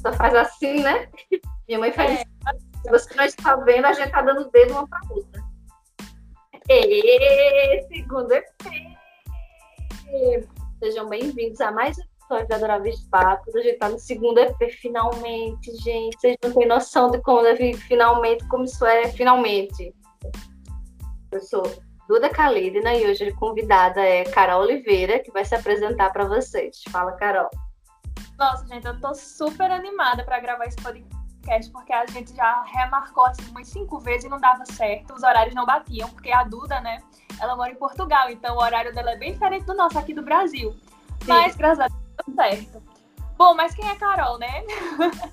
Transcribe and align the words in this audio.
Só 0.00 0.12
faz 0.14 0.34
assim, 0.34 0.82
né? 0.82 1.08
Minha 1.68 1.78
mãe 1.78 1.92
faz. 1.92 2.20
É. 2.20 2.24
Se 2.82 2.90
você 2.90 3.14
não 3.14 3.24
está 3.24 3.56
vendo, 3.56 3.84
a 3.84 3.92
gente 3.92 4.10
tá 4.10 4.22
dando 4.22 4.42
o 4.42 4.50
dedo 4.50 4.72
uma 4.72 4.88
pra 4.88 4.98
outra. 5.10 5.42
E 6.70 7.86
segundo 7.88 8.32
EP. 8.32 8.46
Sejam 10.78 11.06
bem-vindos 11.06 11.60
a 11.60 11.70
mais 11.70 11.98
um 11.98 12.02
episódio 12.02 12.48
da 12.48 12.56
Adoráveis 12.56 13.02
Papos. 13.10 13.54
A 13.54 13.60
gente 13.60 13.76
tá 13.76 13.90
no 13.90 13.98
segundo 13.98 14.38
EP, 14.38 14.70
finalmente, 14.80 15.76
gente. 15.82 16.18
Vocês 16.18 16.36
não 16.42 16.54
têm 16.54 16.66
noção 16.66 17.10
de 17.10 17.20
como 17.20 17.42
deve 17.42 17.74
finalmente, 17.74 18.48
como 18.48 18.64
isso 18.64 18.86
é 18.86 19.08
finalmente. 19.08 19.94
Eu 21.30 21.40
sou 21.42 21.62
Duda 22.08 22.30
Kalidina 22.30 22.94
e 22.94 23.06
hoje 23.06 23.28
a 23.28 23.36
convidada 23.36 24.00
é 24.00 24.24
Carol 24.24 24.62
Oliveira, 24.62 25.18
que 25.18 25.30
vai 25.30 25.44
se 25.44 25.54
apresentar 25.54 26.10
para 26.10 26.24
vocês. 26.24 26.80
Fala, 26.90 27.12
Carol. 27.12 27.50
Nossa, 28.40 28.66
gente, 28.66 28.86
eu 28.86 28.98
tô 28.98 29.14
super 29.14 29.70
animada 29.70 30.24
para 30.24 30.40
gravar 30.40 30.64
esse 30.64 30.78
podcast 30.78 31.70
porque 31.72 31.92
a 31.92 32.06
gente 32.06 32.34
já 32.34 32.62
remarcou 32.62 33.26
assim 33.26 33.46
umas 33.50 33.68
cinco 33.68 34.00
vezes 34.00 34.24
e 34.24 34.28
não 34.30 34.40
dava 34.40 34.64
certo, 34.64 35.12
os 35.12 35.22
horários 35.22 35.54
não 35.54 35.66
batiam, 35.66 36.08
porque 36.08 36.32
a 36.32 36.42
Duda, 36.44 36.80
né, 36.80 37.02
ela 37.38 37.54
mora 37.54 37.70
em 37.70 37.74
Portugal, 37.74 38.30
então 38.30 38.56
o 38.56 38.62
horário 38.62 38.94
dela 38.94 39.10
é 39.10 39.16
bem 39.18 39.34
diferente 39.34 39.66
do 39.66 39.74
nosso 39.74 39.98
aqui 39.98 40.14
do 40.14 40.22
Brasil. 40.22 40.72
Sim. 40.72 41.28
Mas, 41.28 41.54
graças 41.54 41.80
a 41.80 41.88
Deus, 41.88 42.00
deu 42.26 42.34
certo. 42.34 42.82
Bom, 43.36 43.54
mas 43.54 43.74
quem 43.74 43.86
é 43.86 43.94
Carol, 43.96 44.38
né? 44.38 44.64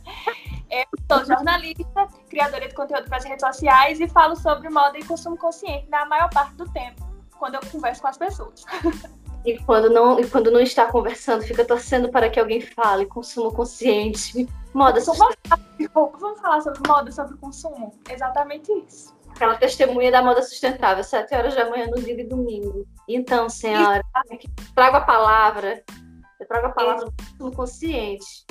Eu 0.69 0.85
sou 1.09 1.25
jornalista, 1.25 2.07
criadora 2.29 2.67
de 2.67 2.75
conteúdo 2.75 3.07
para 3.07 3.19
as 3.19 3.23
redes 3.23 3.39
sociais 3.39 4.01
e 4.01 4.07
falo 4.09 4.35
sobre 4.35 4.69
moda 4.69 4.99
e 4.99 5.05
consumo 5.05 5.37
consciente 5.37 5.89
na 5.89 6.05
maior 6.05 6.29
parte 6.29 6.55
do 6.55 6.69
tempo, 6.71 7.07
quando 7.39 7.55
eu 7.55 7.61
converso 7.71 8.01
com 8.01 8.09
as 8.09 8.17
pessoas. 8.17 8.65
E 9.47 9.57
quando 9.59 9.89
não, 9.89 10.19
e 10.19 10.29
quando 10.29 10.51
não 10.51 10.59
está 10.59 10.91
conversando, 10.91 11.41
fica 11.41 11.63
torcendo 11.63 12.09
para 12.09 12.29
que 12.29 12.37
alguém 12.37 12.59
fale 12.59 13.05
consumo 13.05 13.49
consciente, 13.49 14.45
moda 14.73 14.99
sustentável. 14.99 15.65
Vamos 15.93 16.41
falar 16.41 16.59
sobre 16.59 16.85
moda, 16.85 17.09
sobre 17.13 17.37
consumo? 17.37 17.97
Exatamente 18.09 18.69
isso. 18.85 19.15
Aquela 19.29 19.55
testemunha 19.55 20.11
da 20.11 20.21
moda 20.21 20.43
sustentável, 20.43 21.01
sete 21.01 21.33
horas 21.33 21.55
da 21.55 21.69
manhã 21.69 21.87
no 21.87 21.95
dia 21.95 22.17
de 22.17 22.25
domingo. 22.25 22.85
Então, 23.07 23.47
senhora, 23.47 24.03
trago 24.75 24.97
a 24.97 25.01
palavra, 25.01 25.81
eu 26.41 26.45
trago 26.45 26.67
a 26.67 26.71
palavra 26.71 27.05
do 27.05 27.13
consumo 27.13 27.55
consciente. 27.55 28.45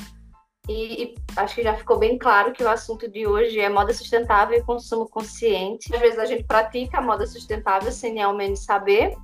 E, 0.66 1.03
e, 1.03 1.14
acho 1.36 1.56
que 1.56 1.62
já 1.62 1.75
ficou 1.75 1.98
bem 1.98 2.16
claro 2.16 2.55
que 2.55 2.64
o 2.64 2.70
assunto 2.70 3.06
de 3.06 3.27
hoje 3.27 3.60
é 3.60 3.69
moda 3.69 3.92
sustentável 3.92 4.58
e 4.58 4.62
consumo 4.62 5.06
consciente. 5.06 5.94
Às 5.94 6.00
vezes 6.00 6.19
a 6.19 6.25
gente 6.25 6.44
pratica 6.44 6.97
a 6.97 7.03
moda 7.03 7.27
sustentável 7.27 7.92
sem 7.92 8.14
nem 8.14 8.22
ao 8.22 8.34
menos 8.34 8.64
saber. 8.64 9.14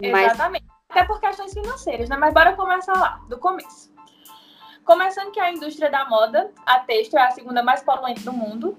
Exatamente. 0.00 0.64
Mas 0.66 0.77
até 0.88 1.04
por 1.04 1.20
questões 1.20 1.52
financeiras, 1.52 2.08
né? 2.08 2.16
Mas 2.16 2.32
bora 2.32 2.54
começar 2.54 2.94
lá, 2.94 3.20
do 3.28 3.38
começo. 3.38 3.92
Começando 4.84 5.30
que 5.30 5.40
a 5.40 5.52
indústria 5.52 5.90
da 5.90 6.08
moda, 6.08 6.50
a 6.64 6.80
têxtil 6.80 7.18
é 7.18 7.26
a 7.26 7.30
segunda 7.30 7.62
mais 7.62 7.82
poluente 7.82 8.22
do 8.22 8.32
mundo, 8.32 8.76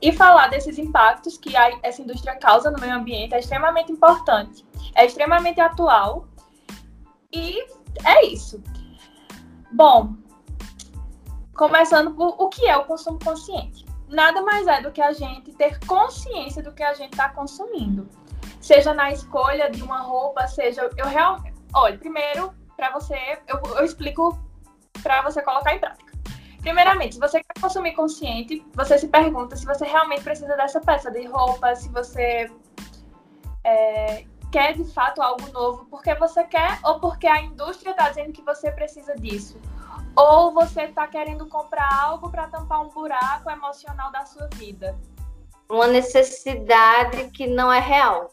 e 0.00 0.12
falar 0.12 0.46
desses 0.46 0.78
impactos 0.78 1.36
que 1.36 1.56
a, 1.56 1.76
essa 1.82 2.00
indústria 2.00 2.36
causa 2.36 2.70
no 2.70 2.78
meio 2.78 2.94
ambiente 2.94 3.34
é 3.34 3.40
extremamente 3.40 3.90
importante, 3.90 4.64
é 4.94 5.04
extremamente 5.04 5.60
atual, 5.60 6.28
e 7.32 7.60
é 8.04 8.24
isso. 8.26 8.62
Bom, 9.72 10.14
começando 11.56 12.14
por 12.14 12.36
o 12.38 12.48
que 12.48 12.66
é 12.66 12.76
o 12.76 12.84
consumo 12.84 13.18
consciente. 13.18 13.84
Nada 14.08 14.40
mais 14.42 14.66
é 14.68 14.80
do 14.80 14.92
que 14.92 15.02
a 15.02 15.12
gente 15.12 15.52
ter 15.54 15.84
consciência 15.84 16.62
do 16.62 16.72
que 16.72 16.82
a 16.82 16.94
gente 16.94 17.12
está 17.12 17.28
consumindo 17.28 18.08
seja 18.60 18.94
na 18.94 19.10
escolha 19.10 19.70
de 19.70 19.82
uma 19.82 20.00
roupa, 20.00 20.46
seja 20.46 20.88
eu 20.96 21.06
realmente, 21.06 21.54
olha, 21.74 21.98
primeiro 21.98 22.54
para 22.76 22.92
você, 22.92 23.38
eu, 23.46 23.60
eu 23.76 23.84
explico 23.84 24.38
para 25.02 25.22
você 25.22 25.42
colocar 25.42 25.74
em 25.74 25.80
prática. 25.80 26.12
Primeiramente, 26.60 27.14
se 27.14 27.20
você 27.20 27.42
quer 27.42 27.60
consumir 27.60 27.92
consciente, 27.92 28.64
você 28.74 28.98
se 28.98 29.08
pergunta 29.08 29.56
se 29.56 29.64
você 29.64 29.84
realmente 29.84 30.22
precisa 30.22 30.56
dessa 30.56 30.80
peça 30.80 31.10
de 31.10 31.26
roupa, 31.26 31.74
se 31.74 31.88
você 31.88 32.50
é, 33.64 34.24
quer 34.50 34.74
de 34.74 34.84
fato 34.92 35.20
algo 35.22 35.46
novo 35.52 35.86
porque 35.86 36.14
você 36.14 36.44
quer 36.44 36.78
ou 36.84 37.00
porque 37.00 37.26
a 37.26 37.42
indústria 37.42 37.90
está 37.90 38.08
dizendo 38.08 38.32
que 38.32 38.42
você 38.42 38.70
precisa 38.72 39.14
disso. 39.14 39.60
Ou 40.16 40.52
você 40.52 40.82
está 40.82 41.06
querendo 41.06 41.46
comprar 41.46 41.88
algo 42.02 42.30
para 42.30 42.48
tampar 42.48 42.80
um 42.80 42.88
buraco 42.88 43.50
emocional 43.50 44.10
da 44.10 44.26
sua 44.26 44.48
vida. 44.54 44.98
Uma 45.70 45.86
necessidade 45.86 47.30
que 47.30 47.46
não 47.46 47.72
é 47.72 47.80
real. 47.80 48.30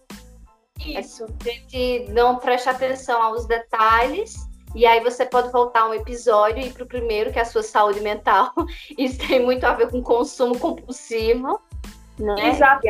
Isso. 0.79 1.25
A 1.25 1.43
gente 1.43 2.07
não 2.09 2.37
presta 2.37 2.71
atenção 2.71 3.21
aos 3.21 3.45
detalhes. 3.45 4.35
E 4.73 4.85
aí 4.85 5.01
você 5.01 5.25
pode 5.25 5.51
voltar 5.51 5.87
um 5.87 5.93
episódio 5.93 6.61
e 6.61 6.67
ir 6.67 6.73
para 6.73 6.83
o 6.83 6.87
primeiro, 6.87 7.31
que 7.31 7.39
é 7.39 7.43
a 7.43 7.45
sua 7.45 7.63
saúde 7.63 8.01
mental. 8.01 8.51
Isso 8.97 9.17
tem 9.25 9.41
muito 9.41 9.63
a 9.63 9.73
ver 9.73 9.89
com 9.89 10.03
consumo 10.03 10.59
compulsivo, 10.59 11.61
né? 12.19 12.49
Exato. 12.49 12.85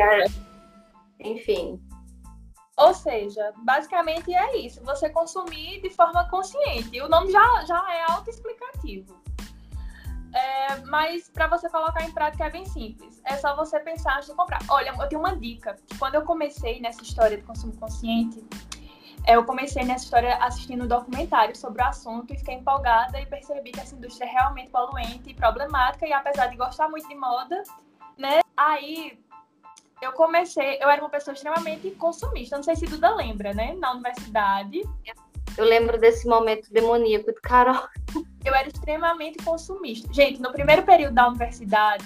Enfim. 1.20 1.80
Ou 2.76 2.92
seja, 2.92 3.52
basicamente 3.64 4.34
é 4.34 4.58
isso. 4.58 4.84
Você 4.84 5.08
consumir 5.08 5.80
de 5.80 5.88
forma 5.88 6.28
consciente. 6.28 7.00
O 7.00 7.08
nome 7.08 7.32
já, 7.32 7.64
já 7.64 7.82
é 7.90 8.12
autoexplicativo. 8.12 9.16
É, 10.36 10.76
mas 10.84 11.30
para 11.30 11.46
você 11.46 11.66
colocar 11.70 12.04
em 12.04 12.12
prática 12.12 12.44
é 12.44 12.50
bem 12.50 12.66
simples. 12.66 13.22
É 13.24 13.36
só 13.36 13.56
você 13.56 13.80
pensar 13.80 14.16
antes 14.16 14.28
de 14.28 14.34
comprar. 14.34 14.60
Olha, 14.68 14.90
eu 14.90 15.08
tenho 15.08 15.20
uma 15.20 15.34
dica. 15.34 15.76
Quando 15.98 16.16
eu 16.16 16.22
comecei 16.22 16.78
nessa 16.78 17.02
história 17.02 17.38
de 17.38 17.42
consumo 17.42 17.74
consciente, 17.78 18.44
é, 19.26 19.34
eu 19.34 19.44
comecei 19.44 19.82
nessa 19.82 20.04
história 20.04 20.36
assistindo 20.36 20.84
um 20.84 20.86
documentário 20.86 21.56
sobre 21.56 21.80
o 21.82 21.86
assunto 21.86 22.34
e 22.34 22.36
fiquei 22.36 22.56
empolgada 22.56 23.18
e 23.18 23.24
percebi 23.24 23.72
que 23.72 23.80
essa 23.80 23.94
indústria 23.94 24.26
é 24.28 24.30
realmente 24.30 24.70
poluente 24.70 25.30
e 25.30 25.34
problemática. 25.34 26.06
E 26.06 26.12
apesar 26.12 26.48
de 26.48 26.56
gostar 26.56 26.90
muito 26.90 27.08
de 27.08 27.14
moda, 27.14 27.62
né? 28.18 28.40
Aí 28.54 29.18
eu 30.02 30.12
comecei, 30.12 30.76
eu 30.82 30.90
era 30.90 31.00
uma 31.00 31.08
pessoa 31.08 31.32
extremamente 31.32 31.90
consumista. 31.92 32.56
Não 32.56 32.62
sei 32.62 32.76
se 32.76 32.84
Duda 32.84 33.14
lembra, 33.14 33.54
né? 33.54 33.74
Na 33.78 33.92
universidade. 33.92 34.82
Eu 35.56 35.64
lembro 35.64 35.98
desse 35.98 36.28
momento 36.28 36.70
demoníaco 36.70 37.32
de 37.32 37.40
Carol. 37.40 37.88
Eu 38.44 38.54
era 38.54 38.68
extremamente 38.68 39.42
consumista. 39.42 40.12
Gente, 40.12 40.40
no 40.40 40.52
primeiro 40.52 40.82
período 40.82 41.14
da 41.14 41.28
universidade, 41.28 42.04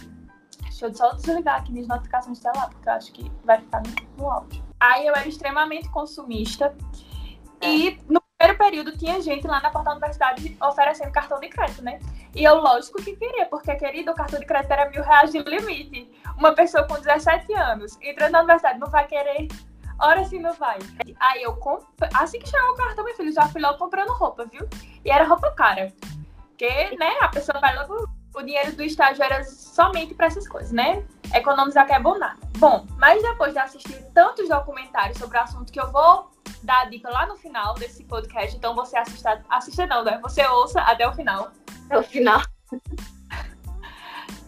deixa 0.62 0.86
eu 0.86 0.94
só 0.94 1.12
desligar 1.12 1.60
aqui 1.60 1.72
minhas 1.72 1.88
notificações 1.88 2.38
do 2.38 2.42
celular, 2.42 2.70
porque 2.70 2.88
eu 2.88 2.92
acho 2.92 3.12
que 3.12 3.30
vai 3.44 3.58
ficar 3.58 3.82
no 4.16 4.30
áudio. 4.30 4.64
Aí 4.78 5.06
eu 5.06 5.14
era 5.14 5.28
extremamente 5.28 5.88
consumista. 5.90 6.74
É. 7.60 7.68
E 7.68 7.98
no 8.08 8.22
primeiro 8.38 8.58
período 8.58 8.96
tinha 8.96 9.20
gente 9.20 9.46
lá 9.46 9.60
na 9.60 9.70
porta 9.70 9.90
da 9.90 9.96
universidade 9.96 10.56
oferecendo 10.62 11.10
cartão 11.10 11.38
de 11.40 11.48
crédito, 11.48 11.82
né? 11.82 11.98
E 12.34 12.44
eu, 12.44 12.54
lógico 12.54 13.02
que 13.02 13.16
queria, 13.16 13.46
porque, 13.46 13.74
querido, 13.74 14.12
o 14.12 14.14
cartão 14.14 14.38
de 14.38 14.46
crédito 14.46 14.70
era 14.70 14.88
mil 14.88 15.02
reais 15.02 15.32
de 15.32 15.40
limite. 15.40 16.10
Uma 16.38 16.54
pessoa 16.54 16.84
com 16.84 16.94
17 16.94 17.52
anos 17.52 17.98
entrando 18.00 18.32
na 18.32 18.38
universidade 18.38 18.78
não 18.78 18.88
vai 18.88 19.06
querer 19.06 19.48
Ora 20.00 20.24
sim, 20.24 20.38
meu 20.38 20.54
pai. 20.54 20.78
Aí 21.18 21.42
eu 21.42 21.54
comprei. 21.56 22.08
Assim 22.14 22.38
que 22.38 22.48
chegou 22.48 22.70
o 22.70 22.76
cartão, 22.76 23.04
meu 23.04 23.14
filho, 23.14 23.32
já 23.32 23.46
fui 23.48 23.60
logo 23.60 23.78
comprando 23.78 24.12
roupa, 24.12 24.46
viu? 24.46 24.66
E 25.04 25.10
era 25.10 25.24
roupa 25.24 25.50
cara. 25.52 25.92
Porque, 26.48 26.96
né, 26.96 27.18
a 27.20 27.28
pessoa 27.28 27.60
vai 27.60 27.76
logo. 27.76 28.08
O 28.34 28.42
dinheiro 28.42 28.74
do 28.76 28.82
estágio 28.82 29.24
era 29.24 29.42
somente 29.42 30.14
para 30.14 30.26
essas 30.26 30.48
coisas, 30.48 30.70
né? 30.70 31.04
Economizar 31.34 31.84
que 31.84 31.92
é 31.92 32.00
bom 32.00 32.16
nada. 32.16 32.38
Bom, 32.58 32.86
mas 32.96 33.20
depois 33.22 33.52
de 33.52 33.58
assistir 33.58 34.04
tantos 34.14 34.48
documentários 34.48 35.18
sobre 35.18 35.36
o 35.36 35.40
assunto 35.40 35.72
que 35.72 35.80
eu 35.80 35.90
vou 35.90 36.30
dar 36.62 36.82
a 36.82 36.84
dica 36.84 37.10
lá 37.10 37.26
no 37.26 37.36
final 37.36 37.74
desse 37.74 38.04
podcast, 38.04 38.56
então 38.56 38.74
você 38.74 38.96
assista, 38.96 39.42
assista 39.48 39.86
não, 39.86 40.04
né? 40.04 40.18
Você 40.22 40.46
ouça 40.46 40.80
até 40.82 41.08
o 41.08 41.12
final. 41.12 41.50
Até 41.86 41.98
o 41.98 42.02
final. 42.02 42.40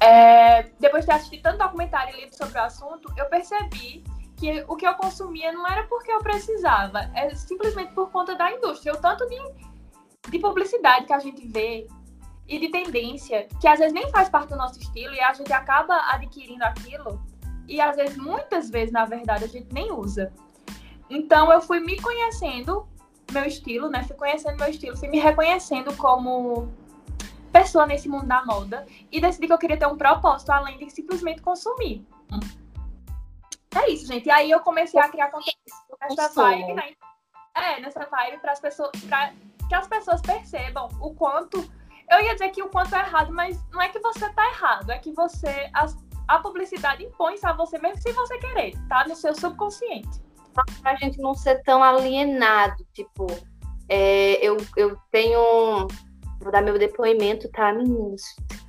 É, 0.05 0.65
depois 0.81 1.05
de 1.05 1.13
assistir 1.13 1.39
tanto 1.39 1.59
documentário 1.59 2.13
e 2.17 2.23
lido 2.23 2.37
sobre 2.37 2.59
o 2.59 2.63
assunto, 2.63 3.13
eu 3.17 3.25
percebi 3.27 4.03
que 4.43 4.65
o 4.67 4.75
que 4.75 4.85
eu 4.85 4.95
consumia 4.95 5.53
não 5.53 5.65
era 5.69 5.85
porque 5.85 6.11
eu 6.11 6.19
precisava, 6.19 7.09
é 7.15 7.33
simplesmente 7.33 7.93
por 7.93 8.11
conta 8.11 8.35
da 8.35 8.51
indústria. 8.51 8.93
O 8.93 8.97
tanto 8.97 9.25
de, 9.29 9.39
de 10.31 10.39
publicidade 10.41 11.07
que 11.07 11.13
a 11.13 11.21
gente 11.21 11.47
vê 11.47 11.87
e 12.49 12.59
de 12.59 12.69
tendência, 12.69 13.47
que 13.61 13.69
às 13.69 13.79
vezes 13.79 13.95
nem 13.95 14.11
faz 14.11 14.29
parte 14.29 14.49
do 14.49 14.57
nosso 14.57 14.81
estilo 14.81 15.15
e 15.15 15.21
a 15.21 15.33
gente 15.33 15.53
acaba 15.53 15.95
adquirindo 16.13 16.65
aquilo, 16.65 17.23
e 17.69 17.81
às 17.81 17.95
vezes, 17.95 18.17
muitas 18.17 18.69
vezes, 18.69 18.93
na 18.93 19.05
verdade, 19.05 19.45
a 19.45 19.47
gente 19.47 19.73
nem 19.73 19.93
usa. 19.93 20.33
Então, 21.09 21.53
eu 21.53 21.61
fui 21.63 21.79
me 21.79 21.97
conhecendo 22.03 22.89
meu 23.31 23.45
estilo, 23.45 23.89
né? 23.89 24.03
Fui 24.03 24.17
conhecendo 24.17 24.59
meu 24.59 24.69
estilo, 24.69 24.97
fui 24.97 25.09
me 25.09 25.21
reconhecendo 25.21 25.97
como 25.97 26.69
pessoa 27.53 27.87
nesse 27.87 28.09
mundo 28.09 28.27
da 28.27 28.45
moda 28.45 28.85
e 29.11 29.21
decidi 29.21 29.47
que 29.47 29.53
eu 29.53 29.59
queria 29.59 29.77
ter 29.77 29.87
um 29.87 29.97
propósito 29.97 30.51
além 30.51 30.79
de 30.79 30.91
simplesmente 30.91 31.41
consumir. 31.41 32.05
É 33.75 33.91
isso, 33.91 34.07
gente. 34.07 34.27
E 34.27 34.31
aí 34.31 34.51
eu 34.51 34.61
comecei 34.61 35.01
a 35.01 35.09
criar 35.09 35.31
conteúdo 35.31 35.57
nessa 36.01 36.29
vibe, 36.29 36.75
né? 36.75 36.93
É, 37.55 37.81
nessa 37.81 38.07
vibe 38.07 38.39
para 38.39 38.53
as 38.53 38.61
pessoas, 38.61 38.91
para 39.09 39.33
que 39.69 39.75
as 39.75 39.89
pessoas 39.89 40.21
percebam 40.21 40.89
o 41.01 41.15
quanto. 41.15 41.59
Eu 42.11 42.21
ia 42.21 42.35
dizer 42.35 42.51
que 42.51 42.63
o 42.63 42.69
quanto 42.69 42.95
é 42.95 43.01
errado, 43.01 43.33
mas 43.33 43.59
não 43.71 43.81
é 43.81 43.89
que 43.89 43.99
você 44.01 44.29
tá 44.33 44.47
errado, 44.49 44.91
é 44.91 44.99
que 44.99 45.13
você. 45.13 45.71
As, 45.73 45.97
a 46.29 46.39
publicidade 46.39 47.05
impõe 47.05 47.35
isso 47.35 47.47
a 47.47 47.53
você 47.53 47.79
mesmo 47.79 48.01
se 48.01 48.13
você 48.13 48.39
querer, 48.39 48.75
tá? 48.89 49.07
No 49.07 49.17
seu 49.17 49.35
subconsciente. 49.35 50.21
Pra 50.83 50.95
gente 50.97 51.19
não 51.19 51.35
ser 51.35 51.63
tão 51.63 51.83
alienado, 51.83 52.87
tipo, 52.93 53.27
é, 53.89 54.45
eu, 54.47 54.57
eu 54.77 54.97
tenho. 55.11 55.89
Vou 56.41 56.51
dar 56.51 56.61
meu 56.61 56.79
depoimento, 56.79 57.49
tá, 57.51 57.73
meninos? 57.73 58.23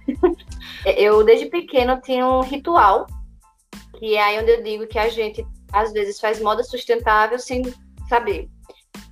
eu, 0.86 1.24
desde 1.24 1.48
pequeno, 1.48 2.00
tinha 2.02 2.26
um 2.28 2.42
ritual, 2.42 3.08
que 4.04 4.18
é 4.18 4.22
aí 4.22 4.38
onde 4.38 4.52
eu 4.52 4.62
digo 4.62 4.86
que 4.86 5.00
a 5.00 5.08
gente, 5.08 5.48
às 5.72 5.94
vezes, 5.94 6.20
faz 6.20 6.42
moda 6.42 6.62
sustentável 6.62 7.40
sem 7.40 7.64
saber. 8.10 8.50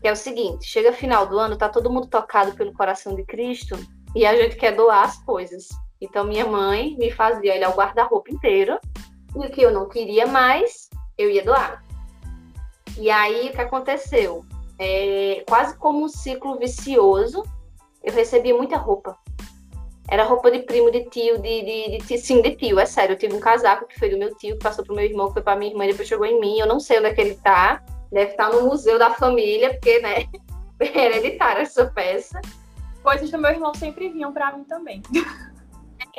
Que 0.02 0.10
é 0.10 0.12
o 0.12 0.18
seguinte: 0.18 0.66
chega 0.66 0.92
final 0.92 1.26
do 1.26 1.40
ano, 1.40 1.56
tá 1.56 1.70
todo 1.70 1.90
mundo 1.90 2.08
tocado 2.08 2.54
pelo 2.56 2.74
coração 2.74 3.16
de 3.16 3.24
Cristo 3.24 3.80
e 4.14 4.26
a 4.26 4.36
gente 4.36 4.58
quer 4.58 4.76
doar 4.76 5.06
as 5.06 5.18
coisas. 5.24 5.70
Então, 6.02 6.26
minha 6.26 6.46
mãe 6.46 6.98
me 6.98 7.10
fazia 7.10 7.54
olhar 7.54 7.70
o 7.70 7.74
guarda-roupa 7.74 8.34
inteiro 8.34 8.78
e 9.34 9.40
o 9.40 9.50
que 9.50 9.62
eu 9.62 9.72
não 9.72 9.88
queria 9.88 10.28
mais, 10.28 10.90
eu 11.18 11.30
ia 11.30 11.46
doar. 11.46 11.82
E 12.98 13.10
aí, 13.10 13.48
o 13.48 13.52
que 13.54 13.62
aconteceu? 13.62 14.44
É, 14.78 15.42
quase 15.48 15.78
como 15.78 16.04
um 16.04 16.10
ciclo 16.10 16.60
vicioso, 16.60 17.46
eu 18.04 18.14
recebi 18.14 18.52
muita 18.52 18.76
roupa. 18.76 19.18
Era 20.10 20.24
roupa 20.24 20.52
de 20.52 20.60
primo, 20.60 20.92
de 20.92 21.06
tio, 21.06 21.38
de, 21.40 21.62
de, 21.62 21.98
de, 22.00 22.18
sim, 22.18 22.42
de 22.42 22.56
tio, 22.56 22.80
é 22.80 22.86
sério. 22.86 23.14
Eu 23.14 23.18
tive 23.18 23.36
um 23.36 23.40
casaco 23.40 23.88
que 23.88 23.98
foi 23.98 24.10
do 24.10 24.18
meu 24.18 24.36
tio, 24.36 24.58
que 24.58 24.64
passou 24.64 24.84
pro 24.84 24.96
meu 24.96 25.06
irmão, 25.06 25.28
que 25.28 25.34
foi 25.34 25.42
pra 25.42 25.56
minha 25.56 25.72
irmã, 25.72 25.86
depois 25.86 26.08
chegou 26.08 26.26
em 26.26 26.40
mim. 26.40 26.60
Eu 26.60 26.68
não 26.68 26.80
sei 26.80 27.00
onde 27.00 27.08
é 27.08 27.14
que 27.14 27.22
ele 27.22 27.36
tá. 27.36 27.82
Deve 28.12 28.32
estar 28.32 28.50
no 28.50 28.64
museu 28.64 29.00
da 29.00 29.12
família, 29.12 29.70
porque, 29.72 30.00
né, 30.00 30.26
é 30.80 31.06
hereditária 31.06 31.62
essa 31.62 31.86
peça. 31.86 32.42
Coisas 33.02 33.32
do 33.32 33.38
meu 33.38 33.52
irmão 33.52 33.74
sempre 33.74 34.10
vinham 34.10 34.34
para 34.34 34.52
mim 34.56 34.64
também. 34.66 35.02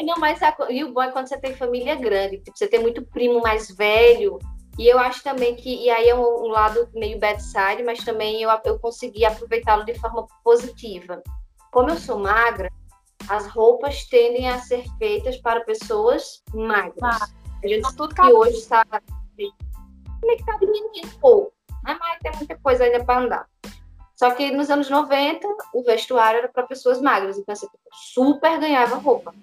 Não, 0.02 0.16
mas 0.18 0.40
e 0.70 0.82
o 0.84 0.92
bom 0.92 1.02
é 1.02 1.10
quando 1.10 1.28
você 1.28 1.38
tem 1.38 1.54
família 1.54 1.94
grande, 1.94 2.38
tipo, 2.38 2.56
você 2.56 2.66
tem 2.66 2.80
muito 2.80 3.02
primo 3.02 3.42
mais 3.42 3.70
velho, 3.70 4.38
e 4.78 4.88
eu 4.88 4.98
acho 4.98 5.22
também 5.22 5.54
que, 5.54 5.84
e 5.84 5.90
aí 5.90 6.08
é 6.08 6.14
um, 6.14 6.44
um 6.44 6.48
lado 6.48 6.88
meio 6.94 7.18
bad 7.18 7.42
side, 7.42 7.82
mas 7.84 8.02
também 8.04 8.42
eu, 8.42 8.50
eu 8.64 8.78
consegui 8.78 9.24
aproveitá-lo 9.24 9.84
de 9.84 9.94
forma 9.98 10.26
positiva. 10.42 11.22
Como 11.70 11.90
eu 11.90 11.96
sou 11.96 12.18
magra, 12.18 12.70
as 13.28 13.46
roupas 13.48 14.04
tendem 14.06 14.48
a 14.48 14.58
ser 14.58 14.84
feitas 14.98 15.36
para 15.38 15.60
pessoas 15.60 16.42
magras. 16.54 16.94
Ah, 17.02 17.28
a 17.62 17.68
gente 17.68 17.96
tudo 17.96 18.14
que 18.14 18.22
hoje 18.22 18.58
está 18.58 18.84
é 20.24 20.36
que 20.36 20.44
tá 20.44 20.56
diminuindo 20.56 21.08
um 21.08 21.18
pouco, 21.20 21.52
né? 21.84 21.96
mas 21.98 22.18
tem 22.20 22.32
muita 22.36 22.56
coisa 22.58 22.84
ainda 22.84 23.04
para 23.04 23.20
andar. 23.20 23.46
Só 24.16 24.30
que 24.30 24.52
nos 24.52 24.70
anos 24.70 24.88
90, 24.88 25.48
o 25.74 25.82
vestuário 25.82 26.38
era 26.38 26.48
para 26.48 26.62
pessoas 26.62 27.00
magras, 27.00 27.38
então 27.38 27.54
você 27.54 27.66
super 28.14 28.58
ganhava 28.60 28.96
roupa. 28.96 29.34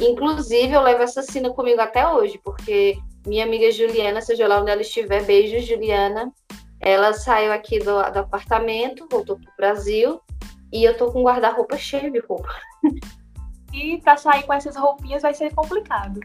Inclusive, 0.00 0.72
eu 0.72 0.82
levo 0.82 1.02
essa 1.02 1.22
cena 1.22 1.50
comigo 1.50 1.80
até 1.80 2.06
hoje, 2.06 2.38
porque 2.44 2.98
minha 3.26 3.44
amiga 3.44 3.70
Juliana, 3.70 4.20
seja 4.20 4.46
lá 4.46 4.60
onde 4.60 4.70
ela 4.70 4.82
estiver, 4.82 5.24
beijo, 5.24 5.58
Juliana. 5.66 6.32
Ela 6.80 7.14
saiu 7.14 7.52
aqui 7.52 7.78
do, 7.78 7.84
do 7.84 8.18
apartamento, 8.18 9.06
voltou 9.10 9.36
pro 9.36 9.52
Brasil, 9.56 10.20
e 10.74 10.82
eu 10.82 10.96
tô 10.96 11.12
com 11.12 11.22
guarda-roupa 11.22 11.78
cheio 11.78 12.10
de 12.10 12.18
roupa. 12.18 12.52
E 13.72 14.00
para 14.02 14.16
sair 14.16 14.42
com 14.42 14.52
essas 14.52 14.76
roupinhas 14.76 15.22
vai 15.22 15.32
ser 15.32 15.54
complicado. 15.54 16.18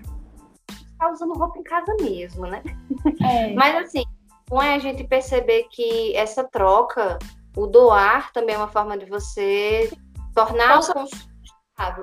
Tá 0.98 1.12
usando 1.12 1.36
roupa 1.36 1.60
em 1.60 1.64
casa 1.64 1.96
mesmo, 2.02 2.48
né? 2.48 2.64
É. 3.24 3.54
Mas 3.54 3.76
assim, 3.76 4.04
não 4.50 4.62
é 4.62 4.74
a 4.74 4.80
gente 4.80 5.04
perceber 5.04 5.68
que 5.72 6.16
essa 6.16 6.44
troca, 6.44 7.20
o 7.56 7.68
doar 7.68 8.32
também 8.34 8.56
é 8.56 8.58
uma 8.58 8.68
forma 8.68 8.98
de 8.98 9.06
você 9.06 9.92
tornar 10.34 10.76
Posso... 10.76 10.92
o 10.92 10.94
consumo 10.96 11.30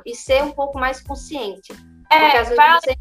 e 0.07 0.15
ser 0.15 0.43
um 0.43 0.53
pouco 0.53 0.79
mais 0.79 1.03
consciente. 1.03 1.73
É, 2.11 2.21
Porque 2.21 2.37
às 2.39 2.49
vezes 2.49 2.57
vai... 2.57 2.81
você 2.81 2.97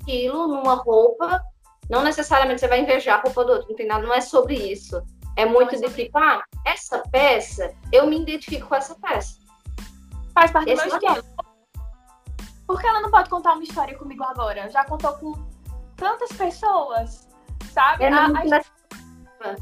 aquilo 0.00 0.48
numa 0.48 0.74
roupa, 0.74 1.40
não 1.88 2.02
necessariamente 2.02 2.60
você 2.60 2.68
vai 2.68 2.80
invejar 2.80 3.18
a 3.18 3.22
roupa 3.22 3.44
do 3.44 3.52
outro, 3.52 3.68
não 3.68 3.76
tem 3.76 3.86
nada, 3.86 4.06
não 4.06 4.14
é 4.14 4.20
sobre 4.20 4.54
isso. 4.54 5.00
É 5.40 5.46
muito 5.46 5.74
de 5.80 5.88
tipo, 5.88 6.18
ah, 6.18 6.42
essa 6.66 6.98
peça, 7.10 7.74
eu 7.90 8.06
me 8.06 8.20
identifico 8.20 8.68
com 8.68 8.74
essa 8.74 8.94
peça. 8.96 9.38
Faz 10.34 10.50
parte 10.50 10.70
Esse 10.70 10.86
do 10.86 11.00
meu 11.00 11.12
estilo. 11.12 11.24
Por 12.66 12.78
que 12.78 12.86
ela 12.86 13.00
não 13.00 13.10
pode 13.10 13.30
contar 13.30 13.54
uma 13.54 13.62
história 13.62 13.96
comigo 13.96 14.22
agora? 14.22 14.68
Já 14.68 14.84
contou 14.84 15.14
com 15.14 15.32
tantas 15.96 16.30
pessoas, 16.32 17.26
sabe? 17.72 18.04
É 18.04 18.12
a, 18.12 18.26
a, 18.26 19.56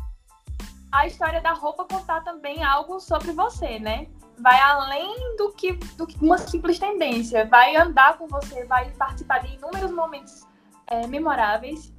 a 0.90 1.06
história 1.06 1.40
da 1.40 1.52
roupa 1.52 1.84
contar 1.84 2.22
também 2.25 2.64
algo 2.64 2.98
sobre 2.98 3.30
você, 3.30 3.78
né? 3.78 4.08
vai 4.40 4.58
além 4.60 5.36
do 5.36 5.52
que, 5.52 5.72
do 5.72 6.06
que 6.06 6.16
uma 6.25 6.38
simples 6.38 6.78
tendência, 6.78 7.46
vai 7.46 7.76
andar 7.76 8.16
com 8.19 8.26
você, 8.28 8.64
vai 8.66 8.90
participar 8.92 9.40
de 9.40 9.54
inúmeros 9.54 9.90
momentos 9.90 10.46
é, 10.86 11.06
memoráveis 11.06 11.92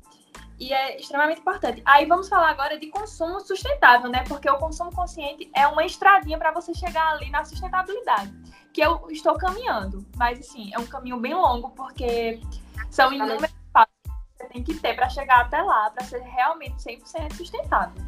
e 0.59 0.73
é 0.73 0.99
extremamente 0.99 1.39
importante. 1.39 1.81
Aí 1.85 2.05
vamos 2.05 2.27
falar 2.27 2.49
agora 2.49 2.77
de 2.77 2.87
consumo 2.87 3.39
sustentável, 3.39 4.09
né? 4.09 4.23
Porque 4.27 4.49
o 4.49 4.57
consumo 4.57 4.91
consciente 4.91 5.49
é 5.55 5.67
uma 5.67 5.85
estradinha 5.85 6.37
para 6.37 6.51
você 6.51 6.73
chegar 6.73 7.11
ali 7.11 7.29
na 7.29 7.45
sustentabilidade, 7.45 8.33
que 8.73 8.81
eu 8.81 9.07
estou 9.09 9.35
caminhando, 9.37 10.05
mas 10.17 10.39
assim, 10.39 10.71
é 10.73 10.79
um 10.79 10.85
caminho 10.85 11.19
bem 11.19 11.33
longo 11.33 11.69
porque 11.71 12.41
são 12.89 13.13
inúmeros 13.13 13.53
passos 13.71 13.93
que 14.03 14.11
você 14.37 14.49
tem 14.49 14.63
que 14.63 14.73
ter 14.75 14.95
para 14.95 15.09
chegar 15.09 15.41
até 15.41 15.61
lá, 15.61 15.89
para 15.91 16.03
ser 16.03 16.19
realmente 16.19 16.75
100% 16.75 17.33
sustentável. 17.33 18.03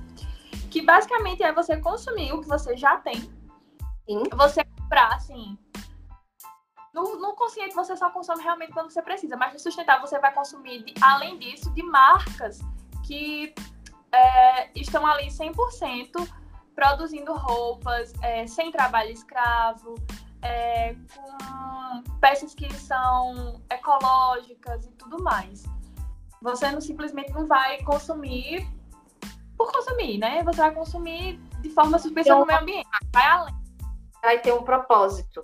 Que 0.70 0.82
basicamente 0.82 1.44
é 1.44 1.52
você 1.52 1.78
consumir 1.78 2.34
o 2.34 2.42
que 2.42 2.48
você 2.48 2.76
já 2.76 2.98
tem 2.98 3.30
Sim. 4.12 4.24
Você 4.36 4.64
comprar, 4.64 5.14
assim. 5.14 5.58
No, 6.94 7.18
no 7.20 7.34
consciente 7.36 7.74
você 7.74 7.96
só 7.96 8.10
consome 8.10 8.44
realmente 8.44 8.74
quando 8.74 8.92
você 8.92 9.02
precisa, 9.02 9.38
mas 9.38 9.54
no 9.54 9.60
sustentável 9.60 10.06
você 10.06 10.20
vai 10.20 10.34
consumir, 10.34 10.84
de, 10.84 10.94
além 11.02 11.38
disso, 11.40 11.74
de 11.74 11.84
marcas 11.84 12.60
que 13.06 13.54
é, 14.12 14.70
estão 14.80 15.06
ali 15.06 15.28
100% 15.28 16.28
produzindo 16.76 17.34
roupas 17.34 18.14
é, 18.22 18.46
sem 18.46 18.72
trabalho 18.72 19.12
escravo, 19.12 19.96
é, 20.42 20.96
com 21.16 22.04
peças 22.20 22.54
que 22.54 22.72
são 22.74 23.62
ecológicas 23.70 24.86
e 24.86 24.92
tudo 24.92 25.24
mais. 25.24 25.64
Você 26.42 26.72
não 26.72 26.82
simplesmente 26.82 27.32
não 27.32 27.46
vai 27.46 27.82
consumir 27.84 28.68
por 29.58 29.72
consumir, 29.72 30.18
né? 30.18 30.44
Você 30.44 30.58
vai 30.58 30.74
consumir 30.74 31.38
de 31.62 31.70
forma 31.70 32.00
suspensa 32.00 32.36
no 32.36 32.46
meio 32.46 32.60
ambiente, 32.60 32.90
vai 33.14 33.28
além 33.28 33.62
vai 34.22 34.40
ter 34.40 34.54
um 34.54 34.64
propósito. 34.64 35.42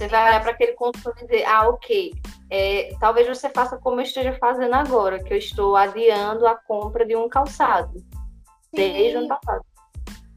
Você 0.00 0.08
vai 0.08 0.28
olhar 0.28 0.40
para 0.40 0.52
aquele 0.52 0.72
consumo 0.72 1.14
e 1.18 1.26
dizer, 1.26 1.44
ah, 1.44 1.68
ok, 1.68 2.14
é, 2.48 2.96
talvez 2.98 3.28
você 3.28 3.50
faça 3.50 3.76
como 3.76 4.00
eu 4.00 4.04
esteja 4.04 4.32
fazendo 4.38 4.72
agora, 4.72 5.22
que 5.22 5.30
eu 5.30 5.36
estou 5.36 5.76
adiando 5.76 6.46
a 6.46 6.56
compra 6.56 7.04
de 7.04 7.14
um 7.14 7.28
calçado. 7.28 7.98
Sim. 7.98 8.76
Desde 8.76 9.16
o 9.16 9.18
ano 9.18 9.28
passado. 9.28 9.62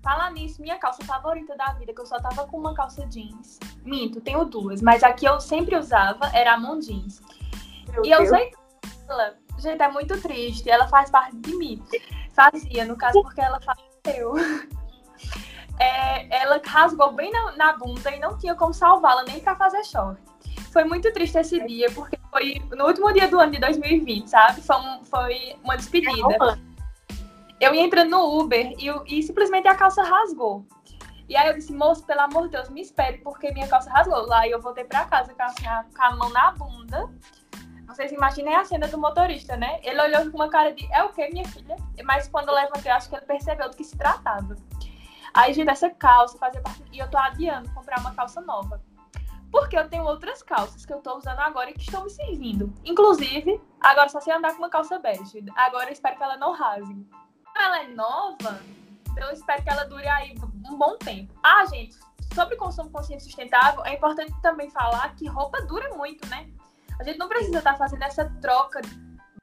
Falar 0.04 0.32
nisso, 0.32 0.62
minha 0.62 0.78
calça 0.78 1.02
favorita 1.06 1.56
da 1.56 1.72
vida, 1.76 1.94
que 1.94 2.02
eu 2.02 2.06
só 2.06 2.20
tava 2.20 2.46
com 2.46 2.58
uma 2.58 2.74
calça 2.74 3.08
jeans. 3.08 3.58
Minto, 3.86 4.20
tenho 4.20 4.44
duas, 4.44 4.82
mas 4.82 5.02
a 5.02 5.14
que 5.14 5.26
eu 5.26 5.40
sempre 5.40 5.78
usava 5.78 6.30
era 6.34 6.56
a 6.56 6.60
Mon 6.60 6.82
Jeans. 6.82 7.22
Meu 7.88 8.04
e 8.04 8.10
Deus. 8.10 8.20
eu 8.20 8.26
usei 8.26 8.52
ela. 9.08 9.36
Gente, 9.60 9.82
é 9.82 9.88
muito 9.88 10.22
triste. 10.22 10.70
Ela 10.70 10.90
faz 10.90 11.10
parte 11.10 11.38
de 11.38 11.56
mim. 11.56 11.82
Fazia, 12.34 12.84
no 12.84 12.98
caso, 12.98 13.22
porque 13.22 13.40
ela 13.40 13.62
faleceu. 13.62 14.34
é, 15.80 16.42
ela 16.42 16.62
rasgou 16.66 17.12
bem 17.12 17.32
na, 17.32 17.52
na, 17.54 17.74
bunda 17.74 18.12
e 18.12 18.20
não 18.20 18.38
tinha 18.38 18.56
como 18.56 18.74
salvá-la 18.74 19.24
nem 19.24 19.40
para 19.40 19.56
fazer 19.56 19.84
short. 19.86 20.22
Foi 20.72 20.84
muito 20.84 21.12
triste 21.14 21.38
esse 21.38 21.66
dia, 21.66 21.90
porque 21.92 22.18
foi 22.32 22.62
no 22.72 22.86
último 22.86 23.12
dia 23.14 23.28
do 23.28 23.40
ano 23.40 23.52
de 23.52 23.60
2020, 23.60 24.28
sabe? 24.28 24.62
Foi, 24.62 24.76
um, 24.76 25.04
foi 25.04 25.56
uma 25.64 25.76
despedida. 25.76 26.60
Eu 27.60 27.74
ia 27.74 27.82
entrando 27.82 28.10
no 28.10 28.40
Uber 28.40 28.74
e, 28.78 29.18
e 29.18 29.24
simplesmente 29.24 29.68
a 29.68 29.76
calça 29.76 30.04
rasgou. 30.04 30.66
E 31.30 31.36
aí 31.38 31.48
eu 31.48 31.54
disse, 31.54 31.74
moço, 31.74 32.06
pelo 32.06 32.22
amor 32.22 32.44
de 32.44 32.50
Deus, 32.50 32.70
me 32.70 32.82
espere, 32.82 33.20
porque 33.20 33.52
minha 33.52 33.68
calça 33.68 33.90
rasgou. 33.90 34.26
Lá 34.28 34.48
eu 34.48 34.62
voltei 34.62 34.84
pra 34.84 35.06
casa 35.06 35.34
com 35.34 35.42
a, 35.42 35.84
com 35.84 36.04
a 36.04 36.16
mão 36.16 36.30
na 36.30 36.52
bunda. 36.52 37.10
Vocês 37.88 38.12
imaginem 38.12 38.56
a 38.56 38.66
cena 38.66 38.88
do 38.88 38.98
motorista, 38.98 39.56
né? 39.56 39.80
Ele 39.84 40.02
olhou 40.02 40.30
com 40.32 40.38
uma 40.38 40.50
cara 40.50 40.74
de, 40.74 40.88
é 40.92 41.04
o 41.04 41.10
que, 41.10 41.28
minha 41.30 41.48
filha? 41.48 41.76
Mas 42.04 42.28
quando 42.28 42.50
eu 42.50 42.56
levantei, 42.56 42.92
acho 42.92 43.10
que 43.10 43.16
ele 43.16 43.26
percebeu 43.26 43.70
do 43.70 43.78
que 43.78 43.84
se 43.84 43.96
tratava. 43.96 44.56
Aí, 45.34 45.54
gente, 45.54 45.70
essa 45.70 45.90
calça 45.90 46.38
fazia 46.38 46.62
parte. 46.62 46.84
E 46.92 47.00
eu 47.00 47.10
tô 47.10 47.18
adiando 47.18 47.72
comprar 47.74 48.00
uma 48.00 48.14
calça 48.14 48.40
nova. 48.42 48.82
Porque 49.52 49.78
eu 49.78 49.88
tenho 49.88 50.04
outras 50.04 50.42
calças 50.42 50.86
que 50.86 50.94
eu 50.94 51.00
tô 51.00 51.18
usando 51.18 51.40
agora 51.40 51.70
e 51.70 51.74
que 51.74 51.82
estão 51.82 52.04
me 52.04 52.10
servindo. 52.10 52.74
Inclusive, 52.84 53.62
agora 53.80 54.10
só 54.10 54.20
sei 54.20 54.34
andar 54.34 54.52
com 54.52 54.60
uma 54.60 54.70
calça 54.70 54.98
bege. 55.00 55.46
Agora 55.56 55.90
eu 55.90 55.94
espero 55.94 56.18
que 56.18 56.24
ela 56.24 56.38
não 56.38 56.54
rasgue. 56.54 57.08
Ela 57.56 57.84
é 57.84 57.88
nova, 57.88 58.60
então 59.12 59.28
eu 59.28 59.34
espero 59.34 59.64
que 59.64 59.70
ela 59.70 59.84
dure 59.86 60.08
aí 60.08 60.36
um 60.72 60.76
bom 60.76 60.98
tempo. 60.98 61.34
Ah, 61.44 61.64
gente, 61.66 61.96
sobre 62.34 62.56
consumo 62.56 62.90
consciente 62.90 63.24
sustentável, 63.24 63.86
é 63.86 63.94
importante 63.94 64.34
também 64.42 64.72
falar 64.72 65.16
que 65.16 65.28
roupa 65.28 65.62
dura 65.62 65.94
muito, 65.96 66.28
né? 66.30 66.50
A 67.00 67.04
gente 67.04 67.20
não 67.20 67.30
precisa 67.30 67.60
estar 67.60 67.74
tá 67.74 67.78
fazendo 67.78 68.04
essa 68.04 68.26
troca 68.42 68.82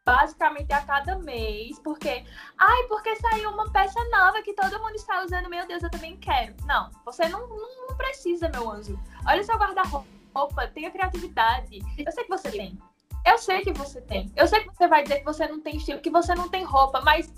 basicamente 0.05 0.73
a 0.73 0.81
cada 0.81 1.19
mês, 1.19 1.79
porque, 1.79 2.25
ai, 2.59 2.83
porque 2.89 3.15
saiu 3.17 3.51
uma 3.51 3.71
peça 3.71 4.01
nova 4.11 4.43
que 4.43 4.55
todo 4.55 4.79
mundo 4.81 4.95
está 4.97 5.23
usando, 5.23 5.49
meu 5.49 5.67
Deus, 5.67 5.83
eu 5.83 5.91
também 5.91 6.17
quero. 6.17 6.55
Não, 6.65 6.91
você 7.05 7.29
não, 7.29 7.47
não, 7.47 7.89
não 7.89 7.97
precisa, 7.97 8.49
meu 8.49 8.71
anjo. 8.71 8.99
Olha 9.27 9.45
seu 9.45 9.57
guarda-roupa, 9.57 10.67
tenha 10.69 10.91
criatividade. 10.91 11.81
Eu 11.99 12.13
sei 12.13 12.25
que 12.25 12.31
você 12.31 12.51
tem. 12.51 12.79
Eu 13.27 13.39
sei 13.39 13.61
que 13.61 13.73
você 13.73 14.01
tem. 14.01 14.33
Eu 14.35 14.49
sei 14.49 14.61
que 14.61 14.75
você 14.75 14.89
vai 14.89 15.03
dizer 15.03 15.19
que 15.19 15.25
você 15.25 15.47
não 15.47 15.61
tem 15.61 15.77
estilo, 15.77 16.01
que 16.01 16.11
você 16.11 16.35
não 16.35 16.49
tem 16.49 16.65
roupa, 16.65 17.01
mas 17.03 17.33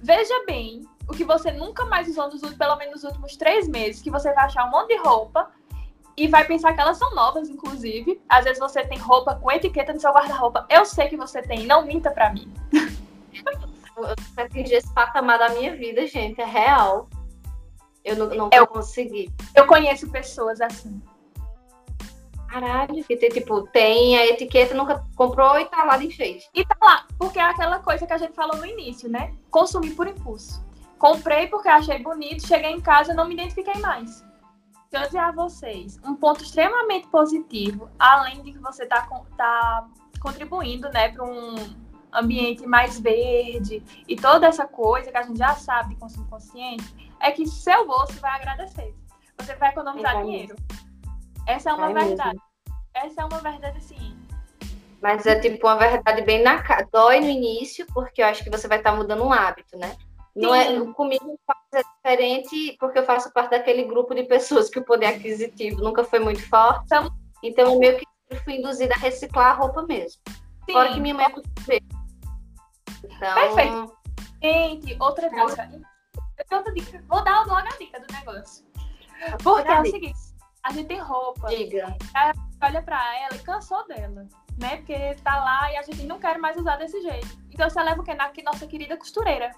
veja 0.00 0.44
bem 0.46 0.88
o 1.08 1.12
que 1.12 1.24
você 1.24 1.52
nunca 1.52 1.84
mais 1.84 2.08
usou 2.08 2.30
nos 2.30 2.40
pelo 2.54 2.76
menos 2.76 3.02
nos 3.02 3.04
últimos 3.04 3.36
três 3.36 3.68
meses, 3.68 4.02
que 4.02 4.10
você 4.10 4.32
vai 4.32 4.44
achar 4.46 4.66
um 4.66 4.70
monte 4.70 4.88
de 4.88 5.02
roupa 5.02 5.50
e 6.16 6.28
vai 6.28 6.44
pensar 6.46 6.72
que 6.72 6.80
elas 6.80 6.96
são 6.96 7.14
novas, 7.14 7.48
inclusive. 7.48 8.20
Às 8.28 8.44
vezes 8.44 8.58
você 8.58 8.82
tem 8.86 8.98
roupa 8.98 9.34
com 9.34 9.52
etiqueta 9.52 9.92
no 9.92 10.00
seu 10.00 10.12
guarda-roupa. 10.12 10.66
Eu 10.70 10.84
sei 10.86 11.08
que 11.08 11.16
você 11.16 11.42
tem, 11.42 11.66
não 11.66 11.84
minta 11.84 12.10
pra 12.10 12.32
mim. 12.32 12.52
Eu 13.96 14.14
atingi 14.36 14.74
esse 14.74 14.92
patamar 14.92 15.38
da 15.38 15.50
minha 15.50 15.74
vida, 15.74 16.06
gente, 16.06 16.40
é 16.40 16.44
real. 16.44 17.08
Eu 18.04 18.16
não, 18.16 18.26
não 18.28 18.50
eu, 18.52 18.66
consegui. 18.66 19.32
Eu 19.54 19.66
conheço 19.66 20.10
pessoas 20.10 20.60
assim. 20.60 21.02
Caralho, 22.48 23.04
que 23.04 23.16
tem, 23.16 23.28
tipo, 23.28 23.62
tem 23.68 24.16
a 24.16 24.26
etiqueta, 24.26 24.74
nunca 24.74 25.04
comprou 25.16 25.58
e 25.58 25.66
tá 25.66 25.84
lá 25.84 25.96
de 25.98 26.06
enfeite. 26.06 26.48
E 26.54 26.64
tá 26.64 26.76
lá, 26.80 27.06
porque 27.18 27.38
é 27.38 27.42
aquela 27.42 27.80
coisa 27.80 28.06
que 28.06 28.12
a 28.12 28.18
gente 28.18 28.34
falou 28.34 28.56
no 28.56 28.64
início, 28.64 29.10
né? 29.10 29.34
Consumir 29.50 29.90
por 29.90 30.06
impulso. 30.06 30.64
Comprei 30.98 31.48
porque 31.48 31.68
achei 31.68 31.98
bonito, 31.98 32.46
cheguei 32.46 32.70
em 32.70 32.80
casa 32.80 33.12
e 33.12 33.14
não 33.14 33.26
me 33.26 33.34
identifiquei 33.34 33.78
mais. 33.80 34.24
Se 34.90 34.96
eu 34.96 35.02
dizer 35.02 35.18
a 35.18 35.32
vocês, 35.32 35.98
um 36.04 36.14
ponto 36.14 36.42
extremamente 36.42 37.08
positivo, 37.08 37.90
além 37.98 38.42
de 38.42 38.52
que 38.52 38.58
você 38.58 38.84
está 38.84 39.06
tá 39.36 39.88
contribuindo 40.20 40.88
né, 40.90 41.08
para 41.08 41.24
um 41.24 41.54
ambiente 42.12 42.66
mais 42.66 42.98
verde 42.98 43.82
e 44.08 44.16
toda 44.16 44.46
essa 44.46 44.66
coisa 44.66 45.10
que 45.10 45.16
a 45.16 45.22
gente 45.22 45.38
já 45.38 45.54
sabe 45.54 45.90
de 45.90 46.00
consumo 46.00 46.26
consciente, 46.28 47.12
é 47.20 47.30
que 47.32 47.46
seu 47.46 47.86
bolso 47.86 48.14
vai 48.20 48.36
agradecer. 48.36 48.94
Você 49.38 49.54
vai 49.56 49.70
economizar 49.70 50.16
é 50.16 50.22
dinheiro. 50.22 50.56
Essa 51.46 51.70
é 51.70 51.72
uma 51.74 51.90
é 51.90 51.94
verdade. 51.94 52.28
Mesmo. 52.28 52.42
Essa 52.94 53.22
é 53.22 53.24
uma 53.24 53.40
verdade, 53.40 53.84
sim. 53.84 54.18
Mas 55.02 55.26
é 55.26 55.38
tipo 55.38 55.66
uma 55.66 55.76
verdade 55.76 56.22
bem 56.22 56.42
na 56.42 56.62
cara. 56.62 56.88
Dói 56.90 57.20
no 57.20 57.28
início, 57.28 57.86
porque 57.92 58.22
eu 58.22 58.26
acho 58.26 58.42
que 58.42 58.50
você 58.50 58.66
vai 58.66 58.78
estar 58.78 58.92
tá 58.92 58.96
mudando 58.96 59.22
um 59.22 59.32
hábito, 59.32 59.76
né? 59.76 59.94
Não 60.36 60.54
é, 60.54 60.92
comigo 60.92 61.38
é 61.72 61.82
diferente 61.82 62.76
porque 62.78 62.98
eu 62.98 63.04
faço 63.04 63.32
parte 63.32 63.50
daquele 63.50 63.84
grupo 63.84 64.14
de 64.14 64.24
pessoas 64.24 64.68
que 64.68 64.78
o 64.78 64.84
poder 64.84 65.06
aquisitivo 65.06 65.82
nunca 65.82 66.04
foi 66.04 66.18
muito 66.18 66.46
forte. 66.48 66.86
Então, 67.42 67.72
eu 67.72 67.78
meio 67.78 67.98
que 67.98 68.06
fui 68.44 68.56
induzida 68.56 68.94
a 68.94 68.98
reciclar 68.98 69.52
a 69.52 69.54
roupa 69.54 69.82
mesmo. 69.82 70.20
Sim. 70.66 70.72
Fora 70.72 70.92
que 70.92 71.00
minha 71.00 71.14
mãe 71.14 71.26
é 71.26 71.78
Então... 73.04 73.34
Perfeito. 73.34 73.96
Gente, 74.42 74.96
outra 75.00 75.28
dica. 75.30 75.70
Outra 76.52 76.72
dica. 76.74 77.02
Vou 77.08 77.24
dar 77.24 77.46
logo 77.46 77.66
a 77.66 77.76
dica 77.78 77.98
do 77.98 78.12
negócio. 78.12 78.66
Porque 79.42 79.70
é 79.70 79.80
o 79.80 79.86
seguinte, 79.86 80.18
a 80.62 80.72
gente 80.72 80.86
tem 80.88 81.00
roupa. 81.00 81.48
Diga. 81.48 81.96
A 82.14 82.26
gente 82.26 82.38
olha 82.62 82.82
pra 82.82 83.20
ela 83.20 83.34
e 83.34 83.38
cansou 83.38 83.86
dela. 83.86 84.26
Né? 84.58 84.76
Porque 84.76 85.14
tá 85.22 85.36
lá 85.36 85.72
e 85.72 85.76
a 85.76 85.82
gente 85.82 86.02
não 86.04 86.18
quer 86.18 86.38
mais 86.38 86.56
usar 86.56 86.76
desse 86.76 87.00
jeito. 87.00 87.38
Então 87.50 87.68
você 87.68 87.82
leva 87.82 88.00
o 88.00 88.04
que? 88.04 88.14
Na 88.14 88.30
nossa 88.44 88.66
querida 88.66 88.96
costureira 88.96 89.50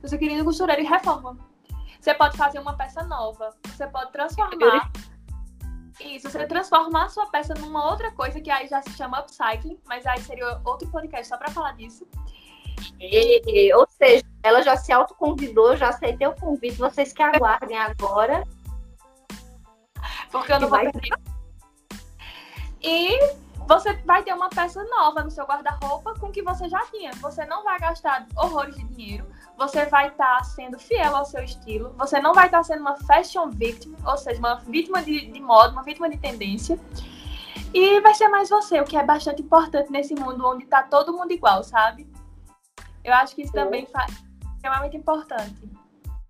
você 0.00 0.18
querida 0.18 0.44
costureira 0.44 0.80
e 0.80 0.84
reforma. 0.84 1.36
Você 2.00 2.14
pode 2.14 2.36
fazer 2.36 2.58
uma 2.58 2.76
peça 2.76 3.02
nova. 3.04 3.54
Você 3.66 3.86
pode 3.86 4.12
transformar. 4.12 4.90
Isso, 6.00 6.30
você 6.30 6.46
transformar 6.46 7.06
a 7.06 7.08
sua 7.08 7.26
peça 7.26 7.54
numa 7.54 7.90
outra 7.90 8.12
coisa 8.12 8.40
que 8.40 8.50
aí 8.50 8.68
já 8.68 8.82
se 8.82 8.90
chama 8.90 9.20
upcycling, 9.20 9.80
mas 9.86 10.06
aí 10.06 10.20
seria 10.20 10.60
outro 10.64 10.88
podcast 10.88 11.26
só 11.26 11.38
para 11.38 11.50
falar 11.50 11.72
disso. 11.72 12.06
E, 13.00 13.72
ou 13.74 13.86
seja, 13.88 14.24
ela 14.42 14.62
já 14.62 14.76
se 14.76 14.92
autoconvidou, 14.92 15.76
já 15.76 15.88
aceitei 15.88 16.26
o 16.26 16.34
convite, 16.34 16.76
vocês 16.76 17.12
que 17.12 17.22
aguardem 17.22 17.78
agora. 17.78 18.44
Porque 20.30 20.52
eu 20.52 20.60
não 20.60 20.68
vou 20.68 20.78
perder. 20.78 21.10
E 22.82 23.18
você 23.66 23.94
vai 24.04 24.22
ter 24.22 24.32
uma 24.32 24.48
peça 24.48 24.84
nova 24.84 25.22
no 25.22 25.30
seu 25.30 25.44
guarda-roupa 25.44 26.14
com 26.20 26.30
que 26.30 26.42
você 26.42 26.68
já 26.68 26.84
tinha. 26.86 27.10
Você 27.14 27.44
não 27.46 27.64
vai 27.64 27.78
gastar 27.78 28.26
horrores 28.36 28.76
de 28.76 28.84
dinheiro. 28.84 29.26
Você 29.56 29.86
vai 29.86 30.08
estar 30.08 30.38
tá 30.38 30.44
sendo 30.44 30.78
fiel 30.78 31.16
ao 31.16 31.24
seu 31.24 31.42
estilo. 31.42 31.94
Você 31.96 32.20
não 32.20 32.34
vai 32.34 32.46
estar 32.46 32.58
tá 32.58 32.64
sendo 32.64 32.80
uma 32.80 32.96
fashion 32.96 33.50
victim, 33.50 33.94
ou 34.04 34.16
seja, 34.16 34.38
uma 34.38 34.56
vítima 34.56 35.02
de, 35.02 35.26
de 35.26 35.40
moda, 35.40 35.72
uma 35.72 35.82
vítima 35.82 36.10
de 36.10 36.18
tendência. 36.18 36.78
E 37.72 38.00
vai 38.00 38.14
ser 38.14 38.28
mais 38.28 38.48
você, 38.48 38.80
o 38.80 38.84
que 38.84 38.96
é 38.96 39.02
bastante 39.02 39.42
importante 39.42 39.90
nesse 39.90 40.14
mundo 40.14 40.46
onde 40.46 40.64
está 40.64 40.82
todo 40.82 41.12
mundo 41.12 41.32
igual, 41.32 41.62
sabe? 41.62 42.06
Eu 43.02 43.14
acho 43.14 43.34
que 43.34 43.42
isso 43.42 43.52
também 43.52 43.86
é 43.86 44.46
extremamente 44.54 44.96
importante. 44.96 45.70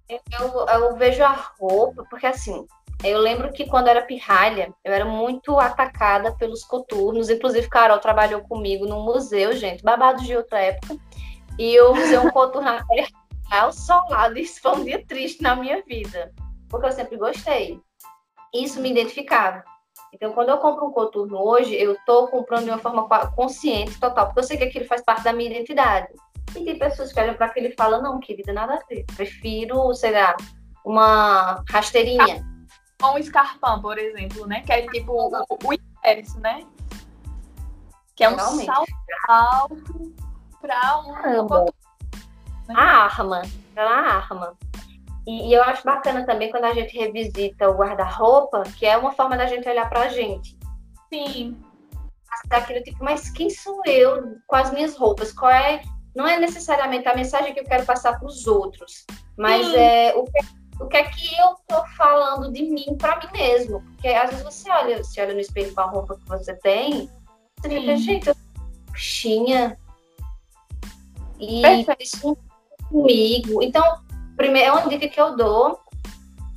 Eu, 0.08 0.66
eu 0.66 0.96
vejo 0.96 1.22
a 1.24 1.32
roupa, 1.58 2.04
porque 2.08 2.26
assim, 2.26 2.66
eu 3.04 3.18
lembro 3.18 3.52
que 3.52 3.66
quando 3.66 3.88
era 3.88 4.02
pirralha, 4.02 4.72
eu 4.84 4.92
era 4.92 5.04
muito 5.04 5.58
atacada 5.58 6.32
pelos 6.32 6.64
coturnos. 6.64 7.28
Inclusive, 7.28 7.68
Carol 7.68 7.98
trabalhou 7.98 8.40
comigo 8.42 8.86
no 8.86 9.02
museu, 9.02 9.52
gente, 9.52 9.82
babados 9.82 10.24
de 10.24 10.36
outra 10.36 10.60
época. 10.60 10.96
E 11.58 11.74
eu 11.74 11.92
usei 11.92 12.18
um 12.18 12.30
coturno 12.30 12.68
ao 13.50 13.72
solado. 13.72 14.38
Isso 14.38 14.60
foi 14.60 14.72
um 14.72 14.84
dia 14.84 15.04
triste 15.06 15.42
na 15.42 15.56
minha 15.56 15.82
vida, 15.82 16.32
porque 16.68 16.86
eu 16.86 16.92
sempre 16.92 17.16
gostei. 17.16 17.80
Isso 18.52 18.80
me 18.80 18.90
identificava. 18.90 19.64
Então, 20.12 20.32
quando 20.32 20.50
eu 20.50 20.58
compro 20.58 20.86
um 20.86 20.92
coturno 20.92 21.38
hoje, 21.38 21.74
eu 21.74 21.92
estou 21.92 22.28
comprando 22.28 22.64
de 22.64 22.70
uma 22.70 22.78
forma 22.78 23.06
consciente, 23.32 23.98
total, 24.00 24.26
porque 24.26 24.40
eu 24.40 24.44
sei 24.44 24.56
que 24.56 24.64
aquilo 24.64 24.86
faz 24.86 25.02
parte 25.02 25.24
da 25.24 25.32
minha 25.32 25.50
identidade. 25.50 26.08
E 26.54 26.64
tem 26.64 26.78
pessoas 26.78 27.12
que 27.12 27.20
olham 27.20 27.34
para 27.34 27.46
aquilo 27.46 27.66
e 27.66 27.74
falam: 27.74 28.02
não, 28.02 28.20
querida, 28.20 28.52
nada 28.52 28.74
a 28.74 28.86
ver. 28.88 29.04
Prefiro, 29.14 29.94
sei 29.94 30.12
lá, 30.12 30.36
uma 30.84 31.62
rasteirinha 31.68 32.44
ou 33.02 33.14
um 33.14 33.18
escarpão, 33.18 33.82
por 33.82 33.98
exemplo, 33.98 34.46
né? 34.46 34.62
Que 34.62 34.72
é 34.72 34.86
tipo 34.88 35.12
o, 35.12 35.30
o 35.30 35.72
inverso, 35.72 36.40
né? 36.40 36.66
Que 38.14 38.24
é 38.24 38.30
um 38.30 38.36
Realmente. 38.36 38.66
salto 38.66 38.90
alto 39.28 40.14
para 40.66 41.00
um. 41.00 41.64
Né? 42.68 42.74
A 42.74 43.04
arma, 43.04 43.42
para 43.74 43.88
a 43.88 44.16
arma. 44.16 44.56
E, 45.26 45.48
e, 45.48 45.54
eu 45.54 45.62
acho 45.62 45.84
bacana 45.84 46.24
também 46.24 46.50
quando 46.50 46.64
a 46.64 46.74
gente 46.74 46.96
revisita 46.96 47.68
o 47.68 47.74
guarda-roupa, 47.74 48.62
que 48.76 48.86
é 48.86 48.96
uma 48.96 49.12
forma 49.12 49.36
da 49.36 49.46
gente 49.46 49.68
olhar 49.68 49.88
para 49.88 50.02
a 50.02 50.08
gente. 50.08 50.56
Sim. 51.12 51.56
Daquilo 52.48 52.82
tipo, 52.82 53.02
mas 53.02 53.30
quem 53.30 53.48
sou 53.48 53.80
eu 53.86 54.36
com 54.46 54.56
as 54.56 54.70
minhas 54.72 54.96
roupas? 54.96 55.32
Qual 55.32 55.50
é? 55.50 55.82
Não 56.14 56.26
é 56.26 56.38
necessariamente 56.38 57.08
a 57.08 57.14
mensagem 57.14 57.52
que 57.52 57.60
eu 57.60 57.64
quero 57.64 57.84
passar 57.84 58.18
para 58.18 58.26
os 58.26 58.46
outros, 58.46 59.04
mas 59.36 59.66
Sim. 59.66 59.76
é 59.76 60.14
o 60.14 60.24
que 60.24 60.66
o 60.78 60.86
que 60.88 60.96
é 60.98 61.04
que 61.04 61.34
eu 61.40 61.54
tô 61.66 61.86
falando 61.96 62.52
de 62.52 62.62
mim 62.64 62.96
para 62.98 63.16
mim 63.16 63.28
mesmo. 63.32 63.80
Porque 63.82 64.08
às 64.08 64.30
vezes 64.30 64.44
você 64.44 64.70
olha, 64.70 65.00
olha 65.18 65.34
no 65.34 65.40
espelho 65.40 65.74
com 65.74 65.80
a 65.80 65.86
roupa 65.86 66.16
que 66.16 66.28
você 66.28 66.54
tem, 66.54 67.10
você 67.58 67.68
Sim. 67.68 67.80
fica, 67.80 67.96
gente, 67.96 68.28
eu 68.28 68.36
coxinha. 68.88 69.78
E 71.38 71.62
isso 72.00 72.36
comigo. 72.90 73.62
Então, 73.62 73.82
primeiro, 74.36 74.68
é 74.68 74.72
uma 74.72 74.88
dica 74.88 75.08
que 75.08 75.20
eu 75.20 75.36
dou. 75.36 75.80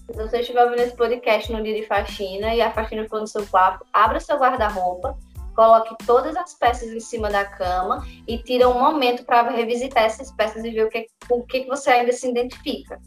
Se 0.08 0.18
você 0.18 0.40
estiver 0.40 0.64
ouvindo 0.64 0.82
esse 0.82 0.96
podcast 0.96 1.52
no 1.52 1.62
dia 1.62 1.76
de 1.76 1.86
faxina 1.86 2.56
e 2.56 2.62
a 2.62 2.72
faxina 2.72 3.04
ficou 3.04 3.20
no 3.20 3.28
seu 3.28 3.46
quarto, 3.48 3.86
abra 3.94 4.20
seu 4.20 4.38
guarda-roupa, 4.38 5.18
coloque 5.56 5.96
todas 6.06 6.36
as 6.36 6.56
peças 6.56 6.90
em 6.90 7.00
cima 7.00 7.30
da 7.30 7.46
cama 7.46 8.04
e 8.28 8.38
tira 8.40 8.68
um 8.68 8.80
momento 8.80 9.24
para 9.24 9.50
revisitar 9.52 10.04
essas 10.04 10.32
peças 10.32 10.64
e 10.64 10.72
ver 10.72 10.86
o 10.86 10.90
que, 10.90 11.06
com 11.28 11.40
o 11.40 11.46
que 11.46 11.66
você 11.66 11.92
ainda 11.92 12.12
se 12.12 12.28
identifica. 12.28 13.00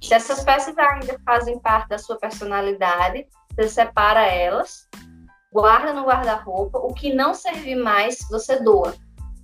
Se 0.00 0.14
essas 0.14 0.44
peças 0.44 0.78
ainda 0.78 1.18
fazem 1.24 1.58
parte 1.58 1.88
da 1.88 1.98
sua 1.98 2.16
personalidade, 2.16 3.26
você 3.56 3.68
separa 3.68 4.24
elas, 4.26 4.88
guarda 5.52 5.92
no 5.92 6.04
guarda-roupa. 6.04 6.78
O 6.78 6.94
que 6.94 7.12
não 7.12 7.34
servir 7.34 7.74
mais, 7.74 8.18
você 8.30 8.60
doa. 8.60 8.94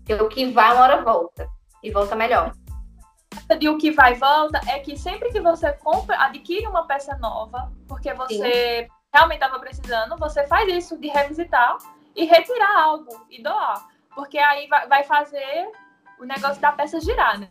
Porque 0.04 0.14
o 0.22 0.28
que 0.28 0.50
vai, 0.50 0.72
uma 0.72 0.82
hora 0.82 1.02
volta. 1.02 1.48
E 1.82 1.90
volta 1.90 2.14
melhor. 2.14 2.52
De 3.58 3.68
o 3.68 3.78
que 3.78 3.90
vai 3.90 4.12
e 4.12 4.16
volta 4.16 4.60
é 4.68 4.78
que 4.78 4.96
sempre 4.96 5.30
que 5.30 5.40
você 5.40 5.72
compra, 5.72 6.22
adquire 6.24 6.66
uma 6.66 6.86
peça 6.86 7.16
nova, 7.16 7.72
porque 7.88 8.12
você 8.14 8.84
Sim. 8.84 8.88
realmente 9.12 9.42
estava 9.42 9.58
precisando, 9.58 10.16
você 10.16 10.46
faz 10.46 10.72
isso 10.72 10.98
de 10.98 11.08
revisitar 11.08 11.76
e 12.14 12.24
retirar 12.24 12.84
algo 12.84 13.26
e 13.28 13.42
doar. 13.42 13.86
Porque 14.14 14.38
aí 14.38 14.68
vai 14.68 15.02
fazer 15.04 15.68
o 16.18 16.24
negócio 16.24 16.60
da 16.60 16.72
peça 16.72 17.00
girar, 17.00 17.40
né? 17.40 17.48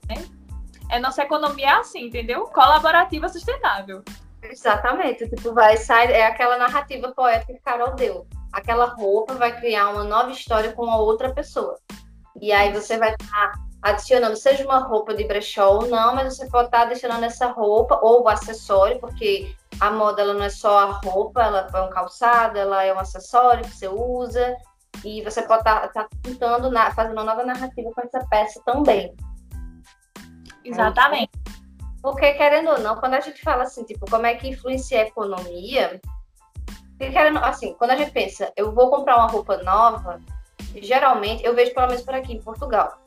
É 0.90 1.00
nossa 1.00 1.24
economia 1.24 1.66
é 1.66 1.74
assim, 1.74 2.06
entendeu? 2.06 2.46
Colaborativa 2.46 3.28
sustentável. 3.28 4.04
Exatamente. 4.42 5.28
Tipo, 5.30 5.54
vai 5.54 5.78
sair, 5.78 6.12
é 6.12 6.28
aquela 6.28 6.58
narrativa 6.58 7.12
poética 7.12 7.54
que 7.54 7.60
Carol 7.60 7.96
deu. 7.96 8.28
Aquela 8.52 8.86
roupa 8.86 9.34
vai 9.34 9.60
criar 9.60 9.90
uma 9.90 10.04
nova 10.04 10.30
história 10.32 10.72
com 10.74 10.90
a 10.90 10.98
outra 10.98 11.34
pessoa. 11.34 11.78
E 12.42 12.52
aí 12.52 12.74
você 12.74 12.98
vai 12.98 13.14
estar 13.14 13.54
adicionando, 13.82 14.36
seja 14.36 14.64
uma 14.64 14.80
roupa 14.80 15.14
de 15.14 15.26
brechó 15.26 15.74
ou 15.74 15.88
não, 15.88 16.16
mas 16.16 16.36
você 16.36 16.48
pode 16.48 16.68
estar 16.68 16.84
adicionando 16.84 17.26
essa 17.26 17.48
roupa 17.48 18.00
ou 18.02 18.24
o 18.24 18.30
acessório, 18.30 19.00
porque 19.00 19.54
a 19.80 19.92
moda 19.92 20.22
ela 20.22 20.34
não 20.34 20.44
é 20.44 20.50
só 20.50 20.80
a 20.80 20.92
roupa, 20.92 21.44
ela 21.44 21.70
é 21.74 21.82
um 21.82 21.90
calçado, 21.90 22.58
ela 22.58 22.84
é 22.84 22.94
um 22.94 23.00
acessório 23.00 23.64
que 23.64 23.76
você 23.76 23.88
usa. 23.88 24.56
E 25.04 25.22
você 25.22 25.42
pode 25.42 25.62
estar, 25.62 25.86
estar 25.86 26.08
tentando, 26.22 26.72
fazendo 26.96 27.14
uma 27.14 27.26
nova 27.26 27.44
narrativa 27.44 27.92
com 27.94 28.02
essa 28.02 28.26
peça 28.28 28.62
também. 28.66 29.14
Exatamente. 30.64 31.32
Porque, 32.02 32.34
querendo 32.34 32.70
ou 32.70 32.80
não, 32.80 32.96
quando 32.96 33.16
a 33.16 33.20
gente 33.20 33.42
fala 33.42 33.64
assim, 33.64 33.84
tipo, 33.84 34.10
como 34.10 34.26
é 34.26 34.36
que 34.36 34.50
influencia 34.50 35.02
a 35.02 35.08
economia, 35.08 36.00
querendo, 36.98 37.40
assim, 37.40 37.74
quando 37.76 37.92
a 37.92 37.96
gente 37.96 38.12
pensa, 38.12 38.52
eu 38.56 38.74
vou 38.74 38.90
comprar 38.90 39.18
uma 39.18 39.28
roupa 39.28 39.58
nova, 39.58 40.22
geralmente, 40.82 41.44
eu 41.44 41.54
vejo 41.54 41.74
pelo 41.74 41.88
menos 41.88 42.04
por 42.04 42.14
aqui 42.14 42.34
em 42.34 42.42
Portugal. 42.42 42.98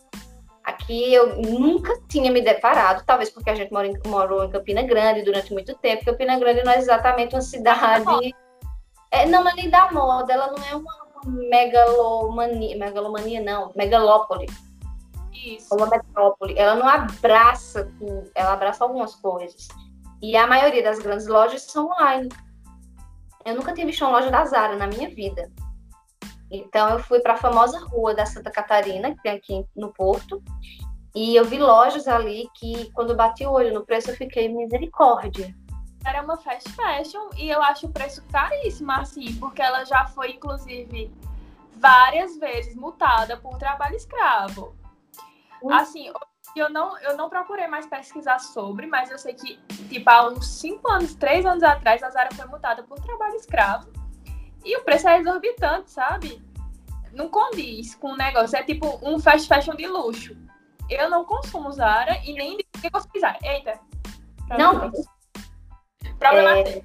Aqui 0.65 1.15
eu 1.15 1.37
nunca 1.37 1.93
tinha 2.09 2.31
me 2.31 2.41
deparado, 2.41 3.05
talvez 3.07 3.31
porque 3.31 3.51
a 3.51 3.55
gente 3.55 3.73
mora 3.73 3.87
em, 3.87 3.97
morou 4.07 4.45
em 4.45 4.51
Campina 4.51 4.83
Grande 4.83 5.23
durante 5.23 5.53
muito 5.53 5.75
tempo, 5.77 6.05
Campina 6.05 6.39
Grande 6.39 6.65
não 6.65 6.73
é 6.73 6.79
exatamente 6.79 7.35
uma 7.35 7.41
cidade 7.41 8.35
É, 9.13 9.27
não, 9.27 9.49
é 9.49 9.55
nem 9.55 9.71
da 9.71 9.93
moda, 9.93 10.33
ela 10.33 10.49
não 10.49 10.65
é 10.65 10.75
uma 10.75 11.07
megalomania, 11.25 12.77
megalomania 12.77 13.41
não, 13.41 13.73
megalópole. 13.77 14.47
Isso. 15.33 15.75
Uma 15.75 15.87
metrópole. 15.87 16.59
Ela 16.59 16.75
não 16.75 16.89
abraça 16.89 17.91
tudo, 17.99 18.31
ela 18.35 18.53
abraça 18.53 18.83
algumas 18.83 19.15
coisas. 19.15 19.69
E 20.21 20.37
a 20.37 20.47
maioria 20.47 20.83
das 20.83 20.99
grandes 20.99 21.27
lojas 21.27 21.63
são 21.63 21.87
online. 21.87 22.29
Eu 23.45 23.55
nunca 23.55 23.73
tinha 23.73 23.87
visto 23.87 24.03
uma 24.03 24.11
loja 24.11 24.31
da 24.31 24.45
Zara 24.45 24.77
na 24.77 24.87
minha 24.87 25.09
vida. 25.09 25.51
Então 26.51 26.89
eu 26.91 26.99
fui 27.01 27.21
para 27.21 27.35
a 27.35 27.37
famosa 27.37 27.79
rua 27.79 28.15
da 28.15 28.27
Santa 28.27 28.51
Catarina, 28.51 29.15
que 29.15 29.23
tem 29.23 29.33
aqui 29.33 29.65
no 29.75 29.93
Porto, 29.93 30.43
e 31.15 31.35
eu 31.35 31.45
vi 31.45 31.59
lojas 31.59 32.07
ali 32.07 32.49
que 32.55 32.91
quando 32.93 33.11
eu 33.11 33.17
bati 33.17 33.45
o 33.45 33.51
olho 33.51 33.73
no 33.73 33.85
preço 33.85 34.11
eu 34.11 34.17
fiquei 34.17 34.49
misericórdia. 34.49 35.55
Era 36.05 36.23
uma 36.23 36.37
fast 36.37 36.71
fashion 36.73 37.31
e 37.37 37.51
eu 37.51 37.61
acho 37.63 37.87
o 37.87 37.91
preço 37.91 38.23
caríssimo 38.31 38.93
assim, 38.93 39.35
porque 39.37 39.61
ela 39.61 39.85
já 39.85 40.07
foi 40.07 40.33
inclusive 40.33 41.11
várias 41.75 42.37
vezes 42.37 42.75
multada 42.77 43.37
por 43.37 43.59
trabalho 43.59 43.97
escravo. 43.97 44.77
Hum. 45.63 45.73
Assim, 45.73 46.13
eu 46.55 46.71
não, 46.71 46.99
eu 47.01 47.17
não 47.17 47.29
procurei 47.29 47.67
mais 47.67 47.87
pesquisar 47.87 48.39
sobre, 48.39 48.87
mas 48.87 49.11
eu 49.11 49.19
sei 49.19 49.35
que, 49.35 49.59
tipo, 49.89 50.09
há 50.09 50.29
uns 50.29 50.47
5 50.47 50.91
anos, 50.91 51.15
3 51.15 51.45
anos 51.45 51.63
atrás, 51.63 52.03
a 52.03 52.11
Zara 52.11 52.31
foi 52.35 52.47
multada 52.47 52.83
por 52.83 52.99
trabalho 53.01 53.35
escravo. 53.35 53.91
E 54.67 54.77
o 54.77 54.83
preço 54.83 55.09
é 55.09 55.21
exorbitante, 55.21 55.93
sabe? 55.93 56.43
Não 57.13 57.29
condiz 57.29 57.95
com 57.95 58.09
o 58.09 58.17
negócio. 58.17 58.59
É 58.59 58.65
tipo 58.65 58.99
um 59.01 59.17
fast 59.21 59.47
fashion 59.47 59.77
de 59.77 59.87
luxo. 59.87 60.37
Eu 60.91 61.09
não 61.09 61.25
consumo 61.25 61.71
Zara 61.71 62.21
e 62.25 62.33
nem 62.33 62.59
pesquisar. 62.93 63.39
Eita. 63.43 63.79
Não. 64.59 64.91
Problema 66.19 66.59
é... 66.59 66.83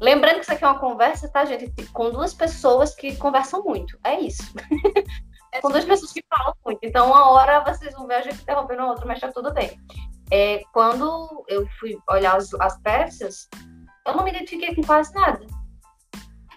Lembrando 0.00 0.36
que 0.36 0.42
isso 0.42 0.52
aqui 0.52 0.64
é 0.64 0.68
uma 0.68 0.78
conversa, 0.78 1.28
tá, 1.28 1.44
gente? 1.44 1.72
Com 1.88 2.10
duas 2.10 2.32
pessoas 2.32 2.94
que 2.94 3.16
conversam 3.16 3.64
muito. 3.64 3.98
É 4.04 4.18
isso. 4.20 4.44
É 5.50 5.62
com 5.62 5.70
duas 5.70 5.86
pessoas 5.86 6.12
que 6.12 6.22
falam 6.28 6.54
muito. 6.62 6.80
Então, 6.82 7.06
uma 7.06 7.30
hora 7.30 7.60
vocês 7.60 7.94
vão 7.94 8.06
ver 8.06 8.16
a 8.16 8.20
gente 8.20 8.42
interrompendo 8.42 8.82
a 8.82 8.90
outra, 8.90 9.06
mas 9.06 9.18
tá 9.18 9.32
tudo 9.32 9.50
bem. 9.50 9.80
É, 10.30 10.62
quando 10.74 11.42
eu 11.48 11.66
fui 11.80 11.98
olhar 12.10 12.36
as, 12.36 12.52
as 12.60 12.78
peças, 12.82 13.48
eu 14.06 14.14
não 14.14 14.24
me 14.24 14.30
identifiquei 14.30 14.74
com 14.74 14.82
quase 14.82 15.12
nada. 15.14 15.46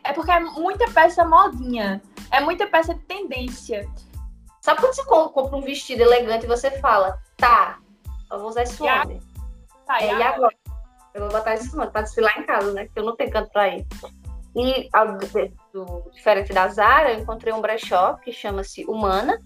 É 0.03 0.13
porque 0.13 0.31
é 0.31 0.39
muita 0.39 0.89
peça 0.91 1.25
modinha. 1.25 2.01
É 2.31 2.39
muita 2.39 2.67
peça 2.67 2.93
de 2.93 3.01
tendência. 3.01 3.87
Sabe 4.61 4.79
quando 4.79 4.93
você 4.93 5.05
compra 5.05 5.55
um 5.55 5.61
vestido 5.61 6.01
elegante 6.01 6.45
e 6.45 6.47
você 6.47 6.71
fala, 6.79 7.19
tá, 7.35 7.79
eu 8.31 8.39
vou 8.39 8.49
usar 8.49 8.63
isso 8.63 8.83
ontem. 8.85 9.19
Tá, 9.85 10.01
é, 10.01 10.13
e 10.13 10.23
agora? 10.23 10.55
Eu 11.13 11.21
vou 11.21 11.31
botar 11.31 11.55
isso 11.55 11.75
ontem 11.77 11.91
pra 11.91 12.03
desfilar 12.03 12.39
em 12.39 12.43
casa, 12.43 12.71
né? 12.71 12.85
Porque 12.85 12.99
eu 12.99 13.03
não 13.03 13.15
tenho 13.15 13.31
canto 13.31 13.51
pra 13.51 13.69
ir. 13.69 13.85
E 14.55 14.89
do, 15.73 16.09
diferente 16.11 16.53
da 16.53 16.67
Zara, 16.67 17.13
eu 17.13 17.19
encontrei 17.19 17.53
um 17.53 17.61
brechó 17.61 18.13
que 18.15 18.31
chama-se 18.31 18.85
Humana. 18.85 19.39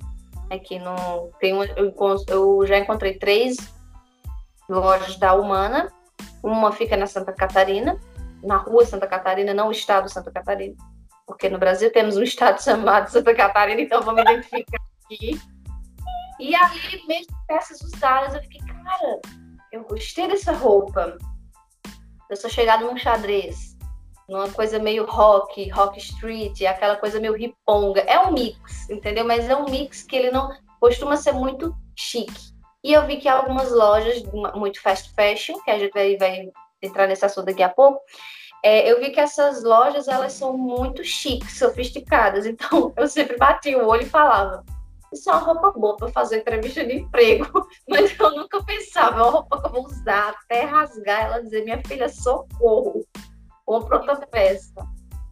Aqui 0.50 0.78
no, 0.80 1.32
tem 1.40 1.56
um, 1.56 1.64
eu, 1.64 1.94
eu 2.28 2.66
já 2.68 2.78
encontrei 2.78 3.18
três 3.18 3.58
lojas 4.70 5.18
da 5.18 5.34
Humana. 5.34 5.92
Uma 6.44 6.72
fica 6.72 6.96
na 6.96 7.08
Santa 7.08 7.34
Catarina, 7.34 8.00
na 8.46 8.58
rua 8.58 8.86
Santa 8.86 9.08
Catarina, 9.08 9.54
não 9.54 9.70
o 9.70 9.72
estado 9.72 10.10
Santa 10.10 10.32
Catarina. 10.32 10.76
Porque 11.26 11.50
no 11.50 11.58
Brasil 11.58 11.92
temos 11.92 12.18
um 12.18 12.24
estado 12.24 12.62
chamado 12.64 13.10
Santa 13.10 13.34
Catarina, 13.34 13.82
então 13.82 14.02
me 14.14 14.22
identificar 14.22 14.80
aqui. 15.04 15.40
E 16.40 16.54
ali, 16.56 17.08
mesmo 17.08 17.36
peças 17.48 17.82
usadas, 17.82 18.36
eu 18.36 18.42
fiquei, 18.42 18.62
cara, 18.62 19.22
eu 19.72 19.84
gostei 19.84 20.28
dessa 20.28 20.52
roupa. 20.52 21.18
Eu 22.30 22.36
sou 22.36 22.50
chegada 22.50 22.86
num 22.86 22.98
xadrez, 22.98 23.78
numa 24.28 24.50
coisa 24.52 24.80
meio 24.80 25.06
rock, 25.06 25.70
rock 25.70 25.98
street, 26.00 26.62
aquela 26.64 26.98
coisa 26.98 27.20
meio 27.20 27.34
riponga. 27.34 28.02
É 28.02 28.20
um 28.20 28.34
mix, 28.34 28.90
entendeu? 28.90 29.26
Mas 29.26 29.50
é 29.50 29.56
um 29.56 29.66
mix 29.66 30.04
que 30.04 30.16
ele 30.16 30.32
não 30.32 30.50
costuma 30.80 31.16
ser 31.16 31.32
muito 31.32 31.74
chique. 31.96 32.54
E 32.84 32.94
eu 32.94 33.06
vi 33.08 33.18
que 33.18 33.28
algumas 33.28 33.72
lojas, 33.72 34.22
muito 34.56 34.82
fast 34.82 35.14
fashion, 35.14 35.60
que 35.64 35.72
a 35.72 35.80
gente 35.80 35.94
vai, 35.94 36.18
vai 36.18 36.52
entrar 36.86 37.08
nesse 37.08 37.26
assunto 37.26 37.46
daqui 37.46 37.64
a 37.64 37.70
pouco, 37.70 38.02
é, 38.66 38.92
eu 38.92 39.00
vi 39.00 39.12
que 39.12 39.20
essas 39.20 39.64
lojas 39.64 40.08
elas 40.08 40.34
são 40.34 40.58
muito 40.58 41.04
chiques, 41.04 41.60
sofisticadas. 41.60 42.48
Então 42.56 42.92
eu 42.98 43.08
sempre 43.08 43.38
bati 43.38 43.76
o 43.76 43.88
olho 43.88 44.02
e 44.02 44.10
falava: 44.10 44.64
Isso 45.14 45.30
é 45.30 45.34
uma 45.34 45.42
roupa 45.42 45.80
boa 45.80 45.96
para 45.96 46.12
fazer 46.12 46.38
entrevista 46.38 46.84
de 46.84 46.96
emprego. 46.96 47.68
Mas 47.88 48.18
eu 48.20 48.36
nunca 48.36 48.64
pensava, 48.64 49.20
é 49.20 49.22
uma 49.22 49.32
roupa 49.32 49.62
que 49.62 49.68
eu 49.68 49.72
vou 49.72 49.86
usar 49.86 50.30
até 50.30 50.64
rasgar. 50.64 51.26
Ela 51.26 51.44
dizer: 51.44 51.64
Minha 51.64 51.80
filha, 51.86 52.10
socorro, 52.10 53.06
compra 53.64 53.98
outra 53.98 54.26
peça. 54.26 54.74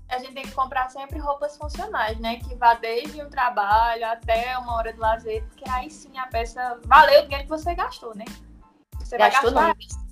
A 0.10 0.20
gente 0.20 0.34
tem 0.34 0.44
que 0.44 0.52
comprar 0.52 0.90
sempre 0.90 1.18
roupas 1.18 1.58
funcionais, 1.58 2.20
né? 2.20 2.38
Que 2.38 2.54
vá 2.54 2.76
desde 2.76 3.20
um 3.20 3.30
trabalho 3.32 4.06
até 4.06 4.56
uma 4.60 4.76
hora 4.76 4.94
de 4.94 5.00
lazer, 5.00 5.44
porque 5.48 5.68
aí 5.68 5.90
sim 5.90 6.16
a 6.20 6.28
peça 6.28 6.80
valeu 6.86 7.22
o 7.22 7.24
dinheiro 7.24 7.46
que 7.46 7.50
você 7.50 7.74
gastou, 7.74 8.14
né? 8.16 8.26
Você 9.00 9.18
gastou 9.18 9.52
vai 9.52 9.74
gastar. 9.74 9.98
Não. 9.98 10.03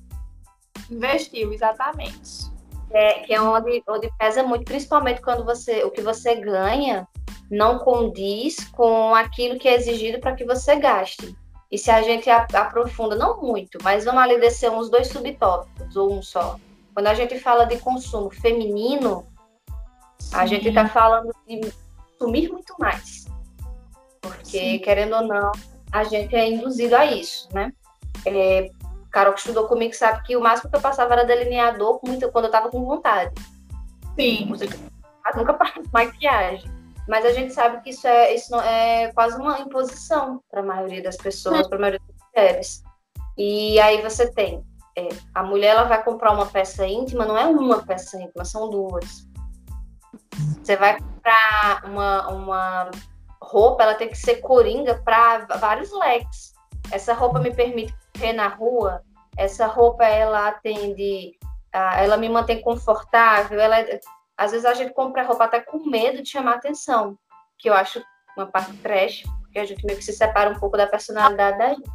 Investiu, 0.89 1.53
exatamente 1.53 2.51
é, 2.93 3.13
que 3.19 3.33
é 3.33 3.41
onde, 3.41 3.83
onde 3.87 4.11
pesa 4.17 4.43
muito, 4.43 4.65
principalmente 4.65 5.21
quando 5.21 5.43
você 5.43 5.83
o 5.83 5.91
que 5.91 6.01
você 6.01 6.35
ganha 6.35 7.07
não 7.49 7.79
condiz 7.79 8.63
com 8.69 9.13
aquilo 9.15 9.59
que 9.59 9.67
é 9.67 9.75
exigido 9.75 10.19
para 10.19 10.35
que 10.35 10.45
você 10.45 10.75
gaste. 10.75 11.35
E 11.69 11.77
se 11.77 11.89
a 11.89 12.01
gente 12.01 12.29
aprofunda, 12.29 13.15
não 13.15 13.41
muito, 13.41 13.77
mas 13.81 14.05
vamos 14.05 14.21
ali 14.21 14.39
descer 14.39 14.69
uns 14.69 14.89
dois 14.89 15.07
subtópicos, 15.07 15.95
ou 15.95 16.13
um 16.13 16.21
só. 16.21 16.57
Quando 16.93 17.07
a 17.07 17.13
gente 17.13 17.39
fala 17.39 17.65
de 17.65 17.77
consumo 17.77 18.29
feminino, 18.29 19.25
Sim. 20.19 20.35
a 20.35 20.45
gente 20.45 20.67
está 20.67 20.87
falando 20.87 21.33
de 21.47 21.61
consumir 22.17 22.49
muito 22.49 22.73
mais. 22.77 23.25
Porque, 24.21 24.43
Sim. 24.43 24.79
querendo 24.79 25.15
ou 25.15 25.23
não, 25.23 25.51
a 25.91 26.03
gente 26.03 26.35
é 26.35 26.49
induzido 26.49 26.95
a 26.95 27.05
isso, 27.05 27.47
né? 27.53 27.71
É, 28.25 28.69
Carol 29.11 29.33
que 29.33 29.39
estudou 29.39 29.67
comigo 29.67 29.93
sabe 29.93 30.23
que 30.23 30.35
o 30.35 30.41
máximo 30.41 30.69
que 30.69 30.77
eu 30.77 30.81
passava 30.81 31.13
era 31.13 31.25
delineador 31.25 31.99
muito, 32.03 32.31
quando 32.31 32.45
eu 32.45 32.51
tava 32.51 32.69
com 32.69 32.85
vontade. 32.85 33.33
Sim. 34.19 34.51
Nunca 35.35 35.53
passei 35.53 35.83
maquiagem. 35.91 36.69
Mas 37.07 37.25
a 37.25 37.33
gente 37.33 37.53
sabe 37.53 37.81
que 37.81 37.89
isso 37.89 38.07
é, 38.07 38.33
isso 38.33 38.55
é 38.61 39.11
quase 39.13 39.35
uma 39.35 39.59
imposição 39.59 40.41
para 40.49 40.61
a 40.61 40.65
maioria 40.65 41.01
das 41.01 41.17
pessoas, 41.17 41.67
para 41.67 41.77
a 41.77 41.81
maioria 41.81 41.99
das 41.99 42.27
mulheres. 42.33 42.83
E 43.37 43.79
aí 43.79 44.01
você 44.01 44.31
tem 44.31 44.63
é, 44.97 45.07
a 45.33 45.43
mulher 45.43 45.69
ela 45.69 45.83
vai 45.85 46.03
comprar 46.03 46.31
uma 46.31 46.45
peça 46.45 46.85
íntima, 46.85 47.25
não 47.25 47.37
é 47.37 47.45
uma 47.45 47.83
peça 47.83 48.21
íntima, 48.21 48.43
são 48.43 48.69
duas. 48.69 49.27
Você 50.61 50.75
vai 50.75 50.99
comprar 50.99 51.83
uma, 51.85 52.29
uma 52.29 52.91
roupa, 53.41 53.83
ela 53.83 53.95
tem 53.95 54.09
que 54.09 54.17
ser 54.17 54.37
coringa 54.37 55.01
para 55.03 55.45
vários 55.57 55.91
leques. 55.91 56.53
Essa 56.91 57.13
roupa 57.13 57.39
me 57.39 57.53
permite 57.53 57.93
correr 58.21 58.33
na 58.33 58.47
rua, 58.47 59.01
essa 59.35 59.65
roupa 59.65 60.05
ela 60.05 60.47
atende, 60.47 61.31
ela 61.73 62.17
me 62.17 62.29
mantém 62.29 62.61
confortável, 62.61 63.59
ela 63.59 63.77
às 64.37 64.51
vezes 64.51 64.65
a 64.65 64.73
gente 64.73 64.93
compra 64.93 65.23
roupa 65.23 65.45
até 65.45 65.59
com 65.59 65.89
medo 65.89 66.21
de 66.21 66.29
chamar 66.29 66.55
atenção, 66.55 67.17
que 67.57 67.69
eu 67.69 67.73
acho 67.73 68.01
uma 68.37 68.45
parte 68.45 68.75
trash, 68.77 69.23
porque 69.41 69.59
a 69.59 69.65
gente 69.65 69.85
meio 69.85 69.97
que 69.97 70.05
se 70.05 70.13
separa 70.13 70.51
um 70.51 70.59
pouco 70.59 70.77
da 70.77 70.87
personalidade 70.87 71.57
da 71.57 71.69
gente. 71.69 71.89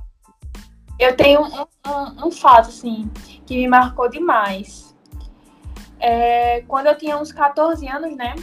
Eu 0.99 1.17
tenho 1.17 1.43
um, 1.43 1.67
um, 1.87 2.27
um 2.27 2.31
fato, 2.31 2.69
assim, 2.69 3.11
que 3.47 3.57
me 3.57 3.69
marcou 3.69 4.09
demais. 4.09 4.95
É, 5.99 6.63
quando 6.63 6.87
eu 6.87 6.97
tinha 6.97 7.17
uns 7.19 7.33
14 7.33 7.87
anos, 7.89 8.17
né? 8.17 8.35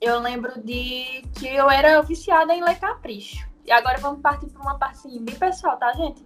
Eu 0.00 0.20
lembro 0.20 0.60
de 0.62 1.22
que 1.38 1.46
eu 1.46 1.70
era 1.70 2.00
viciada 2.02 2.54
em 2.54 2.62
ler 2.62 2.78
capricho. 2.78 3.48
E 3.64 3.72
agora 3.72 3.98
vamos 3.98 4.20
partir 4.20 4.46
para 4.46 4.62
uma 4.62 4.78
parte 4.78 4.98
assim, 4.98 5.24
bem 5.24 5.34
pessoal, 5.36 5.76
tá, 5.78 5.92
gente? 5.94 6.22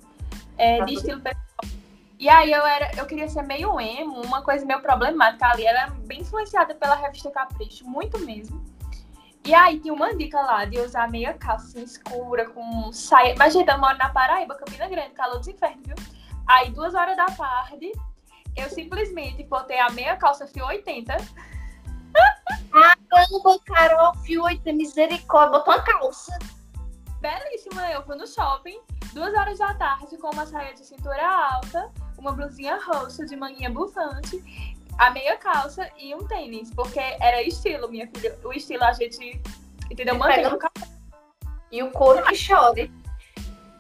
É, 0.59 0.85
de 0.85 0.94
estilo 0.94 1.21
pessoal. 1.21 1.49
E 2.18 2.29
aí 2.29 2.51
eu 2.51 2.66
era, 2.66 2.90
eu 2.97 3.07
queria 3.07 3.29
ser 3.29 3.42
meio 3.42 3.81
emo, 3.81 4.21
uma 4.23 4.42
coisa 4.42 4.66
meio 4.66 4.83
problemática 4.83 5.47
ali. 5.47 5.64
Era 5.64 5.88
bem 6.05 6.21
influenciada 6.21 6.75
pela 6.75 6.97
revista 6.97 7.31
Capricho, 7.31 7.88
muito 7.88 8.18
mesmo. 8.18 8.61
E 9.44 9.55
aí 9.55 9.79
tinha 9.79 9.94
uma 9.94 10.14
dica 10.14 10.40
lá 10.40 10.64
de 10.64 10.79
usar 10.81 11.09
meia 11.09 11.33
calça 11.33 11.81
escura, 11.81 12.51
com 12.51 12.92
saia. 12.92 13.35
Mas, 13.38 13.53
gente, 13.53 13.71
eu 13.71 13.79
moro 13.79 13.97
na 13.97 14.11
Paraíba, 14.11 14.57
Campina 14.57 14.88
Grande, 14.88 15.11
calor 15.11 15.38
dos 15.38 15.49
infernos, 15.49 15.87
viu? 15.87 15.94
Aí, 16.47 16.71
duas 16.71 16.94
horas 16.94 17.16
da 17.16 17.27
tarde, 17.27 17.92
eu 18.57 18.68
simplesmente 18.68 19.44
botei 19.44 19.79
a 19.79 19.88
meia 19.90 20.16
calça 20.16 20.47
fio 20.47 20.66
80. 20.66 21.16
Caramba, 22.71 23.59
Carol, 23.64 24.14
fio 24.16 24.42
80, 24.42 24.73
misericórdia, 24.73 25.59
botou 25.59 25.73
uma 25.73 25.83
calça. 25.83 26.37
Belíssima, 27.20 27.90
eu 27.90 28.02
fui 28.04 28.16
no 28.16 28.26
shopping, 28.26 28.81
duas 29.12 29.35
horas 29.35 29.59
da 29.59 29.74
tarde 29.74 30.16
com 30.18 30.31
uma 30.31 30.46
saia 30.46 30.72
de 30.74 30.85
cintura 30.85 31.26
alta, 31.26 31.90
uma 32.16 32.33
blusinha 32.33 32.78
roxa 32.85 33.26
de 33.26 33.37
manguinha 33.37 33.70
bufante, 33.70 34.42
a 34.98 35.11
meia 35.11 35.37
calça 35.37 35.88
e 35.96 36.14
um 36.14 36.26
tênis, 36.26 36.72
porque 36.74 36.98
era 36.98 37.42
estilo, 37.42 37.88
minha 37.88 38.09
filha. 38.09 38.38
O 38.44 38.52
estilo 38.52 38.85
a 38.85 38.92
gente, 38.92 39.40
entendeu? 39.90 40.16
Mantém 40.16 40.46
o 40.46 40.59
E 41.70 41.83
o 41.83 41.90
couro 41.92 42.22
que 42.24 42.35
chove. 42.35 42.92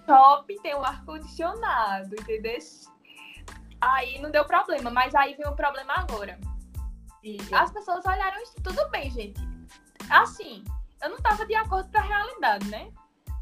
Top 0.06 0.60
tem 0.62 0.74
um 0.74 0.84
ar-condicionado, 0.84 2.14
entendeu? 2.14 2.58
Aí 3.80 4.20
não 4.20 4.30
deu 4.30 4.44
problema, 4.44 4.90
mas 4.90 5.14
aí 5.14 5.34
vem 5.34 5.46
o 5.46 5.54
problema 5.54 5.94
agora. 5.94 6.38
as 7.52 7.70
pessoas 7.70 8.04
olharam 8.06 8.42
isso, 8.42 8.54
tudo 8.62 8.88
bem, 8.90 9.10
gente. 9.10 9.40
Assim, 10.08 10.64
eu 11.02 11.10
não 11.10 11.18
tava 11.18 11.44
de 11.46 11.54
acordo 11.54 11.90
com 11.90 11.98
a 11.98 12.02
realidade, 12.02 12.68
né? 12.68 12.90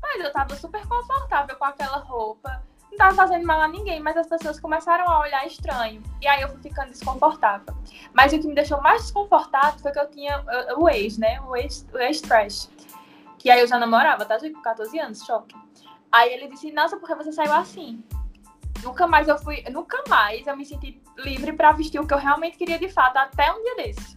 Mas 0.03 0.25
eu 0.25 0.33
tava 0.33 0.55
super 0.57 0.87
confortável 0.87 1.57
com 1.57 1.65
aquela 1.65 1.99
roupa. 1.99 2.63
Não 2.91 2.99
tava 2.99 3.15
fazendo 3.15 3.47
mal 3.47 3.61
a 3.61 3.69
ninguém, 3.69 4.01
mas 4.01 4.17
as 4.17 4.27
pessoas 4.27 4.61
começaram 4.61 5.09
a 5.09 5.21
olhar 5.21 5.47
estranho. 5.47 6.03
E 6.21 6.27
aí 6.27 6.43
eu 6.43 6.49
fui 6.49 6.63
ficando 6.63 6.91
desconfortável. 6.91 7.75
Mas 8.15 8.33
o 8.33 8.39
que 8.39 8.47
me 8.47 8.55
deixou 8.55 8.81
mais 8.81 9.03
desconfortável 9.03 9.79
foi 9.81 9.93
que 9.93 9.99
eu 9.99 10.11
tinha 10.11 10.45
o 10.77 10.89
ex, 10.89 11.19
né? 11.19 11.41
O 11.43 11.57
ex, 11.57 11.87
o 11.93 11.99
ex-trash. 11.99 12.71
Que 13.39 13.51
aí 13.51 13.61
eu 13.61 13.67
já 13.67 13.79
namorava, 13.79 14.25
tá? 14.25 14.39
Com 14.39 14.63
14 14.63 14.99
anos, 14.99 15.23
choque. 15.25 15.55
Aí 16.11 16.33
ele 16.33 16.49
disse, 16.49 16.73
nossa, 16.73 16.97
por 16.97 17.07
que 17.07 17.15
você 17.15 17.33
saiu 17.33 17.53
assim? 17.53 18.03
Nunca 18.83 19.07
mais 19.07 19.29
eu 19.29 19.39
fui, 19.39 19.63
nunca 19.71 20.03
mais 20.09 20.47
eu 20.47 20.57
me 20.57 20.65
senti 20.65 21.03
livre 21.19 21.53
para 21.53 21.73
vestir 21.73 22.01
o 22.01 22.07
que 22.07 22.15
eu 22.15 22.19
realmente 22.19 22.57
queria 22.57 22.79
de 22.79 22.89
fato, 22.89 23.17
até 23.17 23.53
um 23.53 23.63
dia 23.63 23.77
desse. 23.77 24.17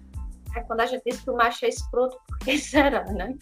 É 0.55 0.61
quando 0.61 0.81
a 0.81 0.85
gente 0.85 1.03
diz 1.05 1.19
que 1.21 1.29
o 1.29 1.35
macho 1.35 1.65
é 1.65 1.69
escroto, 1.69 2.17
porque 2.27 2.57
será, 2.59 3.03
né? 3.05 3.35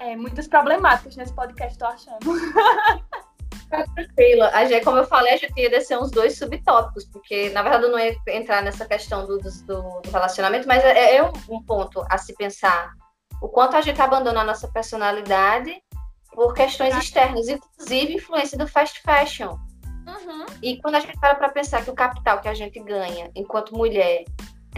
É, 0.00 0.16
muitas 0.16 0.46
problemáticas 0.46 1.16
nesse 1.16 1.34
podcast, 1.34 1.78
tô 1.78 1.86
achando. 1.86 2.18
Tá 3.68 3.84
tranquilo. 3.94 4.44
A 4.44 4.64
gente, 4.64 4.82
como 4.82 4.96
eu 4.96 5.04
falei, 5.04 5.34
a 5.34 5.36
gente 5.36 5.58
ia 5.60 5.68
descer 5.68 5.98
uns 5.98 6.10
dois 6.10 6.38
subtópicos, 6.38 7.04
porque 7.04 7.50
na 7.50 7.62
verdade 7.62 7.84
eu 7.84 7.90
não 7.90 7.98
ia 7.98 8.16
entrar 8.28 8.62
nessa 8.62 8.86
questão 8.86 9.26
do, 9.26 9.38
do, 9.38 9.50
do 9.66 10.10
relacionamento, 10.10 10.66
mas 10.66 10.82
é, 10.84 11.16
é 11.16 11.22
um, 11.22 11.32
um, 11.50 11.62
ponto 11.62 12.02
a 12.08 12.16
se 12.16 12.34
pensar. 12.34 12.92
O 13.42 13.48
quanto 13.48 13.76
a 13.76 13.80
gente 13.80 14.00
abandona 14.00 14.40
a 14.40 14.44
nossa 14.44 14.68
personalidade 14.68 15.74
por 16.32 16.54
questões 16.54 16.96
externas, 16.96 17.48
inclusive 17.48 18.14
influência 18.14 18.56
do 18.56 18.66
fast 18.66 19.02
fashion. 19.02 19.50
Uhum. 19.50 20.46
E 20.62 20.80
quando 20.80 20.94
a 20.94 21.00
gente 21.00 21.18
para 21.20 21.34
para 21.34 21.50
pensar 21.50 21.84
que 21.84 21.90
o 21.90 21.94
capital 21.94 22.40
que 22.40 22.48
a 22.48 22.54
gente 22.54 22.80
ganha 22.80 23.30
enquanto 23.34 23.76
mulher 23.76 24.24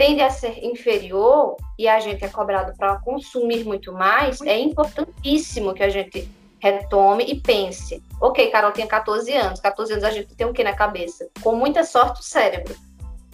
tende 0.01 0.23
a 0.23 0.31
ser 0.31 0.65
inferior 0.65 1.57
e 1.77 1.87
a 1.87 1.99
gente 1.99 2.25
é 2.25 2.27
cobrado 2.27 2.75
para 2.75 2.95
consumir 3.01 3.63
muito 3.63 3.93
mais, 3.93 4.41
é 4.41 4.57
importantíssimo 4.57 5.75
que 5.75 5.83
a 5.83 5.89
gente 5.89 6.27
retome 6.59 7.23
e 7.25 7.39
pense. 7.39 8.03
Ok, 8.19 8.49
Carol 8.49 8.71
tem 8.71 8.87
14 8.87 9.31
anos. 9.31 9.59
14 9.59 9.93
anos 9.93 10.03
a 10.03 10.09
gente 10.09 10.33
tem 10.33 10.47
o 10.47 10.53
que 10.53 10.63
na 10.63 10.73
cabeça? 10.73 11.29
Com 11.43 11.55
muita 11.55 11.83
sorte, 11.83 12.19
o 12.19 12.23
cérebro. 12.23 12.75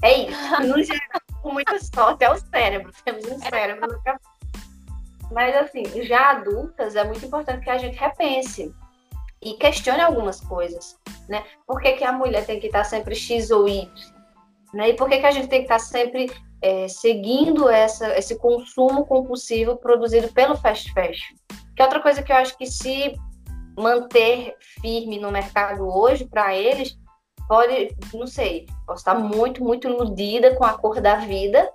É 0.01 0.27
isso. 0.27 0.37
No 0.67 0.83
geral, 0.83 1.21
com 1.41 1.53
muita 1.53 1.79
sorte, 1.79 2.25
é 2.25 2.29
o 2.29 2.37
cérebro. 2.37 2.91
Temos 3.05 3.23
um 3.23 3.39
cérebro 3.39 3.87
na 3.87 3.99
cabeça. 3.99 4.29
Mas, 5.31 5.55
assim, 5.55 5.83
já 6.03 6.31
adultas, 6.31 6.97
é 6.97 7.03
muito 7.05 7.25
importante 7.25 7.63
que 7.63 7.69
a 7.69 7.77
gente 7.77 7.97
repense 7.97 8.75
e 9.41 9.53
questione 9.53 10.01
algumas 10.01 10.41
coisas, 10.41 10.99
né? 11.29 11.45
Por 11.65 11.79
que, 11.81 11.93
que 11.93 12.03
a 12.03 12.11
mulher 12.11 12.45
tem 12.45 12.59
que 12.59 12.67
estar 12.67 12.83
sempre 12.83 13.15
X 13.15 13.51
ou 13.51 13.69
Y? 13.69 13.89
Né? 14.73 14.89
E 14.89 14.93
por 14.95 15.07
que, 15.07 15.19
que 15.19 15.25
a 15.25 15.31
gente 15.31 15.47
tem 15.47 15.59
que 15.59 15.65
estar 15.65 15.79
sempre 15.79 16.29
é, 16.61 16.87
seguindo 16.87 17.69
essa, 17.69 18.17
esse 18.17 18.37
consumo 18.37 19.05
compulsivo 19.05 19.77
produzido 19.77 20.31
pelo 20.33 20.57
fast 20.57 20.91
fashion? 20.93 21.35
Que 21.75 21.81
é 21.81 21.85
outra 21.85 22.01
coisa 22.01 22.23
que 22.23 22.31
eu 22.31 22.35
acho 22.35 22.57
que 22.57 22.65
se 22.65 23.15
manter 23.77 24.55
firme 24.81 25.19
no 25.19 25.31
mercado 25.31 25.87
hoje, 25.87 26.25
para 26.25 26.55
eles, 26.55 26.97
pode, 27.47 27.95
não 28.13 28.27
sei, 28.27 28.65
posso 28.85 28.99
estar 28.99 29.15
muito, 29.15 29.63
muito 29.63 29.87
iludida 29.87 30.55
com 30.55 30.65
a 30.65 30.77
cor 30.77 30.99
da 30.99 31.15
vida, 31.15 31.71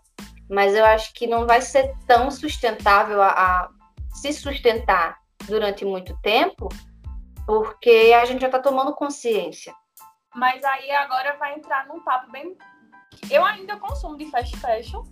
mas 0.51 0.75
eu 0.75 0.85
acho 0.85 1.15
que 1.15 1.27
não 1.27 1.47
vai 1.47 1.63
ser 1.63 1.95
tão 2.07 2.31
sustentável 2.31 3.23
a, 3.23 3.29
a 3.29 3.71
se 4.13 4.33
sustentar 4.33 5.19
durante 5.47 5.85
muito 5.85 6.17
tempo, 6.21 6.69
porque 7.47 8.13
a 8.21 8.25
gente 8.25 8.41
já 8.41 8.49
está 8.49 8.59
tomando 8.59 8.95
consciência. 8.95 9.75
Mas 10.35 10.63
aí 10.65 10.91
agora 10.91 11.37
vai 11.39 11.55
entrar 11.55 11.87
num 11.87 12.01
papo 12.01 12.31
bem. 12.31 12.57
Eu 13.31 13.45
ainda 13.45 13.77
consumo 13.77 14.17
de 14.17 14.31
fast 14.31 14.57
fashion, 14.59 15.05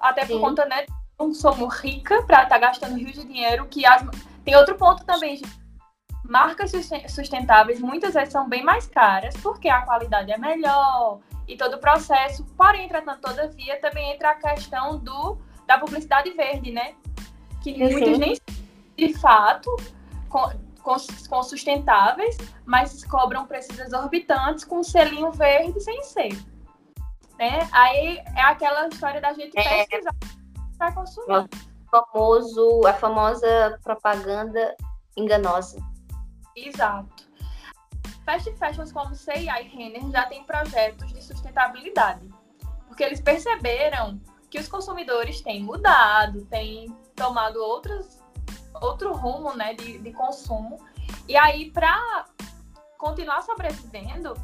até 0.00 0.22
por 0.22 0.34
Sim. 0.34 0.40
conta, 0.40 0.64
né? 0.66 0.86
Não 1.18 1.34
sou 1.34 1.52
rica 1.66 2.22
para 2.22 2.44
estar 2.44 2.54
tá 2.54 2.58
gastando 2.58 2.96
rios 2.96 3.12
de 3.12 3.24
dinheiro. 3.24 3.66
Que 3.66 3.84
as... 3.84 4.02
Tem 4.44 4.56
outro 4.56 4.76
ponto 4.76 5.04
também, 5.04 5.36
gente. 5.36 5.60
Marcas 6.24 6.72
sustentáveis 7.08 7.80
muitas 7.80 8.14
vezes 8.14 8.32
são 8.32 8.48
bem 8.48 8.62
mais 8.62 8.86
caras, 8.86 9.36
porque 9.38 9.68
a 9.68 9.82
qualidade 9.82 10.30
é 10.30 10.38
melhor 10.38 11.18
e 11.48 11.56
todo 11.56 11.74
o 11.74 11.78
processo. 11.78 12.44
Porém, 12.56 12.84
entretanto, 12.84 13.20
todavia, 13.20 13.80
também 13.80 14.12
entra 14.12 14.30
a 14.30 14.34
questão 14.34 14.98
do, 14.98 15.38
da 15.66 15.78
publicidade 15.78 16.30
verde, 16.30 16.70
né? 16.70 16.94
Que 17.62 17.74
Sim. 17.74 17.78
muitos 17.78 18.18
nem 18.18 18.38
de 18.96 19.14
fato 19.14 19.74
com, 20.28 20.50
com 20.82 21.42
sustentáveis, 21.42 22.36
mas 22.64 23.04
cobram 23.04 23.46
preços 23.46 23.78
exorbitantes 23.78 24.64
com 24.64 24.78
um 24.78 24.84
selinho 24.84 25.30
verde 25.32 25.80
sem 25.80 26.02
ser. 26.04 26.49
Né? 27.40 27.66
Aí 27.72 28.18
é 28.36 28.42
aquela 28.42 28.86
história 28.86 29.18
da 29.18 29.32
gente 29.32 29.58
é, 29.58 29.86
pesquisar 29.86 30.14
para 30.76 30.92
consumir. 30.92 31.48
Famoso, 31.90 32.86
a 32.86 32.92
famosa 32.92 33.80
propaganda 33.82 34.76
enganosa. 35.16 35.78
Exato. 36.54 37.30
Fast 38.26 38.52
fashions 38.58 38.92
como 38.92 39.14
C&A 39.14 39.62
e 39.62 39.68
Renner 39.68 40.10
já 40.10 40.26
têm 40.26 40.44
projetos 40.44 41.10
de 41.12 41.24
sustentabilidade, 41.24 42.28
porque 42.86 43.02
eles 43.02 43.22
perceberam 43.22 44.20
que 44.50 44.58
os 44.58 44.68
consumidores 44.68 45.40
têm 45.40 45.62
mudado, 45.62 46.44
têm 46.44 46.94
tomado 47.16 47.56
outras 47.56 48.20
outro 48.82 49.14
rumo 49.14 49.54
né, 49.54 49.74
de, 49.74 49.98
de 49.98 50.12
consumo. 50.12 50.78
E 51.26 51.36
aí, 51.36 51.70
para 51.70 52.26
continuar 52.98 53.42
sobrevivendo, 53.42 54.34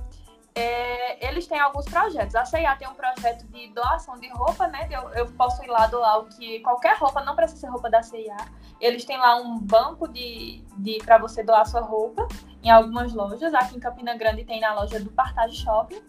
é, 0.56 1.28
eles 1.28 1.46
têm 1.46 1.60
alguns 1.60 1.84
projetos. 1.84 2.34
A 2.34 2.46
CIA 2.46 2.74
tem 2.76 2.88
um 2.88 2.94
projeto 2.94 3.46
de 3.48 3.68
doação 3.74 4.18
de 4.18 4.26
roupa, 4.30 4.66
né? 4.66 4.88
Eu, 4.90 5.10
eu 5.10 5.26
posso 5.32 5.62
ir 5.62 5.68
lá 5.68 5.86
doar 5.86 6.20
o 6.20 6.24
que 6.24 6.60
qualquer 6.60 6.96
roupa, 6.96 7.22
não 7.22 7.36
precisa 7.36 7.60
ser 7.60 7.66
roupa 7.68 7.90
da 7.90 8.02
CIA. 8.02 8.34
Eles 8.80 9.04
têm 9.04 9.18
lá 9.18 9.36
um 9.36 9.58
banco 9.58 10.08
de, 10.08 10.64
de 10.78 10.96
para 11.04 11.18
você 11.18 11.42
doar 11.42 11.66
sua 11.66 11.82
roupa 11.82 12.26
em 12.62 12.70
algumas 12.70 13.12
lojas. 13.12 13.52
Aqui 13.52 13.76
em 13.76 13.80
Campina 13.80 14.16
Grande 14.16 14.44
tem 14.44 14.58
na 14.58 14.72
loja 14.72 14.98
do 14.98 15.10
Partage 15.10 15.56
Shopping. 15.56 16.02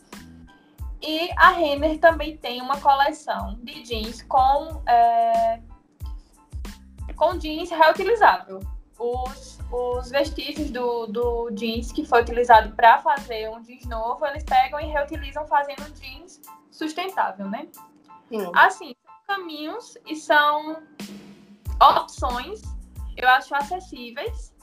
E 1.02 1.30
a 1.36 1.50
Renner 1.50 2.00
também 2.00 2.38
tem 2.38 2.62
uma 2.62 2.80
coleção 2.80 3.60
de 3.62 3.84
jeans 3.84 4.22
com 4.24 4.82
é, 4.88 5.60
com 7.18 7.38
jeans 7.38 7.70
reutilizável. 7.70 8.62
Os, 8.98 9.57
os 9.72 10.10
vestígios 10.10 10.70
do, 10.72 11.08
do 11.08 11.50
jeans 11.52 11.92
que 11.92 12.06
foi 12.06 12.22
utilizado 12.22 12.74
para 12.76 13.00
fazer 13.00 13.50
um 13.50 13.62
jeans 13.62 13.86
novo, 13.86 14.26
eles 14.26 14.44
pegam 14.44 14.80
e 14.80 14.86
reutilizam 14.86 15.46
fazendo 15.48 15.82
um 15.82 15.94
jeans 15.94 16.42
sustentável, 16.72 17.50
né? 17.50 17.68
Sim. 18.30 18.52
Assim, 18.56 18.96
são 19.04 19.36
caminhos 19.36 19.98
e 20.06 20.16
são 20.16 20.84
opções, 21.82 22.62
eu 23.16 23.28
acho, 23.30 23.54
acessíveis, 23.56 24.54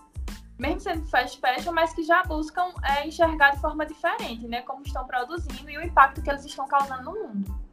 mesmo 0.59 0.81
sendo 0.81 1.07
fast 1.07 1.39
fashion, 1.41 1.73
mas 1.73 1.93
que 1.93 2.03
já 2.03 2.23
buscam 2.23 2.73
é, 2.83 3.07
enxergar 3.07 3.51
de 3.51 3.61
forma 3.61 3.85
diferente, 3.85 4.47
né? 4.47 4.63
Como 4.63 4.83
estão 4.83 5.07
produzindo 5.07 5.69
e 5.69 5.77
o 5.77 5.83
impacto 5.83 6.23
que 6.23 6.31
eles 6.31 6.45
estão 6.45 6.67
causando 6.67 7.03
no 7.03 7.13
mundo. 7.13 7.65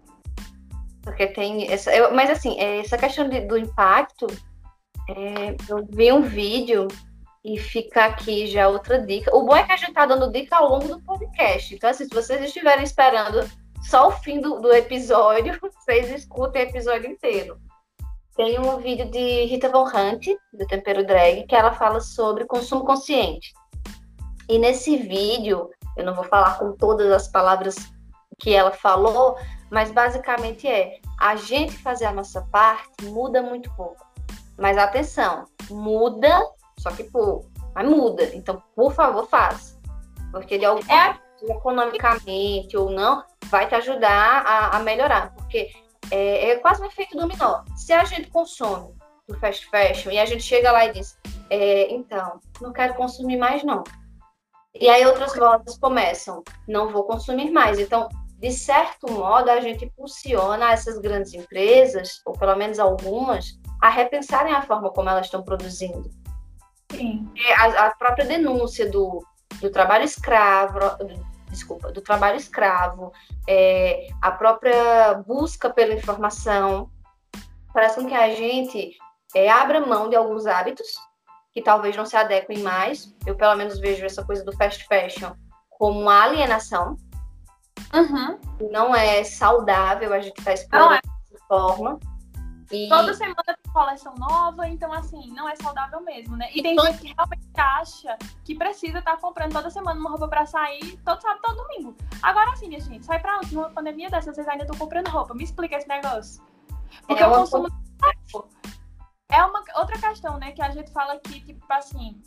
Porque 1.03 1.27
tem 1.27 1.71
essa, 1.71 1.95
eu, 1.95 2.13
mas 2.13 2.29
assim, 2.29 2.59
essa 2.59 2.97
questão 2.97 3.27
de, 3.27 3.41
do 3.41 3.57
impacto 3.57 4.27
é, 5.09 5.55
eu 5.67 5.85
vi 5.89 6.11
um 6.11 6.21
vídeo 6.21 6.87
e 7.43 7.57
fica 7.57 8.05
aqui 8.05 8.47
já 8.47 8.67
outra 8.67 8.99
dica. 8.99 9.35
O 9.35 9.43
bom 9.43 9.55
é 9.55 9.63
que 9.63 9.71
a 9.71 9.77
gente 9.77 9.93
tá 9.93 10.05
dando 10.05 10.31
dica 10.31 10.57
ao 10.57 10.69
longo 10.69 10.87
do 10.87 11.01
podcast. 11.01 11.73
Então, 11.73 11.89
assim, 11.89 12.05
se 12.05 12.13
vocês 12.13 12.41
estiverem 12.43 12.83
esperando 12.83 13.49
só 13.81 14.09
o 14.09 14.11
fim 14.11 14.39
do, 14.39 14.59
do 14.59 14.71
episódio, 14.71 15.57
vocês 15.61 16.09
escutem 16.11 16.63
o 16.63 16.69
episódio 16.69 17.09
inteiro. 17.09 17.59
Tem 18.35 18.59
um 18.59 18.77
vídeo 18.77 19.09
de 19.09 19.45
Rita 19.45 19.69
Von 19.69 19.85
Hunt, 19.85 20.27
do 20.53 20.65
Tempero 20.67 21.05
Drag, 21.05 21.45
que 21.47 21.55
ela 21.55 21.73
fala 21.73 21.99
sobre 21.99 22.45
consumo 22.45 22.85
consciente. 22.85 23.53
E 24.47 24.57
nesse 24.57 24.97
vídeo, 24.97 25.69
eu 25.97 26.05
não 26.05 26.13
vou 26.13 26.23
falar 26.23 26.57
com 26.57 26.73
todas 26.73 27.11
as 27.11 27.27
palavras 27.27 27.75
que 28.39 28.53
ela 28.53 28.71
falou, 28.71 29.37
mas 29.69 29.91
basicamente 29.91 30.67
é: 30.67 30.99
a 31.19 31.35
gente 31.35 31.77
fazer 31.77 32.05
a 32.05 32.13
nossa 32.13 32.41
parte 32.51 33.05
muda 33.05 33.41
muito 33.41 33.71
pouco. 33.75 34.05
Mas 34.57 34.77
atenção, 34.77 35.45
muda, 35.69 36.41
só 36.81 36.91
que 36.91 37.03
pô, 37.03 37.45
mas 37.75 37.87
muda. 37.87 38.23
Então, 38.33 38.61
por 38.75 38.93
favor, 38.93 39.27
faça. 39.27 39.79
Porque 40.31 40.57
de 40.57 40.65
algum 40.65 40.81
é... 40.91 41.17
economicamente 41.49 42.75
ou 42.75 42.89
não, 42.89 43.23
vai 43.45 43.67
te 43.67 43.75
ajudar 43.75 44.43
a, 44.45 44.77
a 44.77 44.79
melhorar. 44.79 45.33
Porque 45.35 45.71
é, 46.09 46.49
é, 46.49 46.55
quase 46.57 46.81
um 46.81 46.85
efeito 46.85 47.17
dominó. 47.17 47.63
Se 47.75 47.93
a 47.93 48.03
gente 48.03 48.29
consome 48.29 48.93
do 49.27 49.37
fast 49.39 49.67
fashion 49.69 50.11
e 50.11 50.19
a 50.19 50.25
gente 50.25 50.43
chega 50.43 50.71
lá 50.71 50.85
e 50.85 50.93
diz, 50.93 51.17
é, 51.49 51.93
então, 51.93 52.39
não 52.59 52.73
quero 52.73 52.95
consumir 52.95 53.37
mais, 53.37 53.63
não. 53.63 53.83
E 54.73 54.87
aí 54.89 55.05
outras 55.05 55.35
vozes 55.35 55.77
começam, 55.77 56.43
não 56.67 56.89
vou 56.89 57.03
consumir 57.03 57.51
mais. 57.51 57.77
Então, 57.77 58.07
de 58.39 58.51
certo 58.51 59.11
modo, 59.11 59.49
a 59.49 59.59
gente 59.59 59.85
impulsiona 59.85 60.71
essas 60.71 60.97
grandes 60.97 61.33
empresas, 61.33 62.21
ou 62.25 62.33
pelo 62.33 62.55
menos 62.55 62.79
algumas, 62.79 63.59
a 63.81 63.89
repensarem 63.89 64.53
a 64.53 64.61
forma 64.61 64.89
como 64.91 65.09
elas 65.09 65.27
estão 65.27 65.43
produzindo. 65.43 66.09
Sim. 66.91 67.29
A, 67.57 67.87
a 67.87 67.95
própria 67.95 68.25
denúncia 68.25 68.89
do, 68.89 69.25
do 69.59 69.69
trabalho 69.69 70.03
escravo, 70.03 70.79
desculpa, 71.49 71.91
do 71.91 72.01
trabalho 72.01 72.37
escravo, 72.37 73.11
é, 73.47 74.07
a 74.21 74.31
própria 74.31 75.15
busca 75.25 75.69
pela 75.69 75.93
informação, 75.93 76.89
faz 77.73 77.95
com 77.95 78.05
que 78.05 78.13
a 78.13 78.33
gente 78.33 78.97
é, 79.35 79.49
abra 79.49 79.85
mão 79.85 80.09
de 80.09 80.15
alguns 80.15 80.45
hábitos 80.45 80.87
que 81.53 81.61
talvez 81.61 81.95
não 81.95 82.05
se 82.05 82.15
adequem 82.15 82.59
mais. 82.59 83.13
Eu, 83.25 83.35
pelo 83.35 83.55
menos, 83.55 83.79
vejo 83.79 84.05
essa 84.05 84.23
coisa 84.23 84.43
do 84.43 84.55
fast 84.55 84.85
fashion 84.87 85.33
como 85.69 85.99
uma 85.99 86.23
alienação. 86.23 86.95
Uhum. 87.93 88.69
Não 88.71 88.95
é 88.95 89.23
saudável 89.23 90.13
a 90.13 90.19
gente 90.19 90.37
estar 90.37 90.51
tá 90.51 90.53
explorando 90.53 90.93
é. 90.95 91.31
dessa 91.31 91.45
forma. 91.47 91.99
E... 92.71 92.87
Toda 92.87 93.13
semana 93.13 93.43
tem 93.45 93.55
coleção 93.73 94.15
nova, 94.15 94.67
então 94.67 94.91
assim, 94.93 95.31
não 95.31 95.47
é 95.47 95.55
saudável 95.55 96.01
mesmo, 96.01 96.37
né? 96.37 96.49
E 96.53 96.61
tem 96.61 96.77
gente 96.77 96.97
que 96.99 97.13
realmente 97.13 97.47
acha 97.57 98.17
que 98.43 98.55
precisa 98.55 98.99
estar 98.99 99.11
tá 99.11 99.17
comprando 99.17 99.53
toda 99.53 99.69
semana 99.69 99.99
uma 99.99 100.09
roupa 100.09 100.27
pra 100.27 100.45
sair 100.45 100.97
todo 101.05 101.21
sábado, 101.21 101.41
todo 101.43 101.57
domingo. 101.57 101.95
Agora 102.21 102.55
sim, 102.55 102.67
minha 102.67 102.79
gente, 102.79 103.05
sai 103.05 103.19
pra 103.19 103.37
onde? 103.37 103.53
Numa 103.53 103.69
pandemia 103.69 104.09
dessa, 104.09 104.33
vocês 104.33 104.47
ainda 104.47 104.63
estão 104.63 104.77
comprando 104.77 105.09
roupa. 105.09 105.33
Me 105.33 105.43
explica 105.43 105.75
esse 105.75 105.87
negócio. 105.87 106.43
Porque 107.07 107.21
é 107.21 107.27
o 107.27 107.33
consumo. 107.33 107.67
É 109.29 109.43
uma 109.43 109.63
outra 109.75 109.97
questão, 109.97 110.37
né? 110.37 110.51
Que 110.51 110.61
a 110.61 110.69
gente 110.71 110.91
fala 110.91 111.17
que, 111.19 111.39
tipo 111.41 111.65
assim, 111.69 112.21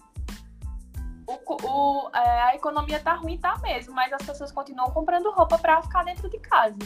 o, 1.27 1.39
o, 1.67 2.11
é, 2.15 2.43
a 2.43 2.55
economia 2.55 3.01
tá 3.01 3.15
ruim, 3.15 3.39
tá 3.39 3.59
mesmo, 3.59 3.95
mas 3.95 4.13
as 4.13 4.23
pessoas 4.23 4.53
continuam 4.53 4.91
comprando 4.91 5.31
roupa 5.31 5.59
para 5.59 5.83
ficar 5.83 6.05
dentro 6.05 6.29
de 6.29 6.39
casa. 6.39 6.77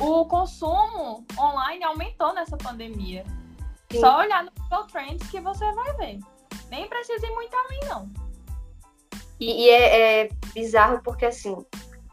O 0.00 0.24
consumo 0.26 1.24
online 1.38 1.84
aumentou 1.84 2.32
nessa 2.34 2.56
pandemia. 2.56 3.24
Sim. 3.90 4.00
Só 4.00 4.18
olhar 4.18 4.44
no 4.44 4.50
Google 4.58 4.86
Trends 4.86 5.30
que 5.30 5.40
você 5.40 5.70
vai 5.72 5.96
ver. 5.96 6.18
Nem 6.70 6.88
precisa 6.88 7.26
ir 7.26 7.34
muito 7.34 7.54
além, 7.54 7.80
não. 7.88 8.10
E, 9.38 9.64
e 9.64 9.70
é, 9.70 10.22
é, 10.22 10.28
bizarro 10.54 11.02
porque, 11.02 11.26
assim, 11.26 11.56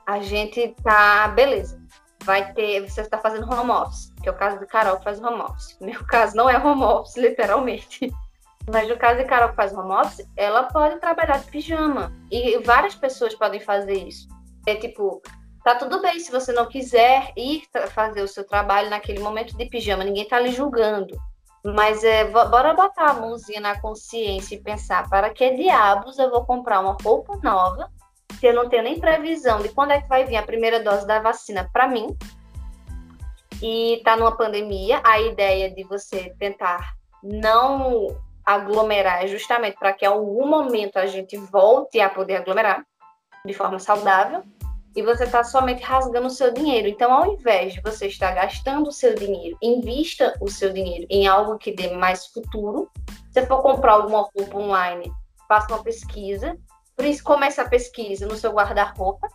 a 0.06 0.20
gente 0.20 0.76
tá... 0.84 1.30
Beleza, 1.30 1.82
vai 2.24 2.54
ter... 2.54 2.82
Você 2.88 3.02
está 3.02 3.18
fazendo 3.18 3.50
home 3.52 3.72
office, 3.72 4.12
que 4.22 4.28
é 4.28 4.32
o 4.32 4.36
caso 4.36 4.60
do 4.60 4.68
Carol 4.68 4.98
que 4.98 5.04
faz 5.04 5.22
home 5.22 5.42
office. 5.42 5.78
No 5.80 5.88
meu 5.88 6.04
caso, 6.06 6.36
não 6.36 6.50
é 6.50 6.58
home 6.58 6.84
office, 6.84 7.16
literalmente. 7.18 8.12
Mas 8.72 8.88
no 8.88 8.98
caso 8.98 9.20
de 9.20 9.26
Carol 9.26 9.50
que 9.50 9.56
faz 9.56 9.74
home 9.74 9.94
office, 9.94 10.28
ela 10.36 10.64
pode 10.64 11.00
trabalhar 11.00 11.40
de 11.40 11.50
pijama. 11.50 12.14
E 12.30 12.58
várias 12.60 12.96
pessoas 12.96 13.34
podem 13.34 13.60
fazer 13.60 14.08
isso. 14.08 14.28
É 14.68 14.76
tipo, 14.76 15.22
tá 15.64 15.76
tudo 15.76 16.02
bem 16.02 16.20
se 16.20 16.32
você 16.32 16.52
não 16.52 16.66
quiser 16.66 17.32
ir 17.36 17.64
fazer 17.90 18.22
o 18.22 18.28
seu 18.28 18.46
trabalho 18.46 18.90
naquele 18.90 19.20
momento 19.20 19.56
de 19.58 19.66
pijama, 19.66 20.04
ninguém 20.04 20.28
tá 20.28 20.40
lhe 20.40 20.52
julgando. 20.52 21.18
Mas 21.64 22.04
é, 22.04 22.26
bora 22.26 22.74
botar 22.74 23.10
a 23.10 23.14
mãozinha 23.14 23.60
na 23.60 23.80
consciência 23.80 24.56
e 24.56 24.62
pensar, 24.62 25.10
para 25.10 25.30
que 25.30 25.56
diabos 25.56 26.18
eu 26.18 26.30
vou 26.30 26.46
comprar 26.46 26.80
uma 26.80 26.96
roupa 27.04 27.38
nova 27.44 27.92
se 28.40 28.48
eu 28.48 28.54
não 28.54 28.70
tenho 28.70 28.84
nem 28.84 29.00
previsão 29.00 29.60
de 29.62 29.70
quando 29.70 29.92
é 29.92 30.02
que 30.02 30.08
vai 30.08 30.24
vir 30.24 30.38
a 30.38 30.44
primeira 30.44 30.82
dose 30.82 31.06
da 31.06 31.20
vacina 31.20 31.70
para 31.74 31.88
mim? 31.88 32.16
E 33.62 34.02
tá 34.06 34.16
numa 34.16 34.32
pandemia, 34.38 35.02
a 35.04 35.20
ideia 35.20 35.70
de 35.70 35.84
você 35.84 36.34
tentar 36.40 36.94
não 37.22 38.08
aglomerar 38.46 39.26
é 39.26 39.28
justamente 39.28 39.78
para 39.78 39.92
que 39.92 40.06
em 40.06 40.08
algum 40.08 40.48
momento 40.48 40.98
a 40.98 41.06
gente 41.06 41.36
volte 41.36 42.00
a 42.00 42.10
poder 42.10 42.38
aglomerar 42.38 42.86
de 43.46 43.54
forma 43.54 43.78
saudável 43.78 44.42
e 44.96 45.02
você 45.04 45.24
está 45.24 45.44
somente 45.44 45.84
rasgando 45.84 46.28
o 46.28 46.32
seu 46.32 46.54
dinheiro. 46.54 46.88
Então, 46.88 47.14
ao 47.14 47.34
invés 47.34 47.74
de 47.74 47.82
você 47.82 48.08
estar 48.08 48.32
gastando 48.34 48.90
o 48.90 48.92
seu 48.92 49.16
dinheiro, 49.16 49.58
invista 49.62 50.34
o 50.42 50.50
seu 50.50 50.74
dinheiro 50.74 51.06
em 51.10 51.28
algo 51.28 51.58
que 51.58 51.72
dê 51.72 51.92
mais 51.92 52.28
futuro. 52.28 52.90
Se 53.32 53.46
for 53.46 53.62
comprar 53.62 53.94
alguma 53.94 54.28
roupa 54.36 54.58
online, 54.58 55.12
faça 55.48 55.74
uma 55.74 55.84
pesquisa. 55.84 56.58
Por 56.96 57.06
isso, 57.06 57.24
comece 57.24 57.62
a 57.62 57.70
pesquisa 57.70 58.28
no 58.28 58.36
seu 58.36 58.52
guarda-roupa, 58.52 59.28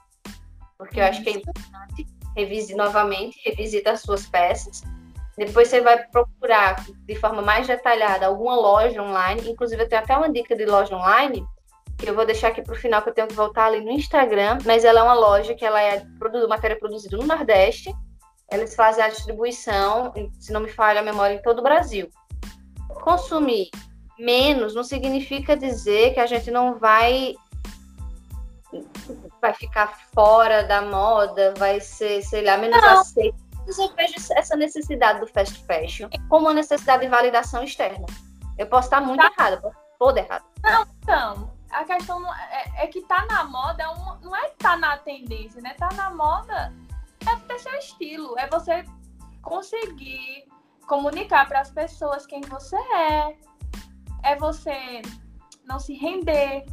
porque 0.76 1.00
eu 1.00 1.04
acho 1.04 1.22
que 1.22 1.30
é 1.30 1.32
importante. 1.34 2.06
Revise 2.36 2.74
novamente, 2.74 3.40
revisita 3.44 3.92
as 3.92 4.00
suas 4.00 4.26
peças. 4.26 4.82
Depois 5.36 5.68
você 5.68 5.80
vai 5.80 6.04
procurar 6.08 6.84
de 7.06 7.14
forma 7.16 7.42
mais 7.42 7.66
detalhada 7.66 8.26
alguma 8.26 8.56
loja 8.56 9.00
online. 9.00 9.50
Inclusive, 9.50 9.82
eu 9.82 9.88
tenho 9.88 10.02
até 10.02 10.16
uma 10.16 10.30
dica 10.30 10.56
de 10.56 10.64
loja 10.64 10.94
online 10.94 11.46
eu 12.02 12.14
vou 12.14 12.26
deixar 12.26 12.48
aqui 12.48 12.62
para 12.62 12.74
o 12.74 12.78
final, 12.78 13.02
que 13.02 13.09
eu 13.09 13.14
tenho 13.14 13.28
que 13.28 13.35
voltar 13.35 13.66
ali 13.66 13.80
no 13.80 13.90
Instagram. 13.90 14.59
Mas 14.64 14.85
ela 14.85 15.00
é 15.00 15.02
uma 15.02 15.14
loja 15.14 15.54
que 15.54 15.64
ela 15.64 15.80
é 15.80 16.04
matéria 16.48 16.78
produzida 16.78 17.16
no 17.16 17.26
Nordeste. 17.26 17.94
Eles 18.50 18.74
fazem 18.74 19.02
a 19.02 19.09
distribuição, 19.09 20.12
se 20.38 20.52
não 20.52 20.61
me 20.61 20.68
falha 20.68 21.00
a 21.00 21.04
memória, 21.04 21.35
em 21.35 21.42
todo 21.42 21.59
o 21.61 21.62
Brasil. 21.62 22.09
Consumir 23.02 23.70
menos 24.18 24.74
não 24.74 24.85
significa 24.85 25.57
dizer 25.57 26.14
que 26.14 26.20
a 26.20 26.26
gente 26.26 26.50
não 26.50 26.78
vai 26.78 27.35
vai 29.40 29.54
ficar 29.54 29.96
fora 30.12 30.64
da 30.64 30.83
moda, 30.83 31.54
vai 31.57 31.80
ser, 31.80 32.22
sei 32.22 32.42
lá, 32.42 32.57
menos 32.57 32.80
não. 32.80 33.00
aceito 33.00 33.44
eu 33.66 33.94
vejo 33.94 34.14
essa 34.33 34.57
necessidade 34.57 35.20
do 35.20 35.26
fast 35.26 35.64
fashion 35.64 36.09
como 36.28 36.46
uma 36.46 36.54
necessidade 36.54 37.02
de 37.04 37.09
validação 37.09 37.62
externa. 37.62 38.07
Eu 38.59 38.66
posso 38.66 38.87
estar 38.87 39.00
muito 39.00 39.20
tá. 39.20 39.33
errada, 39.37 39.72
toda 39.98 40.20
errada. 40.20 40.44
Não, 40.62 40.87
então, 41.02 41.53
a 41.74 41.84
questão 41.84 42.20
não 42.20 42.34
é, 42.34 42.84
é, 42.84 42.87
que 42.87 43.02
tá 43.02 43.26
na 43.26 43.44
moda, 43.44 43.82
é 43.82 43.87
não 44.22 44.34
é 44.34 44.48
tá 44.50 44.76
na 44.76 44.96
tendência, 44.96 45.60
né? 45.60 45.74
Tá 45.74 45.88
na 45.94 46.10
moda 46.10 46.72
é 47.26 47.37
ter 47.37 47.58
seu 47.58 47.74
estilo, 47.74 48.38
é 48.38 48.46
você 48.48 48.84
conseguir 49.42 50.46
comunicar 50.87 51.48
para 51.48 51.60
as 51.60 51.70
pessoas 51.70 52.26
quem 52.26 52.40
você 52.42 52.76
é, 52.76 53.37
é 54.22 54.37
você 54.37 55.02
não 55.64 55.78
se 55.78 55.94
render 55.94 56.66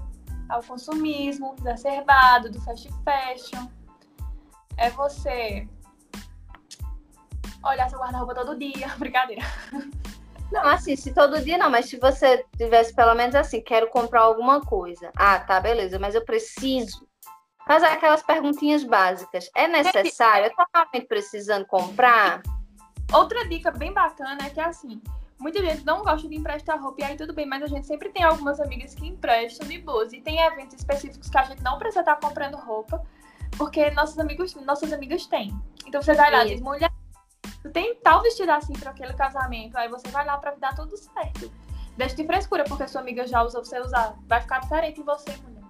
ao 0.49 0.61
consumismo 0.61 1.55
exacerbado 1.59 2.51
do 2.51 2.61
fast 2.61 2.89
fashion, 3.03 3.67
é 4.77 4.89
você 4.89 5.67
olhar 7.63 7.89
seu 7.89 7.99
guarda-roupa 7.99 8.35
todo 8.35 8.57
dia. 8.57 8.87
Brincadeira. 8.99 9.43
Não, 10.51 10.65
assim, 10.65 10.95
se 10.95 11.13
todo 11.13 11.41
dia 11.41 11.57
não, 11.57 11.69
mas 11.69 11.85
se 11.85 11.97
você 11.97 12.45
tivesse 12.57 12.93
pelo 12.93 13.15
menos 13.15 13.35
assim, 13.35 13.61
quero 13.61 13.89
comprar 13.89 14.21
alguma 14.21 14.59
coisa. 14.59 15.09
Ah, 15.15 15.39
tá, 15.39 15.59
beleza, 15.61 15.97
mas 15.97 16.13
eu 16.13 16.25
preciso. 16.25 17.07
Fazer 17.65 17.85
aquelas 17.85 18.21
perguntinhas 18.23 18.83
básicas. 18.83 19.49
É 19.55 19.67
necessário? 19.67 20.47
Eu 20.47 20.55
tô 20.55 20.63
realmente 20.73 21.07
precisando 21.07 21.65
comprar? 21.65 22.41
Outra 23.13 23.47
dica 23.47 23.71
bem 23.71 23.93
bacana 23.93 24.39
é 24.45 24.49
que 24.49 24.59
assim, 24.59 25.01
muita 25.39 25.59
gente 25.59 25.85
não 25.85 26.03
gosta 26.03 26.27
de 26.27 26.35
emprestar 26.35 26.81
roupa, 26.81 27.01
e 27.01 27.03
aí 27.05 27.15
tudo 27.15 27.33
bem, 27.33 27.45
mas 27.45 27.63
a 27.63 27.67
gente 27.67 27.87
sempre 27.87 28.09
tem 28.09 28.23
algumas 28.23 28.59
amigas 28.59 28.93
que 28.93 29.07
emprestam 29.07 29.67
de 29.67 29.77
boas. 29.77 30.11
E 30.11 30.19
tem 30.19 30.39
eventos 30.39 30.75
específicos 30.75 31.29
que 31.29 31.37
a 31.37 31.43
gente 31.43 31.63
não 31.63 31.77
precisa 31.77 32.01
estar 32.01 32.17
comprando 32.17 32.55
roupa, 32.55 33.01
porque 33.57 33.89
nossos 33.91 34.19
amigos, 34.19 34.53
nossas 34.55 34.91
amigas 34.91 35.25
têm. 35.27 35.53
Então 35.87 36.01
você 36.01 36.13
vai 36.13 36.31
lá, 36.31 36.43
diz, 36.43 36.59
mulher, 36.59 36.91
tu 37.61 37.69
tem 37.71 37.95
tal 37.95 38.21
vestido 38.21 38.51
assim 38.51 38.73
para 38.73 38.91
aquele 38.91 39.13
casamento, 39.13 39.77
aí 39.77 39.87
você 39.87 40.07
vai 40.09 40.25
lá 40.25 40.37
para 40.37 40.51
dar 40.51 40.75
tudo 40.75 40.95
certo. 40.97 41.51
Deixa 41.97 42.15
de 42.15 42.25
frescura, 42.25 42.63
porque 42.63 42.87
sua 42.87 43.01
amiga 43.01 43.27
já 43.27 43.43
usa, 43.43 43.59
você 43.59 43.79
usar. 43.79 44.15
Vai 44.27 44.41
ficar 44.41 44.59
diferente 44.59 45.01
em 45.01 45.03
você, 45.03 45.31
mulher. 45.43 45.61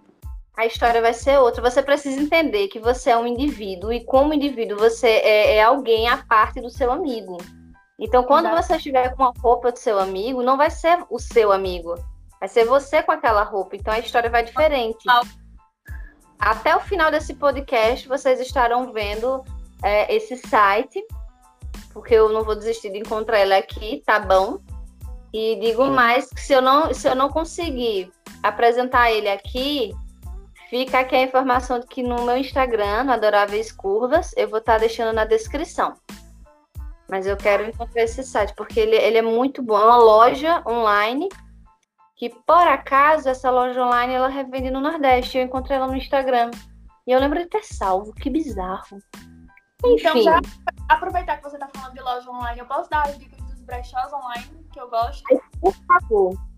A 0.55 0.65
história 0.65 1.01
vai 1.01 1.13
ser 1.13 1.39
outra. 1.39 1.61
Você 1.61 1.81
precisa 1.81 2.21
entender 2.21 2.67
que 2.67 2.79
você 2.79 3.11
é 3.11 3.17
um 3.17 3.25
indivíduo 3.25 3.91
e, 3.91 4.03
como 4.05 4.33
indivíduo, 4.33 4.77
você 4.77 5.07
é, 5.07 5.57
é 5.57 5.63
alguém 5.63 6.07
à 6.07 6.17
parte 6.17 6.61
do 6.61 6.69
seu 6.69 6.91
amigo. 6.91 7.37
Então, 7.99 8.23
quando 8.23 8.47
Exato. 8.47 8.63
você 8.63 8.75
estiver 8.77 9.15
com 9.15 9.23
a 9.23 9.33
roupa 9.39 9.71
do 9.71 9.79
seu 9.79 9.99
amigo, 9.99 10.43
não 10.43 10.57
vai 10.57 10.69
ser 10.69 11.03
o 11.09 11.19
seu 11.19 11.51
amigo, 11.51 11.95
vai 12.39 12.49
ser 12.49 12.65
você 12.65 13.01
com 13.03 13.11
aquela 13.11 13.43
roupa. 13.43 13.75
Então, 13.75 13.93
a 13.93 13.99
história 13.99 14.29
vai 14.29 14.43
diferente. 14.43 15.03
Até 16.39 16.75
o 16.75 16.79
final 16.79 17.11
desse 17.11 17.35
podcast, 17.35 18.07
vocês 18.07 18.39
estarão 18.39 18.91
vendo 18.91 19.43
é, 19.83 20.13
esse 20.13 20.35
site 20.35 21.05
porque 21.93 22.15
eu 22.15 22.29
não 22.29 22.43
vou 22.43 22.55
desistir 22.55 22.91
de 22.91 22.99
encontrar 22.99 23.41
ele 23.41 23.53
aqui, 23.53 24.01
tá 24.05 24.19
bom? 24.19 24.59
E 25.33 25.55
digo 25.61 25.85
mais 25.85 26.29
que 26.29 26.41
se 26.41 26.53
eu 26.53 26.61
não, 26.61 26.93
se 26.93 27.07
eu 27.07 27.15
não 27.15 27.29
conseguir 27.29 28.11
apresentar 28.43 29.11
ele 29.11 29.29
aqui, 29.29 29.93
fica 30.69 30.99
aqui 30.99 31.15
a 31.15 31.23
informação 31.23 31.79
de 31.79 31.87
que 31.87 32.03
no 32.03 32.23
meu 32.23 32.37
Instagram, 32.37 33.05
no 33.05 33.13
Adoráveis 33.13 33.71
Curvas, 33.71 34.33
eu 34.35 34.49
vou 34.49 34.59
estar 34.59 34.73
tá 34.73 34.79
deixando 34.79 35.13
na 35.13 35.23
descrição. 35.23 35.93
Mas 37.09 37.27
eu 37.27 37.35
quero 37.35 37.65
encontrar 37.65 38.03
esse 38.03 38.23
site, 38.23 38.53
porque 38.55 38.79
ele, 38.79 38.95
ele 38.95 39.17
é 39.17 39.21
muito 39.21 39.61
bom. 39.61 39.77
É 39.77 39.85
uma 39.85 39.97
loja 39.97 40.63
online 40.65 41.27
que, 42.15 42.29
por 42.29 42.67
acaso, 42.67 43.27
essa 43.27 43.49
loja 43.49 43.83
online 43.83 44.13
ela 44.13 44.29
revende 44.29 44.71
no 44.71 44.79
Nordeste. 44.79 45.37
Eu 45.37 45.43
encontrei 45.43 45.77
ela 45.77 45.87
no 45.87 45.95
Instagram. 45.97 46.51
E 47.05 47.11
eu 47.11 47.19
lembro 47.19 47.39
de 47.39 47.47
ter 47.47 47.63
salvo. 47.63 48.13
Que 48.13 48.29
bizarro. 48.29 48.97
Então, 49.83 50.11
Enfim. 50.11 50.23
Já 50.23 50.39
aproveitar 50.89 51.37
que 51.37 51.43
você 51.43 51.55
está 51.55 51.67
falando 51.67 51.93
de 51.93 52.01
loja 52.01 52.29
online, 52.29 52.59
eu 52.59 52.65
posso 52.65 52.89
dar 52.89 53.07
as 53.07 53.17
dicas 53.17 53.39
dos 53.45 53.61
brechós 53.61 54.11
online 54.13 54.61
que 54.71 54.79
eu 54.79 54.89
gosto? 54.89 55.23
Por 55.59 55.73
favor. 55.87 56.51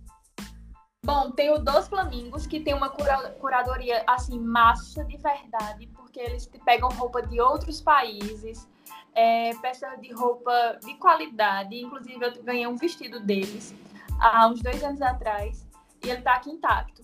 Bom, 1.06 1.32
tem 1.32 1.52
o 1.52 1.60
Dos 1.60 1.88
Flamingos, 1.90 2.48
que 2.48 2.62
tem 2.62 2.74
uma 2.74 2.90
cura 2.90 3.32
curadoria, 3.40 4.04
assim, 4.08 4.40
massa 4.40 5.04
de 5.04 5.18
verdade, 5.18 5.88
porque 5.88 6.20
eles 6.20 6.50
pegam 6.64 6.88
roupa 6.90 7.22
de 7.22 7.42
outros 7.42 7.82
países, 7.82 8.70
é, 9.14 9.54
peças 9.56 10.00
de 10.00 10.14
roupa 10.14 10.80
de 10.82 10.94
qualidade. 10.96 11.76
Inclusive, 11.76 12.26
eu 12.26 12.44
ganhei 12.44 12.68
um 12.68 12.78
vestido 12.78 13.20
deles 13.20 13.76
há 14.18 14.48
uns 14.48 14.62
dois 14.62 14.82
anos 14.82 15.02
atrás, 15.02 15.68
e 16.06 16.10
ele 16.10 16.22
tá 16.22 16.36
aqui 16.36 16.50
intacto. 16.50 17.02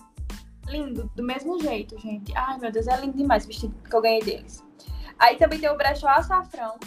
Lindo, 0.65 1.11
do 1.13 1.23
mesmo 1.23 1.59
jeito, 1.59 1.99
gente. 1.99 2.31
Ai, 2.37 2.57
meu 2.57 2.71
Deus, 2.71 2.87
é 2.87 2.95
lindo 3.01 3.17
demais 3.17 3.43
o 3.43 3.47
vestido 3.47 3.75
que 3.83 3.95
eu 3.95 4.01
ganhei 4.01 4.21
deles. 4.21 4.63
Aí 5.19 5.37
também 5.37 5.59
tem 5.59 5.69
o 5.69 5.77
brechó 5.77 6.07
açafrão, 6.07 6.77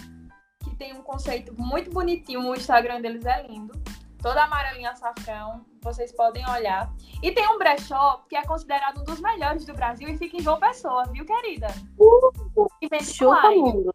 tem 0.82 0.92
um 0.94 1.02
conceito 1.02 1.54
muito 1.56 1.90
bonitinho, 1.90 2.40
o 2.40 2.56
Instagram 2.56 3.00
deles 3.00 3.24
é 3.24 3.46
lindo. 3.46 3.72
Toda 4.20 4.42
amarelinha 4.42 4.94
safrão, 4.96 5.64
vocês 5.80 6.12
podem 6.12 6.48
olhar. 6.48 6.92
E 7.22 7.30
tem 7.30 7.48
um 7.48 7.58
brechó 7.58 8.24
que 8.28 8.34
é 8.36 8.44
considerado 8.44 9.00
um 9.00 9.04
dos 9.04 9.20
melhores 9.20 9.64
do 9.64 9.74
Brasil 9.74 10.08
e 10.08 10.18
fica 10.18 10.36
em 10.36 10.40
João 10.40 10.58
Pessoa, 10.58 11.04
viu, 11.04 11.24
querida? 11.24 11.68
Uh, 11.98 12.68
e 12.80 12.88
vem 12.88 13.00
Chupa 13.00 13.50
mundo. 13.50 13.94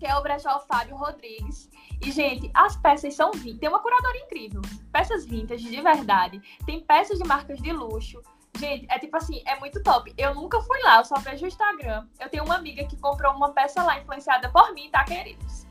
Que 0.00 0.06
é 0.06 0.16
o 0.16 0.22
brechó 0.22 0.58
Fábio 0.60 0.96
Rodrigues. 0.96 1.70
E, 2.04 2.10
gente, 2.10 2.50
as 2.52 2.76
peças 2.76 3.14
são 3.14 3.30
vintage. 3.30 3.58
Tem 3.58 3.68
uma 3.68 3.78
curadora 3.78 4.18
incrível. 4.18 4.62
Peças 4.92 5.24
vintage 5.24 5.70
de 5.70 5.80
verdade. 5.80 6.42
Tem 6.66 6.80
peças 6.80 7.18
de 7.18 7.26
marcas 7.26 7.60
de 7.60 7.72
luxo. 7.72 8.20
Gente, 8.58 8.86
é 8.88 8.98
tipo 8.98 9.16
assim, 9.16 9.42
é 9.46 9.58
muito 9.58 9.82
top. 9.82 10.12
Eu 10.16 10.34
nunca 10.34 10.60
fui 10.60 10.80
lá, 10.82 10.98
eu 10.98 11.04
só 11.04 11.16
vejo 11.16 11.44
o 11.44 11.48
Instagram. 11.48 12.06
Eu 12.20 12.28
tenho 12.28 12.44
uma 12.44 12.56
amiga 12.56 12.84
que 12.84 12.96
comprou 12.96 13.32
uma 13.34 13.52
peça 13.52 13.82
lá, 13.82 13.98
influenciada 13.98 14.48
por 14.50 14.72
mim, 14.72 14.88
tá, 14.90 15.04
queridos? 15.04 15.66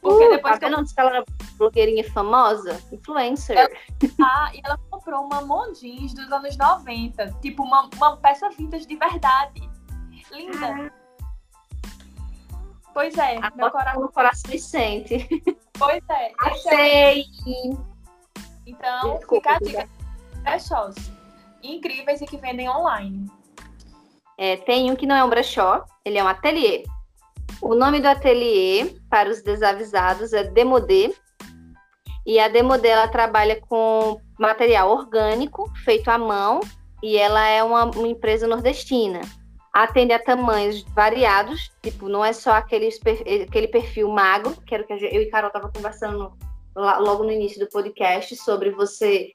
Porque 0.00 0.26
uh, 0.26 0.30
depois. 0.30 0.58
Tá 0.58 0.68
que 0.68 0.74
eu... 0.74 0.84
que 0.84 1.00
ela 1.00 1.10
era 1.16 1.24
blogueirinha 1.56 2.10
famosa? 2.12 2.80
Influencer. 2.92 3.56
Ela... 3.56 3.68
Ah, 4.22 4.50
e 4.54 4.60
ela 4.64 4.78
comprou 4.90 5.24
uma 5.24 5.40
Mondins 5.40 6.14
dos 6.14 6.30
anos 6.30 6.56
90. 6.56 7.32
Tipo, 7.40 7.62
uma, 7.62 7.88
uma 7.96 8.16
peça 8.16 8.48
vintage 8.50 8.86
de 8.86 8.96
verdade. 8.96 9.70
Linda. 10.32 10.90
Ah. 10.92 11.06
Pois 12.92 13.16
é, 13.18 13.36
a 13.36 13.52
meu 13.54 13.70
coração. 13.70 14.00
no 14.00 14.08
coração 14.08 14.54
e 14.54 14.58
sente. 14.58 15.28
Pois 15.78 16.02
é. 16.08 16.32
Achei. 16.40 17.26
Então, 18.64 19.18
Desculpa, 19.18 19.58
fica 19.58 19.80
a 19.80 19.84
dica. 19.84 19.88
Brechós. 20.42 21.15
Incríveis 21.74 22.20
e 22.20 22.26
que 22.26 22.36
vendem 22.36 22.68
online. 22.68 23.26
É, 24.38 24.56
tem 24.56 24.90
um 24.90 24.96
que 24.96 25.06
não 25.06 25.16
é 25.16 25.24
um 25.24 25.30
brechó, 25.30 25.84
ele 26.04 26.18
é 26.18 26.24
um 26.24 26.28
ateliê. 26.28 26.84
O 27.62 27.74
nome 27.74 28.00
do 28.00 28.06
ateliê, 28.06 28.96
para 29.08 29.30
os 29.30 29.42
desavisados, 29.42 30.32
é 30.32 30.44
Demodê. 30.44 31.14
E 32.26 32.38
a 32.38 32.48
Demodê, 32.48 32.88
ela 32.88 33.08
trabalha 33.08 33.60
com 33.60 34.20
material 34.38 34.90
orgânico, 34.90 35.70
feito 35.84 36.08
à 36.08 36.18
mão, 36.18 36.60
e 37.02 37.16
ela 37.16 37.46
é 37.46 37.62
uma, 37.62 37.84
uma 37.84 38.08
empresa 38.08 38.46
nordestina. 38.46 39.20
Atende 39.72 40.12
a 40.12 40.18
tamanhos 40.18 40.82
variados, 40.94 41.70
tipo, 41.82 42.08
não 42.08 42.24
é 42.24 42.32
só 42.32 42.52
aquele, 42.52 42.88
aquele 43.48 43.68
perfil 43.68 44.08
magro, 44.08 44.56
que 44.66 44.74
era 44.74 44.82
o 44.82 44.86
que 44.86 44.92
eu 44.92 45.22
e 45.22 45.30
Carol 45.30 45.48
estavam 45.48 45.70
conversando 45.70 46.32
logo 46.74 47.24
no 47.24 47.32
início 47.32 47.58
do 47.58 47.68
podcast, 47.70 48.36
sobre 48.36 48.70
você 48.70 49.32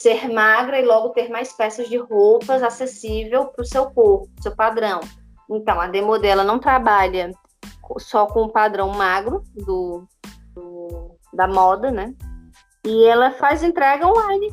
ser 0.00 0.32
magra 0.32 0.80
e 0.80 0.84
logo 0.84 1.10
ter 1.10 1.28
mais 1.28 1.52
peças 1.52 1.88
de 1.88 1.98
roupas 1.98 2.62
acessível 2.62 3.46
para 3.46 3.62
o 3.62 3.66
seu 3.66 3.90
corpo, 3.90 4.30
seu 4.40 4.56
padrão. 4.56 5.00
Então, 5.50 5.78
a 5.80 5.88
Demodela 5.88 6.42
não 6.42 6.58
trabalha 6.58 7.30
só 7.98 8.26
com 8.26 8.44
o 8.44 8.52
padrão 8.52 8.88
magro 8.90 9.44
do, 9.54 10.06
do, 10.54 11.14
da 11.34 11.46
moda, 11.46 11.90
né? 11.90 12.14
E 12.86 13.04
ela 13.04 13.32
faz 13.32 13.62
entrega 13.62 14.06
online. 14.06 14.50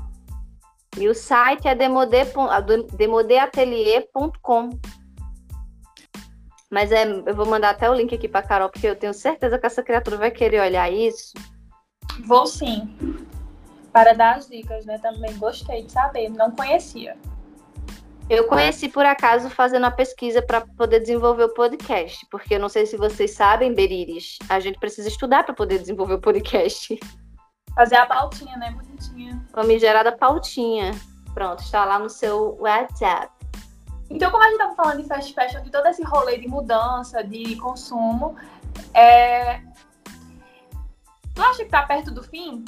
E 0.98 1.08
o 1.08 1.16
site 1.16 1.66
é 1.68 1.76
demodeatelier.com. 1.76 4.70
Mas 6.70 6.92
é, 6.92 7.06
eu 7.06 7.34
vou 7.34 7.46
mandar 7.46 7.70
até 7.70 7.90
o 7.90 7.94
link 7.94 8.14
aqui 8.14 8.28
para 8.28 8.46
Carol, 8.46 8.70
porque 8.70 8.88
eu 8.88 8.98
tenho 8.98 9.14
certeza 9.14 9.58
que 9.58 9.66
essa 9.66 9.82
criatura 9.82 10.18
vai 10.18 10.32
querer 10.32 10.60
olhar 10.60 10.92
isso. 10.92 11.32
Vou 12.26 12.46
sim. 12.46 12.94
Para 13.98 14.14
dar 14.14 14.36
as 14.36 14.48
dicas, 14.48 14.86
né? 14.86 15.00
Também 15.00 15.36
gostei 15.40 15.82
de 15.82 15.92
saber, 15.92 16.30
não 16.30 16.52
conhecia. 16.52 17.18
Eu 18.30 18.48
conheci 18.48 18.88
por 18.88 19.04
acaso 19.04 19.50
fazendo 19.50 19.88
a 19.88 19.92
pesquisa 19.92 20.40
para 20.40 20.62
poder 20.62 21.00
desenvolver 21.00 21.46
o 21.46 21.54
podcast, 21.56 22.24
porque 22.30 22.54
eu 22.54 22.60
não 22.60 22.70
sei 22.70 22.86
se 22.86 22.96
vocês 22.96 23.32
sabem, 23.32 23.74
Beriris, 23.74 24.38
a 24.50 24.60
gente 24.60 24.78
precisa 24.78 25.08
estudar 25.08 25.44
para 25.44 25.56
poder 25.56 25.80
desenvolver 25.80 26.14
o 26.14 26.22
podcast. 26.22 27.00
Fazer 27.74 27.96
a 27.96 28.06
pautinha, 28.06 28.56
né? 28.58 28.70
Bonitinha. 28.70 29.44
Famigerada 29.52 30.16
pautinha. 30.16 30.92
Pronto, 31.34 31.64
está 31.64 31.84
lá 31.84 31.98
no 31.98 32.08
seu 32.08 32.56
WhatsApp. 32.60 33.34
Então, 34.12 34.30
como 34.30 34.44
a 34.44 34.46
gente 34.46 34.60
estava 34.60 34.76
falando 34.76 35.02
de 35.02 35.08
fast 35.08 35.34
fashion, 35.34 35.64
de 35.64 35.72
todo 35.72 35.88
esse 35.88 36.04
rolê 36.04 36.38
de 36.38 36.48
mudança, 36.48 37.24
de 37.24 37.56
consumo, 37.56 38.36
é... 38.94 39.60
tu 41.34 41.42
acha 41.42 41.66
que 41.66 41.72
tá 41.72 41.82
perto 41.82 42.12
do 42.12 42.22
fim? 42.22 42.64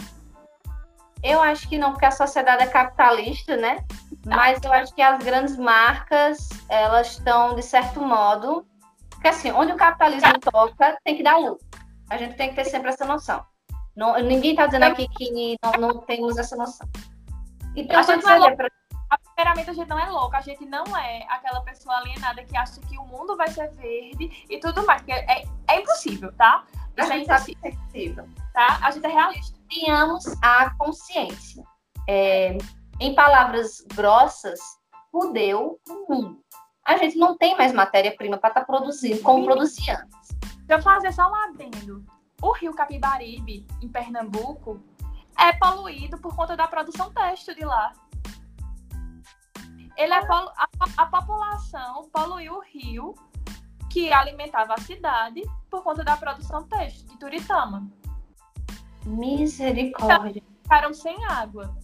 Eu 1.21 1.41
acho 1.41 1.67
que 1.67 1.77
não, 1.77 1.91
porque 1.91 2.05
a 2.05 2.11
sociedade 2.11 2.63
é 2.63 2.67
capitalista, 2.67 3.57
né? 3.57 3.83
Mas 4.25 4.63
eu 4.63 4.71
acho 4.71 4.93
que 4.93 5.01
as 5.01 5.21
grandes 5.23 5.57
marcas, 5.57 6.49
elas 6.69 7.11
estão, 7.11 7.55
de 7.55 7.61
certo 7.61 8.01
modo. 8.01 8.65
Porque 9.09 9.27
assim, 9.27 9.51
onde 9.51 9.73
o 9.73 9.75
capitalismo 9.75 10.39
toca, 10.39 10.97
tem 11.03 11.17
que 11.17 11.23
dar 11.23 11.37
lucro. 11.37 11.65
A 12.09 12.17
gente 12.17 12.35
tem 12.35 12.49
que 12.49 12.55
ter 12.55 12.65
sempre 12.65 12.89
essa 12.89 13.05
noção. 13.05 13.43
Não, 13.95 14.17
ninguém 14.19 14.51
está 14.51 14.65
dizendo 14.65 14.83
aqui 14.83 15.07
que 15.09 15.57
não, 15.61 15.71
não, 15.73 16.01
temos 16.01 16.37
essa 16.37 16.55
noção. 16.55 16.87
Então, 17.75 17.99
a 17.99 18.03
gente 18.03 18.23
não 18.23 18.47
é 18.47 18.55
pra... 18.55 18.69
Primeiramente, 19.35 19.69
a 19.69 19.73
gente 19.73 19.89
não 19.89 19.99
é 19.99 20.09
louca, 20.09 20.37
a 20.37 20.41
gente 20.41 20.65
não 20.65 20.85
é 20.95 21.25
aquela 21.29 21.61
pessoa 21.61 21.97
alienada 21.97 22.43
que 22.43 22.55
acha 22.55 22.79
que 22.81 22.97
o 22.97 23.05
mundo 23.05 23.35
vai 23.35 23.49
ser 23.49 23.69
verde 23.71 24.45
e 24.49 24.59
tudo 24.59 24.85
mais. 24.85 25.01
Porque 25.01 25.13
é, 25.13 25.43
é 25.67 25.81
impossível, 25.81 26.31
tá? 26.33 26.63
A 27.03 27.15
é 27.15 27.19
impossível. 27.19 28.27
Tá? 28.53 28.79
A 28.81 28.91
gente 28.91 29.05
é 29.05 29.09
realista. 29.09 29.59
Tenhamos 29.69 30.25
a 30.41 30.71
consciência. 30.75 31.63
É, 32.07 32.57
em 32.99 33.13
palavras 33.13 33.81
grossas, 33.93 34.59
fudeu 35.11 35.79
o 35.87 36.13
mundo. 36.13 36.39
A 36.85 36.97
gente 36.97 37.17
não 37.17 37.37
tem 37.37 37.55
mais 37.55 37.71
matéria-prima 37.71 38.37
para 38.37 38.49
estar 38.49 38.61
tá 38.61 38.65
produzindo 38.65 39.21
como 39.21 39.45
produzia 39.45 39.99
antes. 39.99 40.37
Eu 40.67 40.81
fazer 40.81 41.11
só 41.13 41.29
um 41.29 41.35
adendo. 41.35 42.03
O 42.41 42.51
rio 42.53 42.73
Capibaribe, 42.73 43.67
em 43.81 43.87
Pernambuco, 43.87 44.81
é 45.37 45.53
poluído 45.53 46.17
por 46.17 46.35
conta 46.35 46.55
da 46.55 46.67
produção 46.67 47.11
têxtil 47.11 47.55
de 47.55 47.65
lá. 47.65 47.93
Ele 49.95 50.13
é 50.13 50.25
polu... 50.25 50.49
a, 50.55 50.67
a 50.97 51.05
população 51.05 52.09
poluiu 52.13 52.55
o 52.55 52.61
rio 52.61 53.13
que 53.89 54.11
alimentava 54.13 54.73
a 54.73 54.81
cidade 54.81 55.41
por 55.69 55.83
conta 55.83 56.03
da 56.03 56.15
produção 56.15 56.63
têxtil 56.63 57.07
de 57.07 57.17
Turitama. 57.17 57.89
Misericórdia. 59.05 60.39
Então, 60.39 60.61
ficaram 60.63 60.93
sem 60.93 61.23
água 61.25 61.75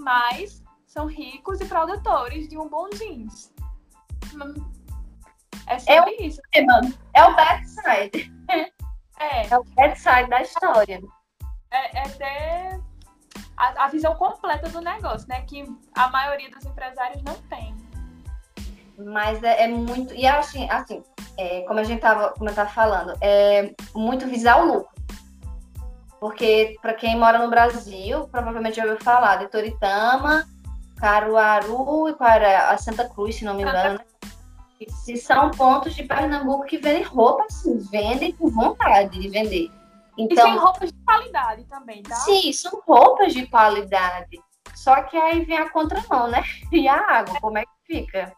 mas 0.00 0.62
são 0.86 1.06
ricos 1.06 1.60
e 1.60 1.66
produtores 1.66 2.48
de 2.48 2.58
um 2.58 2.68
bom 2.68 2.88
jeans. 2.90 3.52
É 5.66 5.78
sobre 5.78 6.10
é 6.10 6.22
isso. 6.22 6.40
É, 6.52 6.64
mano. 6.64 6.92
É 7.14 7.24
o 7.24 7.36
bad 7.36 7.68
side. 7.68 8.32
É. 9.22 9.46
É 9.48 9.58
o 9.58 9.62
bad 9.74 10.00
side 10.00 10.30
da 10.30 10.40
história. 10.40 10.98
É, 11.70 11.98
é 11.98 12.02
ter 12.08 12.80
a, 13.54 13.84
a, 13.84 13.88
visão 13.88 14.14
completa 14.14 14.70
do 14.70 14.80
negócio, 14.80 15.28
né? 15.28 15.42
Que 15.42 15.62
a 15.94 16.08
maioria 16.08 16.50
dos 16.50 16.64
empresários 16.64 17.22
não 17.22 17.34
tem. 17.42 17.76
Mas 19.06 19.42
é, 19.42 19.64
é 19.64 19.68
muito. 19.68 20.14
E 20.14 20.26
assim, 20.26 20.68
assim 20.70 21.02
é, 21.40 21.62
como 21.62 21.80
a 21.80 21.84
gente 21.84 22.00
tava, 22.00 22.30
como 22.30 22.50
eu 22.50 22.54
tava 22.54 22.68
falando, 22.70 23.14
é 23.20 23.74
muito 23.94 24.26
visar 24.26 24.62
o 24.62 24.66
lucro. 24.66 25.00
Porque, 26.20 26.76
para 26.82 26.92
quem 26.92 27.18
mora 27.18 27.38
no 27.38 27.48
Brasil, 27.48 28.28
provavelmente 28.28 28.76
já 28.76 28.84
ouviu 28.84 29.00
falar 29.00 29.36
de 29.36 29.48
Toritama, 29.48 30.46
Caruaru 30.98 32.10
e 32.10 32.14
para 32.14 32.68
a 32.68 32.76
Santa 32.76 33.08
Cruz, 33.08 33.36
se 33.36 33.44
não 33.44 33.54
me 33.54 33.62
engano. 33.62 33.98
Se 35.02 35.16
são 35.16 35.50
pontos 35.50 35.94
de 35.94 36.04
Pernambuco 36.04 36.66
que 36.66 36.76
vendem 36.76 37.02
roupa, 37.02 37.44
assim, 37.44 37.78
vendem 37.90 38.32
com 38.32 38.48
vontade 38.48 39.18
de 39.18 39.28
vender. 39.28 39.70
Então, 40.18 40.46
e 40.46 40.50
tem 40.50 40.58
roupas 40.58 40.92
de 40.92 40.98
qualidade 41.04 41.64
também, 41.64 42.02
tá? 42.02 42.16
Sim, 42.16 42.52
são 42.52 42.82
roupas 42.86 43.32
de 43.32 43.46
qualidade. 43.46 44.38
Só 44.74 45.02
que 45.02 45.16
aí 45.16 45.44
vem 45.44 45.56
a 45.56 45.70
contramão, 45.70 46.28
né? 46.28 46.42
E 46.70 46.86
a 46.86 46.96
água, 46.96 47.40
como 47.40 47.58
é 47.58 47.64
que 47.64 47.70
fica? 47.86 48.32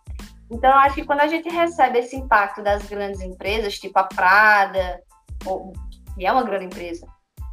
Então, 0.53 0.71
acho 0.71 0.97
que 0.97 1.05
quando 1.05 1.21
a 1.21 1.27
gente 1.27 1.49
recebe 1.49 2.01
esse 2.01 2.15
impacto 2.15 2.63
das 2.63 2.85
grandes 2.85 3.23
empresas, 3.23 3.79
tipo 3.79 3.99
a 3.99 4.05
Prada, 4.05 5.03
ou, 5.47 5.73
que 6.15 6.27
é 6.27 6.31
uma 6.31 6.43
grande 6.43 6.67
empresa, 6.67 7.07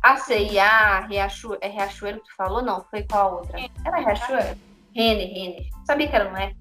a 0.03 0.17
CIA, 0.17 1.07
Riachuelo, 1.07 1.57
é 1.61 1.69
Riachuelo 1.69 2.19
que 2.19 2.27
tu 2.27 2.35
falou? 2.35 2.61
Não, 2.61 2.83
foi 2.91 3.03
qual 3.03 3.29
a 3.29 3.35
outra? 3.37 3.57
Era 3.85 3.99
Riachuelo? 3.99 4.57
Rene, 4.93 5.25
Rene. 5.25 5.69
Sabia 5.87 6.09
que 6.09 6.15
ela 6.15 6.29
não 6.29 6.37
é? 6.37 6.51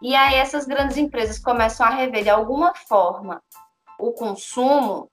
E 0.00 0.14
aí 0.14 0.36
essas 0.36 0.64
grandes 0.64 0.96
empresas 0.96 1.40
começam 1.40 1.84
a 1.84 1.90
rever 1.90 2.22
de 2.22 2.30
alguma 2.30 2.72
forma 2.74 3.42
o 3.98 4.12
consumo, 4.12 5.10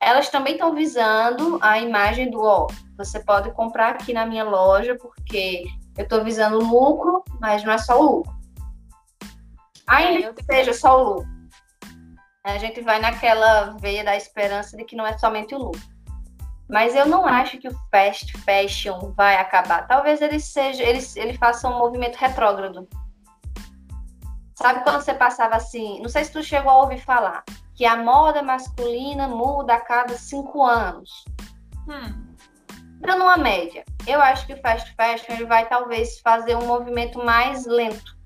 elas 0.00 0.28
também 0.30 0.54
estão 0.54 0.74
visando 0.74 1.58
a 1.62 1.78
imagem 1.78 2.28
do, 2.28 2.42
ó, 2.42 2.66
você 2.98 3.20
pode 3.20 3.52
comprar 3.52 3.90
aqui 3.90 4.12
na 4.12 4.26
minha 4.26 4.42
loja 4.42 4.96
porque 4.96 5.62
eu 5.96 6.02
estou 6.02 6.24
visando 6.24 6.58
lucro, 6.58 7.22
mas 7.40 7.62
não 7.62 7.72
é 7.72 7.78
só 7.78 8.00
o 8.00 8.16
lucro. 8.16 8.43
Ainda 9.86 10.32
que 10.32 10.44
seja 10.44 10.72
só 10.72 11.00
o 11.00 11.14
lucro. 11.14 11.34
A 12.44 12.58
gente 12.58 12.80
vai 12.82 13.00
naquela 13.00 13.76
veia 13.80 14.04
da 14.04 14.16
esperança 14.16 14.76
de 14.76 14.84
que 14.84 14.96
não 14.96 15.06
é 15.06 15.16
somente 15.16 15.54
o 15.54 15.58
lucro. 15.58 15.94
Mas 16.68 16.94
eu 16.94 17.06
não 17.06 17.26
acho 17.26 17.58
que 17.58 17.68
o 17.68 17.78
fast 17.90 18.32
fashion 18.38 19.12
vai 19.14 19.36
acabar. 19.36 19.86
Talvez 19.86 20.20
ele 20.20 20.40
seja, 20.40 20.82
ele, 20.82 21.00
ele 21.16 21.36
faça 21.36 21.68
um 21.68 21.78
movimento 21.78 22.16
retrógrado. 22.16 22.88
Sabe 24.54 24.82
quando 24.82 25.02
você 25.02 25.14
passava 25.14 25.56
assim? 25.56 26.00
Não 26.00 26.08
sei 26.08 26.24
se 26.24 26.32
tu 26.32 26.42
chegou 26.42 26.70
a 26.70 26.82
ouvir 26.82 27.00
falar. 27.00 27.44
que 27.74 27.84
a 27.84 27.96
moda 27.96 28.42
masculina 28.42 29.26
muda 29.26 29.74
a 29.74 29.80
cada 29.80 30.16
cinco 30.16 30.62
anos. 30.62 31.24
Hum. 31.88 32.34
Dando 33.00 33.24
uma 33.24 33.36
média, 33.36 33.84
eu 34.06 34.22
acho 34.22 34.46
que 34.46 34.54
o 34.54 34.60
fast 34.62 34.94
fashion 34.94 35.34
ele 35.34 35.44
vai 35.44 35.68
talvez 35.68 36.20
fazer 36.20 36.56
um 36.56 36.66
movimento 36.66 37.22
mais 37.22 37.66
lento. 37.66 38.16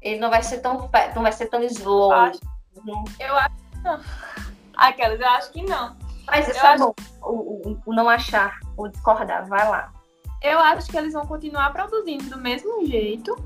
Ele 0.00 0.20
não 0.20 0.30
vai 0.30 0.42
ser 0.42 0.58
tão 0.58 0.90
não 1.14 1.22
vai 1.22 1.32
ser 1.32 1.46
tão 1.46 1.62
slow. 1.62 2.12
Acho, 2.12 2.40
eu 3.18 3.36
acho 3.36 3.54
que 3.54 3.82
não. 3.82 4.00
Aquelas, 4.76 5.20
eu 5.20 5.28
acho 5.28 5.50
que 5.52 5.62
não. 5.62 5.96
Mas 6.26 6.48
isso 6.48 6.58
eu 6.58 6.64
é 6.64 6.68
acho... 6.74 6.84
bom. 6.84 6.94
O, 7.22 7.32
o, 7.70 7.82
o 7.86 7.94
não 7.94 8.08
achar, 8.08 8.58
o 8.76 8.88
discordar, 8.88 9.46
vai 9.48 9.68
lá. 9.68 9.92
Eu 10.40 10.58
acho 10.58 10.88
que 10.88 10.96
eles 10.96 11.12
vão 11.12 11.26
continuar 11.26 11.72
produzindo 11.72 12.30
do 12.30 12.38
mesmo 12.38 12.86
jeito. 12.86 13.36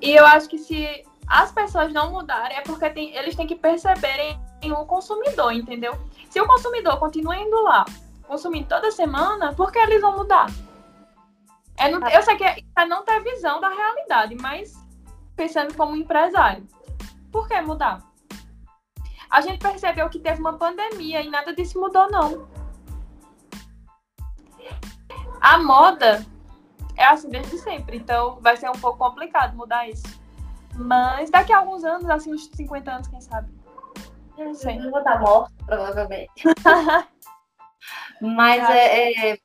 E 0.00 0.12
eu 0.12 0.26
acho 0.26 0.48
que 0.48 0.58
se 0.58 1.04
as 1.28 1.52
pessoas 1.52 1.92
não 1.92 2.10
mudarem, 2.10 2.56
é 2.56 2.62
porque 2.62 2.90
tem, 2.90 3.14
eles 3.14 3.36
têm 3.36 3.46
que 3.46 3.54
perceberem 3.54 4.38
o 4.64 4.84
consumidor, 4.84 5.52
entendeu? 5.52 5.96
Se 6.28 6.40
o 6.40 6.46
consumidor 6.46 6.98
continua 6.98 7.36
indo 7.36 7.62
lá, 7.62 7.84
consumindo 8.26 8.68
toda 8.68 8.90
semana, 8.90 9.54
por 9.54 9.70
que 9.70 9.78
eles 9.78 10.00
vão 10.00 10.16
mudar? 10.16 10.46
É 11.76 11.88
não, 11.88 12.06
eu 12.08 12.22
sei 12.22 12.36
que 12.36 12.44
é, 12.44 12.58
é 12.76 12.84
não 12.84 13.04
ter 13.04 13.22
visão 13.22 13.60
da 13.60 13.68
realidade, 13.68 14.34
mas 14.36 14.81
pensando 15.36 15.74
como 15.74 15.96
empresário, 15.96 16.66
por 17.30 17.48
que 17.48 17.60
mudar? 17.60 18.02
A 19.30 19.40
gente 19.40 19.58
percebeu 19.58 20.08
que 20.10 20.18
teve 20.18 20.40
uma 20.40 20.58
pandemia 20.58 21.22
e 21.22 21.30
nada 21.30 21.54
disso 21.54 21.80
mudou, 21.80 22.10
não. 22.10 22.46
A 25.40 25.58
moda 25.58 26.24
é 26.96 27.04
assim 27.04 27.30
desde 27.30 27.58
sempre, 27.58 27.96
então 27.96 28.38
vai 28.40 28.56
ser 28.56 28.68
um 28.68 28.78
pouco 28.78 28.98
complicado 28.98 29.56
mudar 29.56 29.88
isso. 29.88 30.20
Mas 30.74 31.30
daqui 31.30 31.52
a 31.52 31.58
alguns 31.58 31.84
anos, 31.84 32.08
assim, 32.08 32.32
uns 32.32 32.46
50 32.54 32.90
anos, 32.90 33.08
quem 33.08 33.20
sabe? 33.20 33.50
Eu 34.36 34.46
não 34.46 34.54
sei. 34.54 34.78
Eu 34.78 34.90
vou 34.90 34.98
estar 34.98 35.20
morto, 35.20 35.52
provavelmente. 35.66 36.30
Mas 38.20 38.70
é, 38.70 39.12
é, 39.12 39.30
é, 39.32 39.38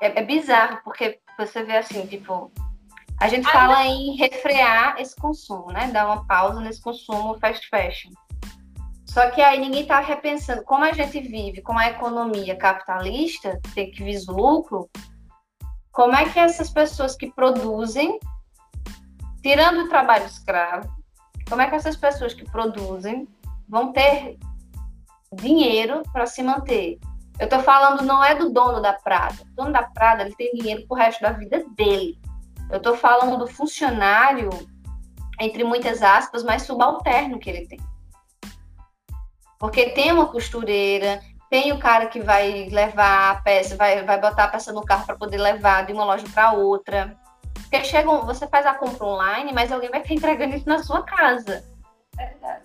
é, 0.00 0.22
bizarro, 0.24 0.80
porque 0.84 1.20
você 1.38 1.62
vê 1.62 1.76
assim, 1.76 2.06
tipo, 2.06 2.50
a 3.24 3.28
gente 3.28 3.50
fala 3.50 3.86
em 3.86 4.16
refrear 4.16 5.00
esse 5.00 5.16
consumo, 5.16 5.72
né? 5.72 5.90
Dar 5.90 6.04
uma 6.04 6.26
pausa 6.26 6.60
nesse 6.60 6.82
consumo 6.82 7.38
fast 7.40 7.66
fashion. 7.70 8.10
Só 9.06 9.30
que 9.30 9.40
aí 9.40 9.58
ninguém 9.58 9.80
está 9.80 9.98
repensando 9.98 10.62
como 10.62 10.84
a 10.84 10.92
gente 10.92 11.20
vive 11.20 11.62
com 11.62 11.78
a 11.78 11.88
economia 11.88 12.54
capitalista, 12.54 13.58
tem 13.74 13.90
que 13.90 14.04
visa 14.04 14.30
lucro, 14.30 14.90
como 15.90 16.14
é 16.14 16.28
que 16.28 16.38
essas 16.38 16.68
pessoas 16.68 17.16
que 17.16 17.32
produzem, 17.32 18.20
tirando 19.42 19.86
o 19.86 19.88
trabalho 19.88 20.26
escravo, 20.26 20.86
como 21.48 21.62
é 21.62 21.70
que 21.70 21.76
essas 21.76 21.96
pessoas 21.96 22.34
que 22.34 22.44
produzem 22.44 23.26
vão 23.66 23.90
ter 23.90 24.36
dinheiro 25.32 26.02
para 26.12 26.26
se 26.26 26.42
manter? 26.42 26.98
Eu 27.38 27.46
estou 27.46 27.60
falando 27.60 28.02
não 28.02 28.22
é 28.22 28.34
do 28.34 28.50
dono 28.50 28.82
da 28.82 28.92
Prada. 28.92 29.36
O 29.50 29.54
dono 29.54 29.72
da 29.72 29.82
Prada 29.82 30.24
ele 30.24 30.34
tem 30.34 30.52
dinheiro 30.52 30.86
pro 30.86 30.98
resto 30.98 31.22
da 31.22 31.32
vida 31.32 31.64
dele. 31.74 32.18
Eu 32.70 32.78
estou 32.78 32.96
falando 32.96 33.38
do 33.38 33.46
funcionário, 33.46 34.50
entre 35.40 35.64
muitas 35.64 36.02
aspas, 36.02 36.42
mais 36.42 36.62
subalterno 36.62 37.38
que 37.38 37.50
ele 37.50 37.66
tem. 37.66 37.80
Porque 39.58 39.90
tem 39.90 40.12
uma 40.12 40.26
costureira, 40.26 41.20
tem 41.50 41.72
o 41.72 41.78
cara 41.78 42.06
que 42.06 42.20
vai 42.20 42.68
levar 42.70 43.30
a 43.30 43.34
peça, 43.42 43.76
vai, 43.76 44.02
vai 44.02 44.20
botar 44.20 44.44
a 44.44 44.48
peça 44.48 44.72
no 44.72 44.84
carro 44.84 45.06
para 45.06 45.16
poder 45.16 45.38
levar 45.38 45.86
de 45.86 45.92
uma 45.92 46.04
loja 46.04 46.26
para 46.32 46.52
outra. 46.52 47.16
Porque 47.52 47.84
chega, 47.84 48.10
você 48.10 48.46
faz 48.46 48.66
a 48.66 48.74
compra 48.74 49.06
online, 49.06 49.52
mas 49.52 49.70
alguém 49.70 49.90
vai 49.90 50.00
estar 50.00 50.14
entregando 50.14 50.56
isso 50.56 50.68
na 50.68 50.82
sua 50.82 51.02
casa. 51.02 51.64
Verdade. 52.16 52.62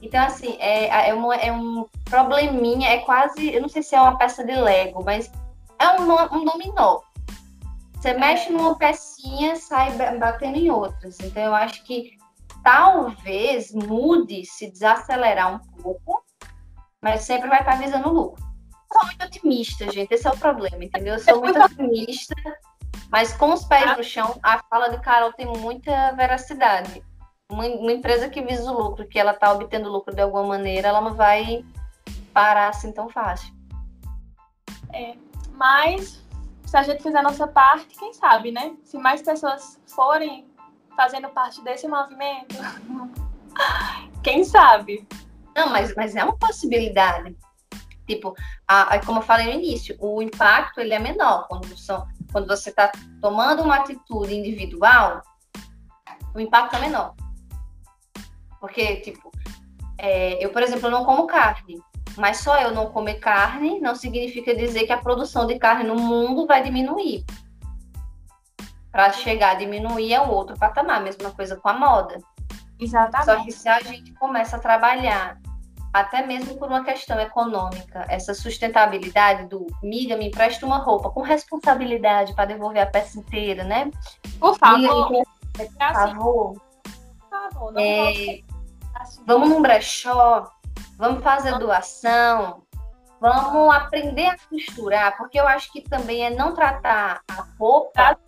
Então, 0.00 0.24
assim, 0.24 0.56
é, 0.58 1.08
é, 1.10 1.14
uma, 1.14 1.36
é 1.36 1.52
um 1.52 1.86
probleminha, 2.04 2.88
é 2.88 2.98
quase, 2.98 3.54
eu 3.54 3.62
não 3.62 3.68
sei 3.68 3.82
se 3.84 3.94
é 3.94 4.00
uma 4.00 4.18
peça 4.18 4.44
de 4.44 4.54
Lego, 4.54 5.04
mas 5.04 5.30
é 5.78 6.00
um, 6.00 6.38
um 6.38 6.44
dominó. 6.44 7.00
Você 8.02 8.14
mexe 8.14 8.50
numa 8.50 8.76
pecinha, 8.76 9.54
sai 9.54 9.92
batendo 10.18 10.58
em 10.58 10.68
outras. 10.68 11.20
Então, 11.20 11.40
eu 11.40 11.54
acho 11.54 11.84
que 11.84 12.16
talvez 12.64 13.72
mude 13.72 14.44
se 14.44 14.68
desacelerar 14.72 15.54
um 15.54 15.58
pouco, 15.80 16.20
mas 17.00 17.20
sempre 17.22 17.48
vai 17.48 17.60
estar 17.60 17.78
visando 17.78 18.12
lucro. 18.12 18.42
Eu 18.42 18.98
sou 18.98 19.06
muito 19.06 19.24
otimista, 19.24 19.88
gente, 19.92 20.12
esse 20.12 20.26
é 20.26 20.30
o 20.32 20.36
problema, 20.36 20.82
entendeu? 20.82 21.14
Eu 21.14 21.20
sou 21.20 21.40
muito 21.40 21.56
otimista, 21.62 22.34
mas 23.08 23.32
com 23.34 23.52
os 23.52 23.64
pés 23.66 23.96
no 23.96 24.02
chão, 24.02 24.36
a 24.42 24.58
fala 24.68 24.88
de 24.88 25.00
Carol 25.00 25.32
tem 25.32 25.46
muita 25.46 26.10
veracidade 26.16 27.04
uma, 27.48 27.66
uma 27.66 27.92
empresa 27.92 28.28
que 28.28 28.42
visa 28.42 28.68
o 28.68 28.82
lucro, 28.82 29.06
que 29.06 29.18
ela 29.18 29.32
está 29.32 29.52
obtendo 29.52 29.88
lucro 29.88 30.12
de 30.12 30.22
alguma 30.22 30.44
maneira, 30.44 30.88
ela 30.88 31.00
não 31.00 31.14
vai 31.14 31.64
parar 32.32 32.68
assim 32.68 32.90
tão 32.90 33.08
fácil. 33.08 33.54
É, 34.92 35.14
mas 35.52 36.21
se 36.72 36.76
a 36.78 36.82
gente 36.82 37.02
fizer 37.02 37.18
a 37.18 37.22
nossa 37.22 37.46
parte, 37.46 37.98
quem 37.98 38.14
sabe, 38.14 38.50
né? 38.50 38.74
Se 38.82 38.96
mais 38.96 39.20
pessoas 39.20 39.78
forem 39.94 40.50
fazendo 40.96 41.28
parte 41.28 41.62
desse 41.62 41.86
movimento, 41.86 42.56
quem 44.24 44.42
sabe? 44.42 45.06
Não, 45.54 45.68
mas, 45.68 45.94
mas 45.94 46.16
é 46.16 46.24
uma 46.24 46.34
possibilidade. 46.34 47.36
Tipo, 48.08 48.34
a, 48.66 48.94
a, 48.94 49.04
como 49.04 49.18
eu 49.18 49.22
falei 49.22 49.48
no 49.48 49.60
início, 49.60 49.94
o 50.00 50.22
impacto 50.22 50.80
ele 50.80 50.94
é 50.94 50.98
menor 50.98 51.46
quando, 51.46 51.76
são, 51.76 52.08
quando 52.32 52.48
você 52.48 52.70
está 52.70 52.90
tomando 53.20 53.62
uma 53.62 53.76
atitude 53.76 54.34
individual, 54.34 55.20
o 56.34 56.40
impacto 56.40 56.76
é 56.76 56.80
menor. 56.80 57.14
Porque, 58.58 58.96
tipo, 59.02 59.30
é, 59.98 60.42
eu, 60.42 60.50
por 60.50 60.62
exemplo, 60.62 60.88
não 60.88 61.04
como 61.04 61.26
carne. 61.26 61.82
Mas 62.16 62.38
só 62.38 62.60
eu 62.60 62.72
não 62.72 62.90
comer 62.90 63.14
carne 63.14 63.80
não 63.80 63.94
significa 63.94 64.54
dizer 64.54 64.84
que 64.86 64.92
a 64.92 64.98
produção 64.98 65.46
de 65.46 65.58
carne 65.58 65.84
no 65.84 65.96
mundo 65.96 66.46
vai 66.46 66.62
diminuir. 66.62 67.24
Para 68.90 69.12
chegar 69.12 69.52
a 69.52 69.54
diminuir 69.54 70.12
é 70.12 70.20
um 70.20 70.30
outro 70.30 70.58
patamar, 70.58 71.02
mesma 71.02 71.30
coisa 71.30 71.56
com 71.56 71.68
a 71.68 71.72
moda. 71.72 72.18
Exatamente. 72.78 73.24
Só 73.24 73.44
que 73.44 73.52
se 73.52 73.68
a 73.68 73.80
gente 73.80 74.12
começa 74.14 74.56
a 74.56 74.60
trabalhar, 74.60 75.38
até 75.92 76.26
mesmo 76.26 76.58
por 76.58 76.68
uma 76.68 76.84
questão 76.84 77.18
econômica, 77.20 78.04
essa 78.08 78.34
sustentabilidade 78.34 79.46
do 79.46 79.66
miga, 79.82 80.16
me 80.16 80.28
empresta 80.28 80.66
uma 80.66 80.78
roupa 80.78 81.10
com 81.10 81.22
responsabilidade 81.22 82.34
para 82.34 82.46
devolver 82.46 82.82
a 82.82 82.86
peça 82.86 83.18
inteira, 83.18 83.64
né? 83.64 83.90
Por 84.38 84.56
favor. 84.58 85.10
Miga, 85.10 85.24
por 85.52 85.94
favor. 85.94 86.52
Por 86.52 87.30
favor, 87.30 87.72
não 87.72 87.80
é, 87.80 88.40
Vamos 89.26 89.48
num 89.48 89.62
brechó, 89.62 90.50
vamos 90.96 91.22
fazer 91.22 91.58
doação, 91.58 92.62
vamos 93.20 93.74
aprender 93.74 94.26
a 94.26 94.36
costurar, 94.48 95.16
porque 95.16 95.38
eu 95.38 95.46
acho 95.46 95.70
que 95.72 95.80
também 95.82 96.24
é 96.24 96.30
não 96.30 96.54
tratar 96.54 97.20
a 97.28 97.46
roupa 97.58 98.18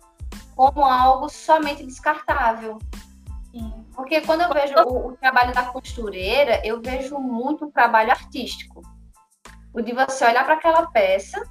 como 0.55 0.85
algo 0.85 1.27
somente 1.29 1.85
descartável. 1.85 2.79
Porque 3.95 4.21
quando 4.21 4.41
eu 4.41 4.53
vejo 4.53 4.73
o, 4.85 5.07
o, 5.07 5.17
trabalho 5.17 5.53
da 5.53 5.63
costureira, 5.63 6.61
eu 6.65 6.81
vejo 6.81 7.17
muito 7.17 7.65
um 7.65 7.71
trabalho 7.71 8.11
artístico. 8.11 8.81
O 9.73 9.81
de 9.81 9.93
você 9.93 10.25
olhar 10.25 10.43
para 10.43 10.55
aquela 10.55 10.87
peça, 10.87 11.41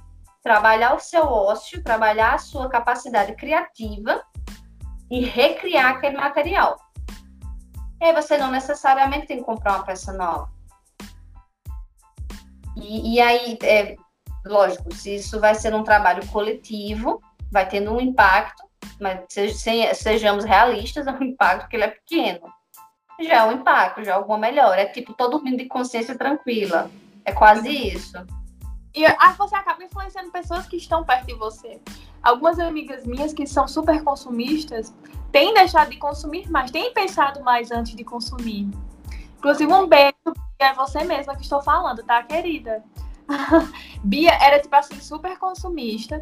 trabalhar 0.43 0.95
o 0.95 0.99
seu 0.99 1.23
ócio, 1.23 1.83
trabalhar 1.83 2.35
a 2.35 2.37
sua 2.37 2.69
capacidade 2.69 3.35
criativa 3.35 4.23
e 5.09 5.25
recriar 5.25 5.95
aquele 5.95 6.17
material. 6.17 6.77
E 7.99 8.05
aí 8.05 8.13
você 8.13 8.37
não 8.37 8.51
necessariamente 8.51 9.25
tem 9.25 9.37
que 9.37 9.43
comprar 9.43 9.77
uma 9.77 9.85
peça 9.85 10.13
nova. 10.13 10.54
E, 12.75 13.15
e 13.15 13.21
aí, 13.21 13.57
é, 13.63 13.95
lógico, 14.45 14.93
se 14.93 15.15
isso 15.15 15.39
vai 15.39 15.55
ser 15.55 15.73
um 15.73 15.83
trabalho 15.83 16.25
coletivo, 16.27 17.21
vai 17.51 17.67
tendo 17.67 17.93
um 17.93 18.01
impacto, 18.01 18.63
mas 18.99 19.25
sejamos 19.93 20.43
realistas, 20.43 21.07
é 21.07 21.11
um 21.11 21.23
impacto 21.23 21.69
que 21.69 21.75
ele 21.75 21.85
é 21.85 21.89
pequeno. 21.89 22.41
Já 23.21 23.35
é 23.35 23.43
um 23.43 23.53
impacto, 23.53 24.03
já 24.03 24.11
é 24.11 24.15
alguma 24.15 24.37
melhor. 24.37 24.77
É 24.77 24.85
tipo, 24.85 25.13
todo 25.13 25.31
dormindo 25.31 25.57
de 25.57 25.67
consciência 25.67 26.17
tranquila. 26.17 26.91
É 27.23 27.31
quase 27.31 27.69
isso. 27.69 28.17
E 28.93 29.05
aí 29.05 29.33
você 29.37 29.55
acaba 29.55 29.83
influenciando 29.83 30.31
pessoas 30.31 30.65
que 30.67 30.77
estão 30.77 31.03
perto 31.03 31.25
de 31.27 31.33
você. 31.33 31.79
Algumas 32.21 32.59
amigas 32.59 33.05
minhas 33.05 33.33
que 33.33 33.45
são 33.45 33.67
super 33.67 34.03
consumistas 34.03 34.93
têm 35.31 35.53
deixado 35.53 35.89
de 35.89 35.97
consumir 35.97 36.49
mais, 36.49 36.71
têm 36.71 36.93
pensado 36.93 37.41
mais 37.43 37.71
antes 37.71 37.95
de 37.95 38.03
consumir. 38.03 38.69
Inclusive, 39.37 39.71
um 39.71 39.87
beijo, 39.87 40.15
é 40.59 40.73
você 40.73 41.03
mesma 41.03 41.35
que 41.35 41.43
estou 41.43 41.61
falando, 41.61 42.03
tá, 42.03 42.23
querida? 42.23 42.83
Bia 44.03 44.33
era, 44.41 44.59
tipo 44.59 44.75
assim, 44.75 44.99
super 44.99 45.37
consumista, 45.37 46.19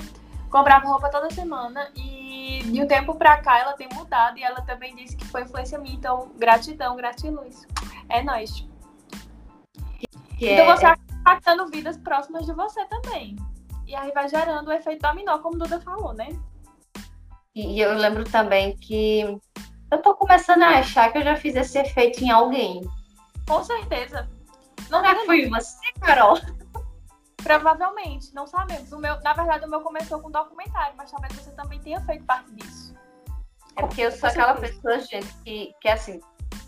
comprava 0.49 0.87
roupa 0.87 1.09
toda 1.09 1.29
semana 1.31 1.89
e 1.95 2.61
de 2.63 2.81
um 2.81 2.87
tempo 2.87 3.15
pra 3.15 3.37
cá 3.41 3.59
ela 3.59 3.73
tem 3.73 3.87
mudado 3.93 4.37
e 4.37 4.43
ela 4.43 4.61
também 4.61 4.95
disse 4.95 5.15
que 5.15 5.25
foi 5.25 5.41
influência 5.41 5.77
minha, 5.79 5.95
então 5.95 6.31
gratidão, 6.37 6.95
gratiluz. 6.95 7.65
É 8.09 8.21
nóis. 8.21 8.67
Então 10.39 10.65
você 10.65 10.85
acaba 10.85 11.13
impactando 11.19 11.67
vidas 11.67 11.97
próximas 11.97 12.45
de 12.45 12.53
você 12.53 12.85
também. 12.85 13.35
E 13.87 13.95
aí 13.95 14.11
vai 14.11 14.27
gerando 14.27 14.67
o 14.67 14.73
efeito 14.73 15.01
dominó, 15.01 15.39
como 15.39 15.57
Duda 15.57 15.79
falou, 15.79 16.13
né? 16.13 16.29
E 17.55 17.79
eu 17.79 17.93
lembro 17.93 18.23
também 18.23 18.75
que 18.77 19.21
eu 19.91 20.01
tô 20.01 20.15
começando 20.15 20.63
a 20.63 20.79
achar 20.79 21.11
que 21.11 21.19
eu 21.19 21.23
já 21.23 21.35
fiz 21.35 21.55
esse 21.55 21.77
efeito 21.77 22.23
em 22.23 22.31
alguém. 22.31 22.81
Com 23.47 23.63
certeza. 23.63 24.29
Não 24.89 25.03
Já 25.03 25.15
fui 25.25 25.49
você, 25.49 25.91
Carol? 25.99 26.37
Provavelmente, 27.43 28.33
não 28.33 28.47
sabemos. 28.47 28.91
O 28.91 28.99
meu, 28.99 29.19
na 29.21 29.33
verdade, 29.33 29.65
o 29.65 29.69
meu 29.69 29.81
começou 29.81 30.19
com 30.21 30.31
documentário, 30.31 30.95
mas 30.95 31.11
talvez 31.11 31.33
você 31.33 31.51
também 31.51 31.79
tenha 31.81 31.99
feito 32.01 32.23
parte 32.23 32.49
disso. 32.53 32.95
É 33.75 33.81
porque 33.81 34.01
eu 34.01 34.11
sou 34.11 34.29
aquela 34.29 34.53
pessoa, 34.55 34.99
gente, 34.99 35.27
que, 35.43 35.73
que 35.81 35.89
assim, 35.89 36.21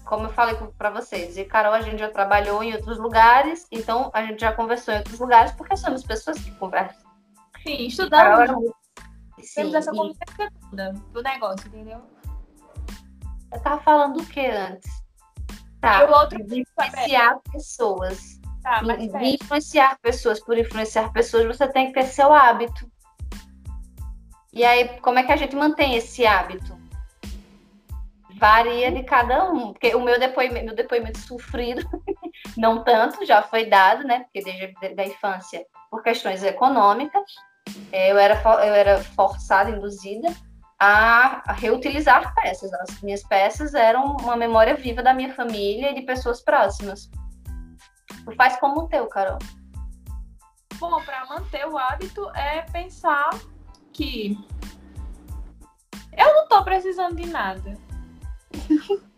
como 0.03 0.26
eu 0.26 0.34
falei 0.34 0.55
para 0.78 0.89
vocês, 0.89 1.38
e 1.38 1.45
Carol, 1.45 1.73
a 1.73 1.82
gente 1.82 1.99
já 1.99 2.09
trabalhou 2.09 2.61
em 2.61 2.73
outros 2.73 2.97
lugares, 2.97 3.65
então 3.71 4.11
a 4.13 4.23
gente 4.23 4.41
já 4.41 4.51
conversou 4.51 4.93
em 4.93 4.97
outros 4.97 5.19
lugares, 5.19 5.51
porque 5.53 5.78
somos 5.78 6.03
pessoas 6.03 6.39
que 6.39 6.51
conversam. 6.51 7.09
Sim, 7.63 7.88
estudamos. 7.88 8.39
Era... 8.39 8.55
Sim, 9.39 9.53
Temos 9.55 9.73
essa 9.76 9.91
convivência 9.91 10.51
toda 10.69 10.91
do 10.91 11.21
negócio, 11.21 11.67
entendeu? 11.67 12.01
Eu 13.51 13.61
tava 13.61 13.82
falando 13.82 14.19
o 14.19 14.26
que 14.26 14.45
antes? 14.45 15.05
Tá, 15.86 16.01
e 16.01 16.05
o 16.05 16.11
outro 16.11 16.39
influenciar 16.41 17.39
pessoas. 17.51 18.39
Tá, 18.63 18.81
mas 18.81 19.03
e, 19.03 19.36
influenciar 19.36 19.99
pessoas 20.01 20.39
por 20.39 20.57
influenciar 20.57 21.13
pessoas, 21.13 21.45
você 21.45 21.67
tem 21.67 21.88
que 21.88 21.93
ter 21.93 22.07
seu 22.07 22.33
hábito. 22.33 22.91
E 24.51 24.65
aí, 24.65 24.99
como 25.01 25.19
é 25.19 25.23
que 25.23 25.31
a 25.31 25.36
gente 25.36 25.55
mantém 25.55 25.95
esse 25.95 26.25
hábito? 26.25 26.75
Varia 28.39 28.91
de 28.91 29.03
cada 29.03 29.51
um, 29.51 29.73
porque 29.73 29.93
o 29.93 30.01
meu 30.01 30.19
depoimento, 30.19 30.65
meu 30.65 30.75
depoimento 30.75 31.19
sofrido, 31.19 31.88
não 32.57 32.83
tanto, 32.83 33.23
já 33.23 33.43
foi 33.43 33.67
dado, 33.67 34.03
né? 34.03 34.25
Porque 34.25 34.41
desde 34.41 34.99
a 34.99 35.05
infância, 35.05 35.63
por 35.91 36.01
questões 36.01 36.43
econômicas, 36.43 37.23
é, 37.91 38.11
eu 38.11 38.17
era, 38.17 38.41
eu 38.65 38.73
era 38.73 39.03
forçada, 39.03 39.69
induzida 39.69 40.36
a, 40.80 41.53
reutilizar 41.53 42.34
peças. 42.36 42.71
As 42.73 43.01
minhas 43.01 43.23
peças 43.23 43.73
eram 43.73 44.17
uma 44.17 44.36
memória 44.36 44.76
viva 44.76 45.01
da 45.01 45.13
minha 45.13 45.34
família 45.34 45.91
e 45.91 45.95
de 45.95 46.01
pessoas 46.01 46.41
próximas. 46.41 47.09
Tu 48.26 48.36
faz 48.36 48.57
como 48.59 48.82
o 48.82 48.88
teu, 48.88 49.07
Carol. 49.07 49.39
Bom, 50.76 51.01
para 51.03 51.26
manter 51.28 51.65
o 51.67 51.78
hábito 51.78 52.30
é 52.36 52.61
pensar 52.63 53.30
que 53.93 54.38
eu 56.17 56.34
não 56.34 56.47
tô 56.47 56.63
precisando 56.63 57.15
de 57.15 57.28
nada. 57.28 57.78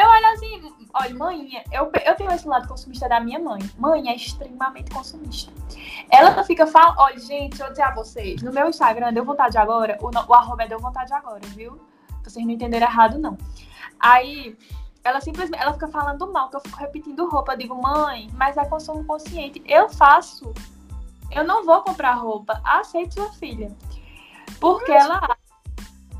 eu 0.00 0.08
olho 0.08 0.26
assim, 0.26 0.88
olha, 0.94 1.14
mãe, 1.14 1.64
eu, 1.72 1.90
eu 2.04 2.14
tenho 2.16 2.32
esse 2.32 2.46
lado 2.48 2.68
consumista 2.68 3.08
da 3.08 3.20
minha 3.20 3.38
mãe. 3.38 3.60
Mãe 3.78 4.08
é 4.08 4.16
extremamente 4.16 4.90
consumista. 4.90 5.52
Ela 6.10 6.42
fica 6.44 6.66
falando, 6.66 6.98
olha, 6.98 7.18
gente, 7.18 7.50
deixa 7.50 7.64
eu 7.64 7.70
dizer 7.70 7.82
a 7.82 7.94
vocês, 7.94 8.42
no 8.42 8.52
meu 8.52 8.68
Instagram 8.68 9.12
deu 9.12 9.24
vontade 9.24 9.56
agora, 9.58 9.98
o, 10.00 10.06
o 10.08 10.34
arroba 10.34 10.64
é 10.64 10.68
deu 10.68 10.78
vontade 10.78 11.12
agora, 11.12 11.40
viu? 11.48 11.80
Vocês 12.22 12.44
não 12.44 12.52
entenderam 12.52 12.86
errado, 12.86 13.18
não. 13.18 13.36
Aí, 13.98 14.56
ela 15.02 15.20
simplesmente, 15.20 15.60
ela 15.60 15.72
fica 15.72 15.88
falando 15.88 16.30
mal, 16.30 16.50
que 16.50 16.56
eu 16.56 16.60
fico 16.60 16.78
repetindo 16.78 17.28
roupa. 17.28 17.52
Eu 17.52 17.58
digo, 17.58 17.74
mãe, 17.80 18.28
mas 18.34 18.56
é 18.56 18.64
consumo 18.64 19.04
consciente. 19.04 19.62
Eu 19.66 19.88
faço. 19.88 20.52
Eu 21.30 21.44
não 21.44 21.64
vou 21.64 21.82
comprar 21.82 22.14
roupa. 22.14 22.60
Aceite 22.64 23.14
sua 23.14 23.32
filha. 23.32 23.74
Porque 24.58 24.92
ela 24.92 25.36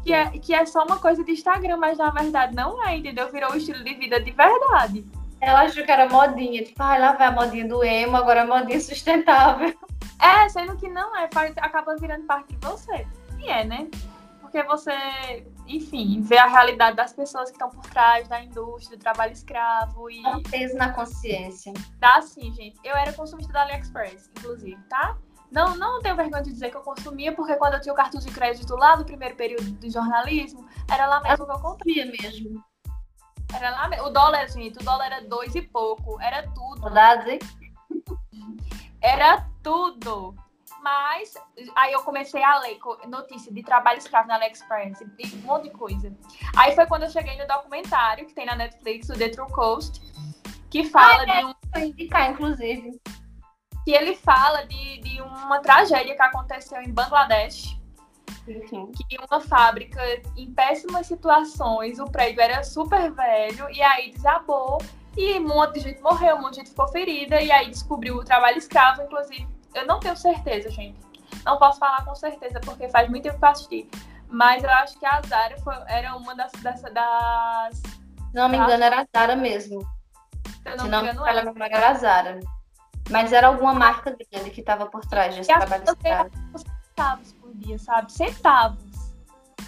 que 0.04 0.12
é, 0.12 0.30
que 0.30 0.54
é 0.54 0.64
só 0.64 0.84
uma 0.84 0.98
coisa 0.98 1.22
de 1.24 1.32
Instagram, 1.32 1.76
mas 1.76 1.98
na 1.98 2.10
verdade 2.10 2.54
não 2.54 2.86
é, 2.86 2.96
entendeu? 2.96 3.30
Virou 3.30 3.52
um 3.52 3.56
estilo 3.56 3.82
de 3.84 3.94
vida 3.94 4.20
de 4.20 4.30
verdade. 4.30 5.04
Ela 5.40 5.62
achou 5.62 5.84
que 5.84 5.90
era 5.90 6.08
modinha, 6.08 6.62
tipo, 6.62 6.82
ah, 6.82 6.98
lá 6.98 7.12
vai 7.12 7.28
a 7.28 7.32
modinha 7.32 7.66
do 7.66 7.82
emo, 7.82 8.16
agora 8.16 8.40
é 8.40 8.44
modinha 8.44 8.80
sustentável. 8.80 9.74
É, 10.22 10.46
sendo 10.50 10.76
que 10.76 10.86
não 10.86 11.16
é, 11.16 11.30
acaba 11.62 11.96
virando 11.96 12.26
parte 12.26 12.54
de 12.54 12.58
você. 12.66 13.06
E 13.38 13.48
é, 13.48 13.64
né? 13.64 13.88
Porque 14.38 14.62
você, 14.64 14.92
enfim, 15.66 16.20
vê 16.20 16.36
a 16.36 16.46
realidade 16.46 16.94
das 16.94 17.12
pessoas 17.12 17.46
que 17.46 17.52
estão 17.52 17.70
por 17.70 17.86
trás 17.86 18.28
da 18.28 18.42
indústria, 18.42 18.98
do 18.98 19.00
trabalho 19.00 19.32
escravo 19.32 20.10
e. 20.10 20.22
Dá 20.22 20.36
um 20.36 20.42
peso 20.42 20.76
na 20.76 20.92
consciência. 20.92 21.72
Dá 21.98 22.20
sim, 22.20 22.52
gente. 22.52 22.78
Eu 22.84 22.94
era 22.96 23.14
consumista 23.14 23.50
da 23.50 23.62
AliExpress, 23.62 24.30
inclusive, 24.36 24.78
tá? 24.90 25.16
Não, 25.50 25.76
não 25.76 26.00
tenho 26.00 26.16
vergonha 26.16 26.42
de 26.42 26.52
dizer 26.52 26.70
que 26.70 26.76
eu 26.76 26.82
consumia, 26.82 27.32
porque 27.34 27.56
quando 27.56 27.74
eu 27.74 27.80
tinha 27.80 27.92
o 27.92 27.96
cartão 27.96 28.20
de 28.20 28.30
crédito 28.30 28.74
lá 28.76 28.96
no 28.96 29.04
primeiro 29.04 29.34
período 29.34 29.64
de 29.64 29.90
jornalismo, 29.90 30.66
era 30.90 31.06
lá 31.06 31.20
mesmo 31.20 31.44
que 31.44 31.52
eu 31.52 31.58
consumia 31.58 32.06
mesmo. 32.06 32.64
Era 33.54 33.70
lá 33.70 33.88
mesmo. 33.88 34.06
O 34.06 34.10
dólar, 34.10 34.48
gente, 34.48 34.78
o 34.78 34.84
dólar 34.84 35.06
era 35.06 35.20
dois 35.22 35.54
e 35.54 35.62
pouco. 35.62 36.20
Era 36.20 36.42
tudo. 36.52 36.80
Saudades, 36.80 37.26
hein? 37.26 37.38
Era 39.02 39.46
tudo. 39.62 40.34
Mas 40.82 41.34
aí 41.76 41.92
eu 41.92 42.02
comecei 42.02 42.42
a 42.42 42.58
ler 42.60 42.78
notícia 43.06 43.52
de 43.52 43.62
trabalho 43.62 43.98
escravo 43.98 44.28
na 44.28 44.36
AliExpress 44.36 45.00
e 45.00 45.36
um 45.36 45.40
monte 45.42 45.64
de 45.64 45.70
coisa. 45.70 46.14
Aí 46.56 46.74
foi 46.74 46.86
quando 46.86 47.02
eu 47.02 47.10
cheguei 47.10 47.36
no 47.36 47.46
documentário 47.46 48.26
que 48.26 48.32
tem 48.32 48.46
na 48.46 48.54
Netflix, 48.54 49.10
o 49.10 49.14
The 49.14 49.28
True 49.28 49.50
Coast, 49.50 50.00
que 50.70 50.84
fala 50.84 51.22
ah, 51.22 51.36
é, 51.36 51.38
de 51.40 51.44
um. 51.44 51.84
indicar, 51.84 52.30
inclusive. 52.30 52.98
Que 53.84 53.92
ele 53.92 54.14
fala 54.16 54.66
de, 54.66 55.00
de 55.00 55.22
uma 55.22 55.60
tragédia 55.60 56.14
que 56.14 56.22
aconteceu 56.22 56.80
em 56.82 56.92
Bangladesh. 56.92 57.78
Uhum. 58.46 58.90
Que 58.92 59.16
uma 59.18 59.40
fábrica 59.40 60.00
em 60.36 60.52
péssimas 60.52 61.06
situações, 61.06 61.98
o 61.98 62.04
prédio 62.06 62.40
era 62.40 62.62
super 62.62 63.12
velho 63.12 63.68
e 63.70 63.82
aí 63.82 64.12
desabou 64.12 64.78
e 65.16 65.38
um 65.38 65.46
monte 65.46 65.74
de 65.74 65.80
gente 65.80 66.00
morreu, 66.00 66.36
um 66.36 66.42
monte 66.42 66.52
de 66.52 66.56
gente 66.60 66.70
ficou 66.70 66.88
ferida 66.88 67.40
e 67.40 67.50
aí 67.50 67.68
descobriu 67.68 68.16
o 68.16 68.24
trabalho 68.24 68.58
escravo, 68.58 69.02
inclusive 69.02 69.46
eu 69.74 69.86
não 69.86 70.00
tenho 70.00 70.16
certeza, 70.16 70.70
gente. 70.70 70.98
Não 71.44 71.58
posso 71.58 71.78
falar 71.78 72.04
com 72.04 72.14
certeza, 72.14 72.60
porque 72.60 72.88
faz 72.88 73.08
muito 73.08 73.22
tempo 73.22 73.38
que 73.38 73.44
eu 73.44 73.48
assisti. 73.48 73.90
Mas 74.28 74.62
eu 74.62 74.70
acho 74.70 74.98
que 74.98 75.06
a 75.06 75.20
Zara 75.22 75.56
foi, 75.58 75.74
era 75.88 76.14
uma 76.16 76.34
das, 76.34 76.52
das, 76.62 76.82
das. 76.82 77.82
Não 78.32 78.48
me 78.48 78.56
engano, 78.56 78.84
era 78.84 79.00
a 79.00 79.06
Zara 79.16 79.36
mesmo. 79.36 79.80
Se 79.80 80.76
não, 80.76 80.84
Se 80.84 80.88
não 80.88 81.02
me 81.02 81.08
engano, 81.10 81.26
ela 81.26 81.44
memória 81.44 81.74
era 81.74 81.90
a 81.90 81.94
Zara. 81.94 82.40
Mas 83.10 83.32
era 83.32 83.48
alguma 83.48 83.74
marca 83.74 84.16
grande 84.30 84.50
que 84.50 84.60
estava 84.60 84.86
por 84.86 85.04
trás 85.04 85.34
desse 85.34 85.48
trabalho 85.48 85.84
escravo. 85.84 86.30
Centavos 86.56 87.32
por 87.34 87.54
dia, 87.54 87.78
sabe? 87.78 88.12
Centavos. 88.12 89.14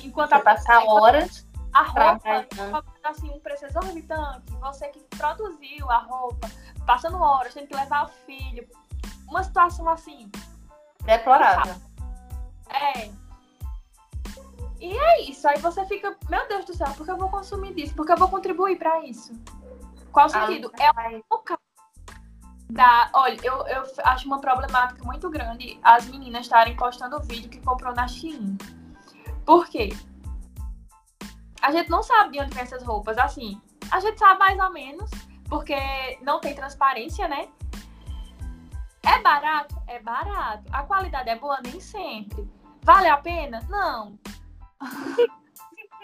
Enquanto 0.00 0.30
Você 0.30 0.34
a 0.34 0.40
passar 0.40 0.84
horas. 0.84 1.46
A 1.72 1.84
roupa, 1.84 2.84
assim, 3.02 3.30
um 3.30 3.40
preço 3.40 3.64
exorbitante. 3.64 4.52
Você 4.60 4.88
que 4.88 5.00
produziu 5.16 5.90
a 5.90 5.98
roupa, 5.98 6.50
passando 6.86 7.16
horas, 7.18 7.54
tem 7.54 7.66
que 7.66 7.74
levar 7.74 8.04
o 8.04 8.08
filho, 8.26 8.68
uma 9.26 9.42
situação 9.42 9.88
assim. 9.88 10.30
Deplorável. 11.02 11.74
É. 12.68 13.10
E 14.80 14.98
é 14.98 15.22
isso. 15.22 15.48
Aí 15.48 15.58
você 15.60 15.86
fica, 15.86 16.14
meu 16.28 16.46
Deus 16.46 16.66
do 16.66 16.74
céu, 16.74 16.92
por 16.94 17.06
que 17.06 17.10
eu 17.10 17.16
vou 17.16 17.30
consumir 17.30 17.72
disso? 17.72 17.94
Porque 17.94 18.12
eu 18.12 18.18
vou 18.18 18.28
contribuir 18.28 18.76
para 18.76 19.00
isso. 19.06 19.32
Qual 20.12 20.26
o 20.26 20.28
sentido? 20.28 20.70
é 20.78 21.22
o 21.30 21.38
da. 22.72 23.10
Olha, 23.12 23.38
eu, 23.42 23.66
eu 23.66 23.84
acho 24.04 24.26
uma 24.26 24.40
problemática 24.40 25.04
muito 25.04 25.28
grande 25.30 25.78
as 25.82 26.06
meninas 26.06 26.42
estarem 26.42 26.74
postando 26.76 27.16
o 27.16 27.20
vídeo 27.20 27.50
que 27.50 27.60
comprou 27.60 27.94
na 27.94 28.08
Shein. 28.08 28.56
Por 29.44 29.68
quê? 29.68 29.90
A 31.60 31.70
gente 31.70 31.90
não 31.90 32.02
sabe 32.02 32.32
de 32.32 32.40
onde 32.40 32.54
vem 32.54 32.62
essas 32.62 32.82
roupas. 32.82 33.18
Assim, 33.18 33.60
a 33.90 34.00
gente 34.00 34.18
sabe 34.18 34.38
mais 34.38 34.58
ou 34.58 34.72
menos, 34.72 35.10
porque 35.48 35.76
não 36.22 36.40
tem 36.40 36.54
transparência, 36.54 37.28
né? 37.28 37.48
É 39.04 39.20
barato? 39.20 39.74
É 39.86 40.00
barato. 40.00 40.64
A 40.72 40.82
qualidade 40.84 41.28
é 41.28 41.36
boa? 41.36 41.60
Nem 41.62 41.80
sempre. 41.80 42.48
Vale 42.82 43.08
a 43.08 43.16
pena? 43.16 43.60
Não. 43.68 44.18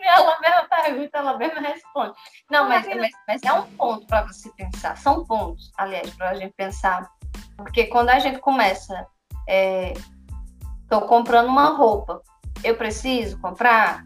ela 0.05 0.39
mesma 0.41 0.65
pergunta, 0.69 1.19
ela 1.19 1.37
mesma 1.37 1.61
responde. 1.61 2.15
Não, 2.51 2.69
mas, 2.69 2.87
mas, 2.87 3.11
mas 3.27 3.43
é 3.43 3.53
um 3.53 3.67
ponto 3.77 4.07
para 4.07 4.23
você 4.23 4.51
pensar. 4.51 4.97
São 4.97 5.25
pontos, 5.25 5.73
aliás, 5.77 6.11
para 6.15 6.31
a 6.31 6.35
gente 6.35 6.55
pensar. 6.55 7.11
Porque 7.57 7.87
quando 7.87 8.11
a 8.11 8.19
gente 8.19 8.39
começa, 8.39 9.07
estou 9.47 11.03
é, 11.03 11.09
comprando 11.09 11.49
uma 11.49 11.71
roupa, 11.71 12.23
eu 12.63 12.77
preciso 12.77 13.41
comprar? 13.41 14.05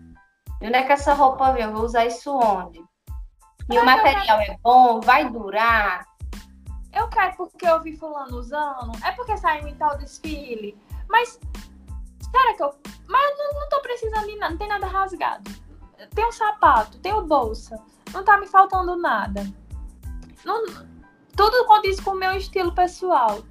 E 0.60 0.66
onde 0.66 0.76
é 0.76 0.82
que 0.82 0.92
essa 0.92 1.14
roupa 1.14 1.52
vem? 1.52 1.64
Eu 1.64 1.72
vou 1.72 1.84
usar 1.84 2.06
isso 2.06 2.34
onde? 2.36 2.82
E 3.70 3.78
o 3.78 3.84
material 3.84 4.40
é 4.40 4.56
bom? 4.62 5.00
Vai 5.00 5.28
durar? 5.28 6.06
Eu 6.92 7.08
quero 7.08 7.36
porque 7.36 7.66
eu 7.66 7.80
vi 7.80 7.96
fulano 7.96 8.36
usando. 8.36 8.92
É 9.04 9.12
porque 9.12 9.36
saiu 9.36 9.66
em 9.66 9.74
tal 9.76 9.96
desfile. 9.96 10.78
Mas, 11.08 11.40
será 12.30 12.54
que 12.54 12.62
eu. 12.62 12.74
Mas 13.08 13.38
eu 13.38 13.54
não, 13.54 13.60
não 13.60 13.68
tô 13.68 13.80
precisando 13.80 14.26
de 14.26 14.36
nada, 14.36 14.50
não 14.50 14.58
tem 14.58 14.68
nada 14.68 14.86
rasgado. 14.86 15.50
Tem 16.08 16.26
um 16.26 16.32
sapato, 16.32 16.98
tem 16.98 17.12
uma 17.12 17.22
bolsa. 17.22 17.76
Não 18.12 18.24
tá 18.24 18.38
me 18.38 18.46
faltando 18.46 18.96
nada. 18.96 19.46
Não, 20.44 20.64
tudo 21.36 21.66
condiz 21.66 22.00
com 22.00 22.10
o 22.10 22.16
meu 22.16 22.32
estilo 22.32 22.74
pessoal. 22.74 23.42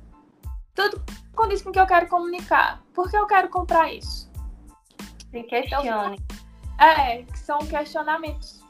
Tudo 0.76 1.04
condiz 1.36 1.62
com 1.62 1.70
o 1.70 1.74
que 1.74 1.80
eu 1.80 1.88
quero 1.88 2.08
comunicar. 2.08 2.82
Por 2.93 3.10
que 3.10 3.18
eu 3.18 3.26
quero 3.26 3.49
comprar 3.49 3.91
isso? 3.91 4.32
Se 5.32 5.43
questione. 5.43 6.20
Então, 6.20 6.88
é, 6.88 7.24
que 7.24 7.39
são 7.39 7.60
questionamentos. 7.60 8.62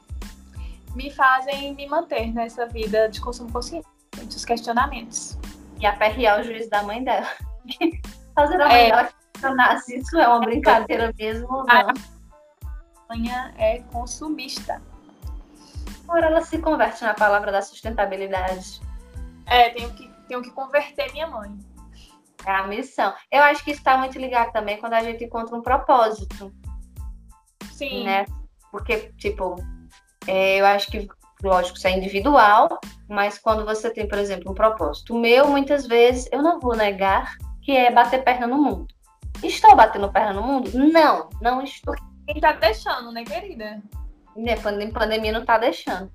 Me 0.94 1.10
fazem 1.10 1.74
me 1.74 1.86
manter 1.86 2.32
nessa 2.32 2.66
vida 2.66 3.08
de 3.08 3.20
consumo 3.20 3.52
consciente 3.52 3.86
muitos 4.16 4.44
questionamentos. 4.44 5.38
E 5.80 5.86
aperrear 5.86 6.40
o 6.40 6.44
juiz 6.44 6.68
da 6.68 6.82
mãe 6.82 7.02
dela. 7.02 7.26
Fazer 8.34 8.60
a 8.60 8.68
mãe 8.68 8.86
é. 8.86 8.90
dela 8.90 9.08
questionasse 9.32 9.98
isso 9.98 10.16
é 10.18 10.28
uma 10.28 10.40
brincadeira 10.40 11.12
mesmo 11.18 11.64
A 11.68 11.92
mãe 13.12 13.30
é 13.58 13.78
consumista. 13.92 14.82
Agora 16.04 16.26
ela 16.26 16.42
se 16.42 16.58
converte 16.58 17.04
na 17.04 17.14
palavra 17.14 17.52
da 17.52 17.62
sustentabilidade. 17.62 18.80
É, 19.46 19.70
tenho 19.70 19.92
que, 19.92 20.08
tenho 20.26 20.42
que 20.42 20.50
converter 20.50 21.12
minha 21.12 21.26
mãe. 21.26 21.56
É 22.44 22.50
a 22.50 22.66
missão. 22.66 23.14
Eu 23.30 23.42
acho 23.42 23.62
que 23.62 23.70
está 23.70 23.96
muito 23.96 24.18
ligado 24.18 24.52
também 24.52 24.78
quando 24.78 24.94
a 24.94 25.02
gente 25.02 25.24
encontra 25.24 25.54
um 25.54 25.62
propósito. 25.62 26.52
Sim. 27.72 28.04
Né? 28.04 28.24
Porque, 28.70 29.12
tipo, 29.16 29.56
é, 30.26 30.60
eu 30.60 30.66
acho 30.66 30.90
que, 30.90 31.06
lógico, 31.42 31.76
isso 31.76 31.86
é 31.86 31.96
individual, 31.96 32.80
mas 33.08 33.38
quando 33.38 33.64
você 33.64 33.90
tem, 33.90 34.08
por 34.08 34.18
exemplo, 34.18 34.50
um 34.50 34.54
propósito 34.54 35.18
meu, 35.18 35.48
muitas 35.48 35.86
vezes, 35.86 36.28
eu 36.32 36.42
não 36.42 36.58
vou 36.58 36.74
negar 36.74 37.36
que 37.60 37.76
é 37.76 37.92
bater 37.92 38.24
perna 38.24 38.46
no 38.46 38.60
mundo. 38.60 38.88
Estou 39.42 39.74
batendo 39.76 40.10
perna 40.10 40.32
no 40.32 40.42
mundo? 40.42 40.70
Não, 40.74 41.28
não 41.40 41.62
estou. 41.62 41.94
Quem 42.26 42.40
tá 42.40 42.52
deixando, 42.52 43.12
né, 43.12 43.24
querida? 43.24 43.82
Né, 44.36 44.56
pandemia 44.56 45.32
não 45.32 45.44
tá 45.44 45.58
deixando. 45.58 46.10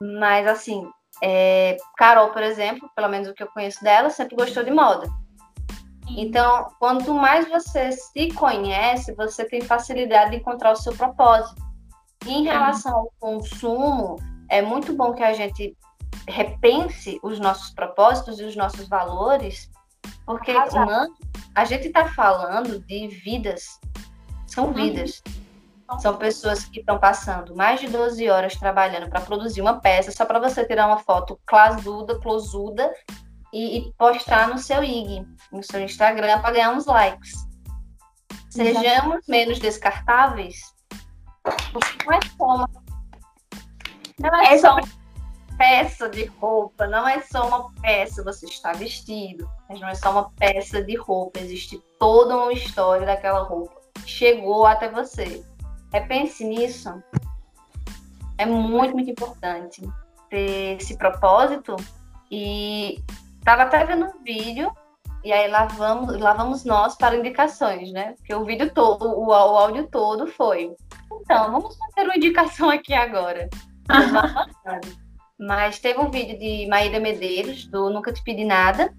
Mas, 0.00 0.46
assim, 0.46 0.90
é, 1.22 1.76
Carol, 1.96 2.30
por 2.30 2.42
exemplo, 2.42 2.90
pelo 2.94 3.08
menos 3.08 3.28
o 3.28 3.34
que 3.34 3.42
eu 3.42 3.48
conheço 3.48 3.82
dela, 3.82 4.10
sempre 4.10 4.36
gostou 4.36 4.64
de 4.64 4.70
moda. 4.70 5.06
Então, 6.16 6.68
quanto 6.78 7.14
mais 7.14 7.48
você 7.48 7.92
se 7.92 8.32
conhece, 8.32 9.14
você 9.14 9.44
tem 9.44 9.60
facilidade 9.60 10.32
de 10.32 10.36
encontrar 10.38 10.72
o 10.72 10.76
seu 10.76 10.94
propósito. 10.94 11.62
E 12.26 12.32
em 12.32 12.44
relação 12.44 12.92
ao 12.92 13.12
consumo, 13.18 14.16
é 14.48 14.60
muito 14.60 14.92
bom 14.94 15.12
que 15.12 15.22
a 15.22 15.32
gente 15.32 15.76
repense 16.28 17.18
os 17.22 17.38
nossos 17.40 17.72
propósitos 17.72 18.38
e 18.38 18.44
os 18.44 18.54
nossos 18.54 18.88
valores, 18.88 19.70
porque 20.24 20.52
mano, 20.52 21.14
a 21.54 21.64
gente 21.64 21.88
está 21.88 22.06
falando 22.08 22.78
de 22.80 23.08
vidas, 23.08 23.80
são 24.52 24.66
uhum. 24.66 24.74
vidas. 24.74 25.22
São 26.00 26.16
pessoas 26.16 26.64
que 26.64 26.80
estão 26.80 26.98
passando 26.98 27.54
mais 27.54 27.80
de 27.80 27.88
12 27.88 28.28
horas 28.30 28.56
trabalhando 28.56 29.10
para 29.10 29.20
produzir 29.20 29.60
uma 29.60 29.80
peça 29.80 30.10
só 30.10 30.24
para 30.24 30.38
você 30.38 30.64
tirar 30.64 30.86
uma 30.86 30.98
foto 30.98 31.38
clasuda, 31.44 32.18
closuda 32.18 32.90
e, 33.52 33.78
e 33.78 33.92
postar 33.94 34.48
no 34.48 34.58
seu 34.58 34.82
IG, 34.82 35.26
no 35.50 35.62
seu 35.62 35.80
Instagram 35.80 36.40
para 36.40 36.52
ganhar 36.52 36.70
uns 36.70 36.86
likes. 36.86 37.32
Sejamos 38.48 39.26
menos 39.28 39.58
descartáveis, 39.58 40.60
porque 41.72 42.06
não 42.06 42.12
é 42.12 42.20
só 42.22 42.44
uma, 42.44 42.70
não 44.18 44.40
é 44.40 44.58
só 44.58 44.72
uma 44.72 44.88
peça 45.58 46.08
de 46.08 46.24
roupa, 46.24 46.86
não 46.86 47.06
é 47.06 47.20
só 47.20 47.48
uma 47.48 47.72
peça 47.82 48.24
você 48.24 48.46
está 48.46 48.72
vestido, 48.72 49.50
mas 49.68 49.80
não 49.80 49.88
é 49.88 49.94
só 49.94 50.10
uma 50.10 50.30
peça 50.32 50.82
de 50.82 50.96
roupa, 50.96 51.38
existe 51.40 51.82
toda 51.98 52.36
uma 52.36 52.52
história 52.52 53.06
daquela 53.06 53.42
roupa 53.42 53.81
chegou 54.06 54.66
até 54.66 54.88
você. 54.90 55.44
Repense 55.92 56.44
nisso. 56.44 57.02
É 58.38 58.46
muito, 58.46 58.94
muito 58.94 59.10
importante 59.10 59.82
ter 60.30 60.78
esse 60.80 60.96
propósito 60.96 61.76
e 62.30 63.02
Tava 63.44 63.64
até 63.64 63.84
vendo 63.84 64.06
um 64.06 64.22
vídeo 64.22 64.72
e 65.24 65.32
aí 65.32 65.48
lá 65.50 65.66
vamos, 65.66 66.18
lá 66.18 66.32
vamos 66.32 66.64
nós 66.64 66.96
para 66.96 67.16
indicações, 67.16 67.92
né? 67.92 68.14
Porque 68.14 68.34
o 68.34 68.44
vídeo 68.44 68.72
todo, 68.72 69.06
o, 69.06 69.26
o 69.26 69.32
áudio 69.32 69.88
todo 69.88 70.26
foi. 70.26 70.74
Então, 71.20 71.52
vamos 71.52 71.76
fazer 71.76 72.06
uma 72.06 72.16
indicação 72.16 72.70
aqui 72.70 72.94
agora. 72.94 73.48
Mas 75.38 75.80
teve 75.80 76.00
um 76.00 76.10
vídeo 76.10 76.38
de 76.38 76.66
Maíra 76.68 77.00
Medeiros, 77.00 77.66
do 77.66 77.90
Nunca 77.90 78.12
Te 78.12 78.22
Pedi 78.22 78.44
Nada, 78.44 78.94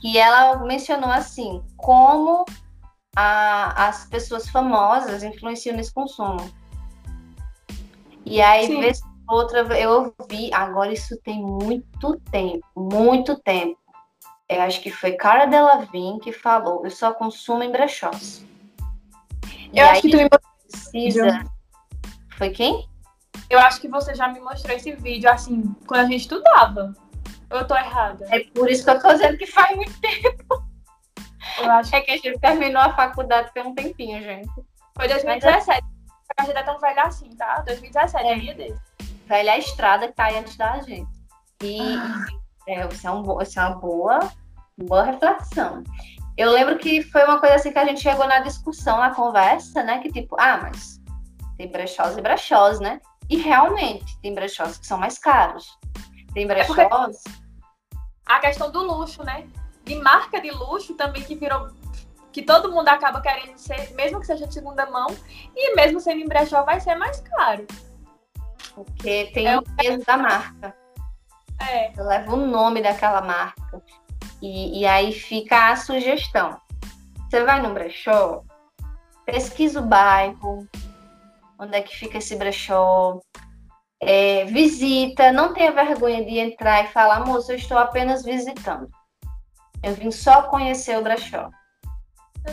que 0.00 0.18
ela 0.18 0.58
mencionou 0.64 1.10
assim, 1.10 1.62
como 1.78 2.44
a, 3.16 3.88
as 3.88 4.06
pessoas 4.06 4.48
famosas 4.48 5.22
influenciam 5.22 5.76
nesse 5.76 5.92
consumo. 5.92 6.50
E 8.24 8.40
aí, 8.40 8.66
Sim. 8.66 8.80
vez 8.80 9.00
Outra, 9.26 9.60
eu 9.78 10.14
ouvi, 10.20 10.52
agora 10.52 10.92
isso 10.92 11.16
tem 11.22 11.42
muito 11.42 12.20
tempo, 12.30 12.64
muito 12.76 13.36
tempo. 13.40 13.78
Eu 14.46 14.60
acho 14.60 14.82
que 14.82 14.90
foi 14.90 15.12
Cara 15.12 15.46
Delevingne 15.46 16.20
que 16.20 16.30
falou, 16.30 16.84
eu 16.84 16.90
só 16.90 17.14
consumo 17.14 17.62
em 17.62 17.72
brechós. 17.72 18.44
Eu 19.72 19.86
acho 19.86 20.02
que 20.02 20.10
tu 20.10 20.16
me 20.18 20.28
precisa. 20.68 21.44
Foi 22.36 22.50
quem? 22.50 22.86
Eu 23.48 23.58
acho 23.58 23.80
que 23.80 23.88
você 23.88 24.14
já 24.14 24.28
me 24.28 24.40
mostrou 24.40 24.76
esse 24.76 24.92
vídeo, 24.92 25.30
assim, 25.30 25.74
quando 25.86 26.00
a 26.00 26.04
gente 26.04 26.20
estudava. 26.20 26.94
Eu 27.48 27.66
tô 27.66 27.74
errada. 27.74 28.26
É 28.28 28.40
por 28.40 28.70
isso 28.70 28.84
que 28.84 28.90
eu 28.90 29.00
tô 29.00 29.12
dizendo 29.12 29.38
que 29.38 29.46
faz 29.46 29.74
muito 29.74 29.98
tempo. 30.00 30.63
Eu 31.58 31.70
acho 31.70 31.94
é 31.94 32.00
que 32.00 32.10
a 32.10 32.16
gente 32.16 32.38
terminou 32.38 32.82
a 32.82 32.94
faculdade 32.94 33.52
tem 33.52 33.62
um 33.62 33.74
tempinho, 33.74 34.20
gente. 34.22 34.50
Foi 34.96 35.08
2017. 35.08 35.84
A 36.36 36.44
gente 36.44 36.56
é 36.56 36.62
tão 36.62 36.78
velha 36.80 37.02
assim, 37.04 37.28
tá? 37.36 37.60
2017, 37.60 38.26
é 38.26 38.34
dia 38.34 38.54
desse 38.54 38.94
velha 39.26 39.58
estrada 39.58 40.06
que 40.06 40.12
está 40.12 40.24
aí 40.24 40.38
antes 40.38 40.56
da 40.56 40.80
gente. 40.80 41.10
E 41.62 41.96
ah. 41.96 42.24
é, 42.68 42.86
isso, 42.86 43.06
é 43.06 43.10
um, 43.10 43.42
isso 43.42 43.58
é 43.58 43.62
uma 43.62 43.76
boa, 43.76 44.18
boa 44.78 45.04
reflexão. 45.04 45.82
Eu 46.36 46.50
lembro 46.50 46.78
que 46.78 47.02
foi 47.02 47.24
uma 47.24 47.38
coisa 47.38 47.56
assim 47.56 47.72
que 47.72 47.78
a 47.78 47.84
gente 47.84 48.00
chegou 48.00 48.26
na 48.26 48.40
discussão, 48.40 48.98
na 48.98 49.14
conversa, 49.14 49.82
né? 49.82 49.98
Que 50.00 50.10
tipo, 50.10 50.36
ah, 50.38 50.58
mas 50.58 51.00
tem 51.56 51.70
brechós 51.70 52.16
e 52.16 52.20
brechós, 52.20 52.80
né? 52.80 53.00
E 53.30 53.36
realmente, 53.36 54.18
tem 54.20 54.34
brechós 54.34 54.76
que 54.76 54.86
são 54.86 54.98
mais 54.98 55.18
caros. 55.18 55.78
Tem 56.32 56.44
é 56.44 56.46
brechós. 56.46 57.22
É 57.26 58.32
a 58.32 58.40
questão 58.40 58.70
do 58.70 58.82
luxo, 58.82 59.22
né? 59.22 59.46
De 59.84 59.94
marca 59.96 60.40
de 60.40 60.50
luxo 60.50 60.94
também 60.94 61.22
que 61.22 61.34
virou. 61.34 61.68
Que 62.32 62.42
todo 62.42 62.72
mundo 62.72 62.88
acaba 62.88 63.20
querendo 63.20 63.56
ser, 63.58 63.92
mesmo 63.94 64.20
que 64.20 64.26
seja 64.26 64.46
de 64.46 64.54
segunda 64.54 64.86
mão, 64.86 65.06
e 65.54 65.74
mesmo 65.76 66.00
sendo 66.00 66.20
em 66.20 66.28
brechó 66.28 66.64
vai 66.64 66.80
ser 66.80 66.96
mais 66.96 67.20
caro. 67.20 67.66
Porque 68.74 69.30
tem 69.32 69.46
é 69.46 69.58
o 69.58 69.62
peso 69.62 70.04
da 70.04 70.16
marca. 70.16 70.74
É. 71.60 71.92
Leva 71.96 72.34
o 72.34 72.36
nome 72.36 72.82
daquela 72.82 73.20
marca. 73.20 73.82
E, 74.42 74.80
e 74.80 74.86
aí 74.86 75.12
fica 75.12 75.70
a 75.70 75.76
sugestão. 75.76 76.60
Você 77.30 77.44
vai 77.44 77.62
no 77.62 77.72
brechó, 77.72 78.42
pesquisa 79.24 79.80
o 79.80 79.86
bairro, 79.86 80.68
onde 81.58 81.76
é 81.76 81.82
que 81.82 81.96
fica 81.96 82.18
esse 82.18 82.36
brechó, 82.36 83.20
é, 84.00 84.44
visita, 84.44 85.32
não 85.32 85.52
tenha 85.54 85.72
vergonha 85.72 86.24
de 86.24 86.38
entrar 86.38 86.84
e 86.84 86.88
falar, 86.88 87.24
moça, 87.24 87.52
eu 87.52 87.56
estou 87.56 87.78
apenas 87.78 88.24
visitando. 88.24 88.88
Eu 89.84 89.94
vim 89.94 90.10
só 90.10 90.44
conhecer 90.44 90.96
o 90.98 91.02
brechó. 91.02 91.50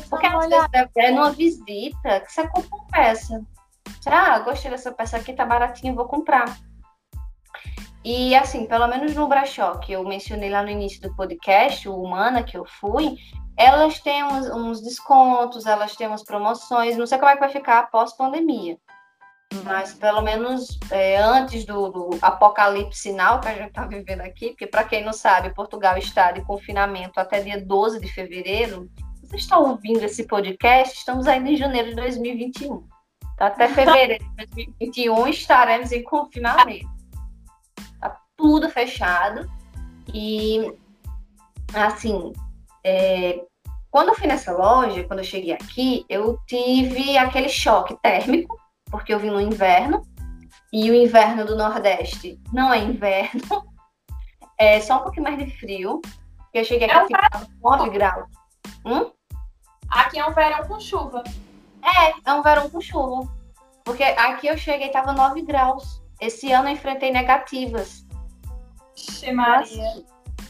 Porque 0.10 0.26
às 0.26 0.48
vezes 0.48 0.68
é 0.98 1.12
numa 1.12 1.32
visita 1.32 2.20
que 2.20 2.32
você 2.32 2.46
compra 2.50 2.76
uma 2.76 2.88
peça. 2.88 3.42
Ah, 4.06 4.40
gostei 4.40 4.70
dessa 4.70 4.92
peça 4.92 5.16
aqui, 5.16 5.32
tá 5.32 5.46
baratinho, 5.46 5.96
vou 5.96 6.06
comprar. 6.06 6.58
E 8.04 8.36
assim, 8.36 8.66
pelo 8.66 8.88
menos 8.88 9.16
no 9.16 9.30
brechó 9.30 9.78
que 9.78 9.94
eu 9.94 10.04
mencionei 10.04 10.50
lá 10.50 10.62
no 10.62 10.70
início 10.70 11.02
do 11.02 11.16
podcast, 11.16 11.88
o 11.88 12.02
Humana 12.02 12.44
que 12.44 12.58
eu 12.58 12.66
fui, 12.66 13.16
elas 13.56 14.00
têm 14.02 14.24
uns, 14.26 14.50
uns 14.50 14.82
descontos, 14.82 15.66
elas 15.66 15.96
têm 15.96 16.08
umas 16.08 16.24
promoções, 16.24 16.98
não 16.98 17.08
sei 17.08 17.18
como 17.18 17.32
é 17.32 17.36
que 17.36 17.40
vai 17.40 17.50
ficar 17.50 17.80
após 17.80 18.12
pandemia. 18.14 18.78
Mas 19.64 19.94
pelo 19.94 20.22
menos 20.22 20.80
é, 20.90 21.18
antes 21.18 21.66
do, 21.66 21.90
do, 21.90 22.10
apocalipse 22.22 23.02
sinal 23.02 23.42
que 23.42 23.50
a 23.50 23.54
gente 23.54 23.68
está 23.68 23.86
vivendo 23.86 24.22
aqui, 24.22 24.50
porque 24.50 24.66
para 24.66 24.84
quem 24.84 25.04
não 25.04 25.12
sabe, 25.12 25.54
Portugal 25.54 25.98
está 25.98 26.32
de 26.32 26.42
confinamento 26.42 27.20
até 27.20 27.42
dia 27.42 27.60
12 27.60 28.00
de 28.00 28.08
fevereiro. 28.08 28.90
Você 29.24 29.36
está 29.36 29.58
ouvindo 29.58 30.04
esse 30.04 30.26
podcast? 30.26 30.98
Estamos 30.98 31.28
ainda 31.28 31.50
em 31.50 31.58
janeiro 31.58 31.90
de 31.90 31.96
2021. 31.96 32.88
Até 33.38 33.68
fevereiro 33.74 34.24
de 34.24 34.46
2021 34.48 35.28
estaremos 35.28 35.92
em 35.92 36.04
confinamento. 36.04 36.90
Tá 38.00 38.18
tudo 38.38 38.70
fechado. 38.70 39.50
E, 40.14 40.74
assim, 41.74 42.32
é, 42.84 43.44
quando 43.90 44.10
eu 44.10 44.16
fui 44.16 44.28
nessa 44.28 44.54
loja, 44.54 45.04
quando 45.04 45.20
eu 45.20 45.26
cheguei 45.26 45.54
aqui, 45.54 46.06
eu 46.08 46.40
tive 46.48 47.18
aquele 47.18 47.50
choque 47.50 47.96
térmico, 48.02 48.58
porque 48.92 49.14
eu 49.14 49.20
vim 49.20 49.30
no 49.30 49.42
inverno, 49.42 50.06
e 50.72 50.92
o 50.92 50.96
inverno 50.96 51.46
do 51.46 51.56
Nordeste 51.56 52.40
não 52.54 52.72
é 52.72 52.80
inverno, 52.80 53.42
é 54.60 54.80
só 54.80 54.98
um 54.98 55.04
pouquinho 55.04 55.24
mais 55.24 55.38
de 55.38 55.50
frio. 55.58 56.02
Eu 56.54 56.66
cheguei 56.66 56.90
aqui 56.90 57.14
é 57.14 57.38
um 57.38 57.70
9 57.70 57.90
graus. 57.90 58.30
Hum? 58.86 59.10
Aqui 59.90 60.20
é 60.20 60.26
um 60.26 60.34
verão 60.34 60.68
com 60.68 60.80
chuva. 60.80 61.24
É, 61.82 62.30
é 62.30 62.34
um 62.34 62.42
verão 62.42 62.70
com 62.70 62.82
chuva. 62.82 63.28
Porque 63.84 64.04
aqui 64.04 64.48
eu 64.48 64.58
cheguei 64.58 64.88
e 64.88 64.92
tava 64.92 65.14
9 65.14 65.42
graus. 65.44 66.02
Esse 66.20 66.52
ano 66.52 66.68
eu 66.70 66.74
enfrentei 66.74 67.12
negativas. 67.12 68.06
Maria. 69.34 70.04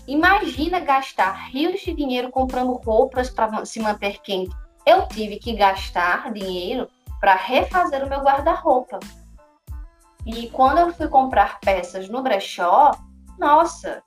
Imagina 0.07 0.79
gastar 0.79 1.49
rios 1.49 1.81
de 1.81 1.93
dinheiro 1.93 2.31
comprando 2.31 2.73
roupas 2.73 3.29
para 3.29 3.63
se 3.65 3.79
manter 3.79 4.19
quente. 4.21 4.55
Eu 4.85 5.07
tive 5.07 5.37
que 5.37 5.53
gastar 5.53 6.33
dinheiro 6.33 6.89
para 7.21 7.35
refazer 7.35 8.03
o 8.03 8.09
meu 8.09 8.19
guarda-roupa. 8.19 8.99
E 10.25 10.49
quando 10.49 10.79
eu 10.79 10.93
fui 10.93 11.07
comprar 11.07 11.59
peças 11.59 12.09
no 12.09 12.21
brechó, 12.23 12.91
nossa, 13.37 14.03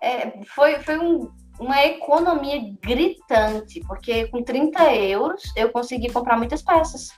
é, 0.00 0.42
foi, 0.46 0.78
foi 0.80 0.98
um, 0.98 1.30
uma 1.58 1.84
economia 1.84 2.74
gritante, 2.80 3.80
porque 3.80 4.28
com 4.28 4.42
30 4.42 4.94
euros 4.94 5.42
eu 5.56 5.70
consegui 5.70 6.12
comprar 6.12 6.36
muitas 6.36 6.62
peças. 6.62 7.08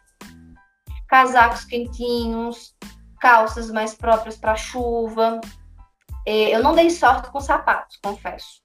Casacos 1.06 1.64
quentinhos, 1.64 2.74
calças 3.20 3.70
mais 3.70 3.94
próprias 3.94 4.36
para 4.36 4.56
chuva, 4.56 5.40
é, 6.26 6.54
eu 6.54 6.62
não 6.62 6.74
dei 6.74 6.90
sorte 6.90 7.30
com 7.30 7.40
sapatos, 7.40 7.98
confesso. 8.02 8.62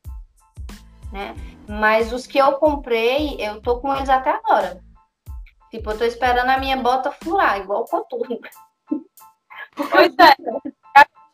Né? 1.12 1.36
Mas 1.68 2.12
os 2.12 2.26
que 2.26 2.38
eu 2.38 2.54
comprei, 2.54 3.36
eu 3.40 3.62
tô 3.62 3.80
com 3.80 3.94
eles 3.96 4.10
até 4.10 4.32
agora. 4.32 4.82
Tipo, 5.72 5.92
eu 5.92 5.98
tô 5.98 6.04
esperando 6.04 6.50
a 6.50 6.58
minha 6.58 6.76
bota 6.76 7.12
furar, 7.12 7.60
igual 7.60 7.84
o 7.84 7.86
coturno. 7.86 8.38
Pois 9.76 10.14
é. 10.20 10.36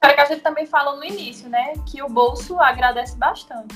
É 0.03 0.13
que 0.13 0.21
a 0.21 0.25
gente 0.25 0.41
também 0.41 0.67
falou 0.67 0.97
no 0.97 1.03
início, 1.03 1.49
né? 1.49 1.73
Que 1.89 2.03
o 2.03 2.07
bolso 2.07 2.59
agradece 2.59 3.17
bastante. 3.17 3.75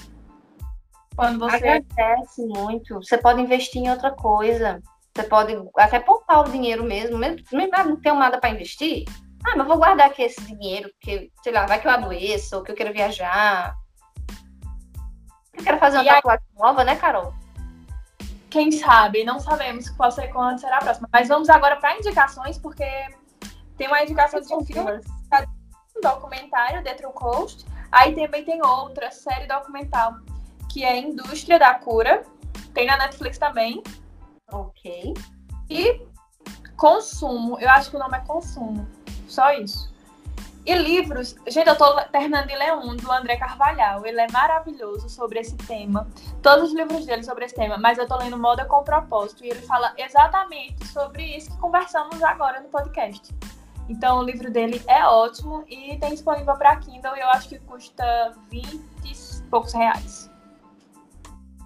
Quando 1.16 1.40
você. 1.40 1.56
Agradece 1.56 2.46
muito. 2.46 2.96
Você 2.96 3.18
pode 3.18 3.42
investir 3.42 3.82
em 3.82 3.90
outra 3.90 4.12
coisa. 4.12 4.82
Você 5.14 5.24
pode 5.24 5.58
até 5.76 6.00
poupar 6.00 6.42
o 6.42 6.52
dinheiro 6.52 6.84
mesmo, 6.84 7.18
mesmo 7.18 7.44
não 7.52 7.98
tenho 7.98 8.16
nada 8.16 8.40
para 8.40 8.52
investir. 8.52 9.04
Ah, 9.44 9.58
mas 9.58 9.68
vou 9.68 9.78
guardar 9.78 10.08
aqui 10.08 10.22
esse 10.22 10.40
dinheiro, 10.46 10.90
porque, 10.92 11.32
sei 11.44 11.52
lá, 11.52 11.66
vai 11.66 11.82
que 11.82 11.88
eu 11.88 11.92
adoeça, 11.92 12.56
ou 12.56 12.64
que 12.64 12.72
eu 12.72 12.76
quero 12.76 12.94
viajar. 12.94 13.76
Eu 15.54 15.64
quero 15.64 15.80
fazer 15.80 15.98
uma 15.98 16.06
e 16.06 16.08
tatuagem 16.08 16.46
a... 16.58 16.64
nova, 16.64 16.84
né, 16.84 16.96
Carol? 16.96 17.34
Quem 18.52 18.70
sabe? 18.70 19.24
Não 19.24 19.40
sabemos 19.40 19.90
qual 19.92 20.12
será, 20.12 20.28
quando 20.28 20.60
será 20.60 20.78
a 20.78 20.82
próxima. 20.82 21.08
Mas 21.12 21.30
vamos 21.30 21.50
agora 21.50 21.78
para 21.78 21.98
indicações, 21.98 22.58
porque 22.58 22.86
tem 23.78 23.88
uma 23.88 24.04
indicação 24.04 24.42
de 24.42 24.54
um 24.54 24.64
filme, 24.64 24.92
um 24.92 26.02
documentário, 26.02 26.84
The 26.84 26.94
True 26.96 27.14
Coast. 27.14 27.66
Aí 27.90 28.14
também 28.14 28.44
tem 28.44 28.62
outra 28.62 29.10
série 29.10 29.48
documental, 29.48 30.16
que 30.72 30.84
é 30.84 30.98
Indústria 30.98 31.58
da 31.58 31.74
Cura. 31.76 32.24
Tem 32.74 32.86
na 32.86 32.98
Netflix 32.98 33.38
também. 33.38 33.82
Ok. 34.52 35.14
E 35.70 36.02
consumo, 36.76 37.58
eu 37.60 37.70
acho 37.70 37.90
que 37.90 37.96
o 37.96 38.00
nome 38.00 38.18
é 38.18 38.22
consumo. 38.22 38.86
Só 39.28 39.52
isso. 39.54 39.91
E 40.64 40.76
livros, 40.76 41.36
gente, 41.48 41.68
eu 41.68 41.76
tô 41.76 42.00
terminando 42.12 42.48
de 42.48 42.56
ler 42.56 42.74
um 42.74 42.96
do 42.96 43.12
André 43.12 43.36
Carvalhal. 43.36 44.06
Ele 44.06 44.22
é 44.22 44.28
maravilhoso 44.32 45.10
sobre 45.10 45.40
esse 45.40 45.58
tema. 45.58 46.08
Todos 46.42 46.70
os 46.70 46.76
livros 46.76 47.06
dele 47.06 47.24
sobre 47.24 47.46
esse 47.46 47.56
tema, 47.56 47.78
mas 47.78 47.98
eu 47.98 48.08
tô 48.08 48.16
lendo 48.18 48.38
Moda 48.38 48.64
com 48.66 48.84
Propósito 48.84 49.44
e 49.44 49.50
ele 49.50 49.62
fala 49.62 49.92
exatamente 49.98 50.86
sobre 50.88 51.24
isso 51.24 51.50
que 51.50 51.58
conversamos 51.58 52.22
agora 52.22 52.60
no 52.60 52.70
podcast. 52.70 53.34
Então 53.90 54.20
o 54.20 54.24
livro 54.24 54.52
dele 54.52 54.82
é 54.88 55.04
ótimo 55.06 55.66
e 55.68 55.98
tem 55.98 56.12
disponível 56.12 56.56
para 56.56 56.76
Kindle 56.76 57.18
e 57.18 57.20
eu 57.20 57.30
acho 57.30 57.50
que 57.50 57.60
custa 57.60 58.34
20 58.52 58.68
e 59.04 59.44
poucos 59.50 59.74
reais. 59.74 60.30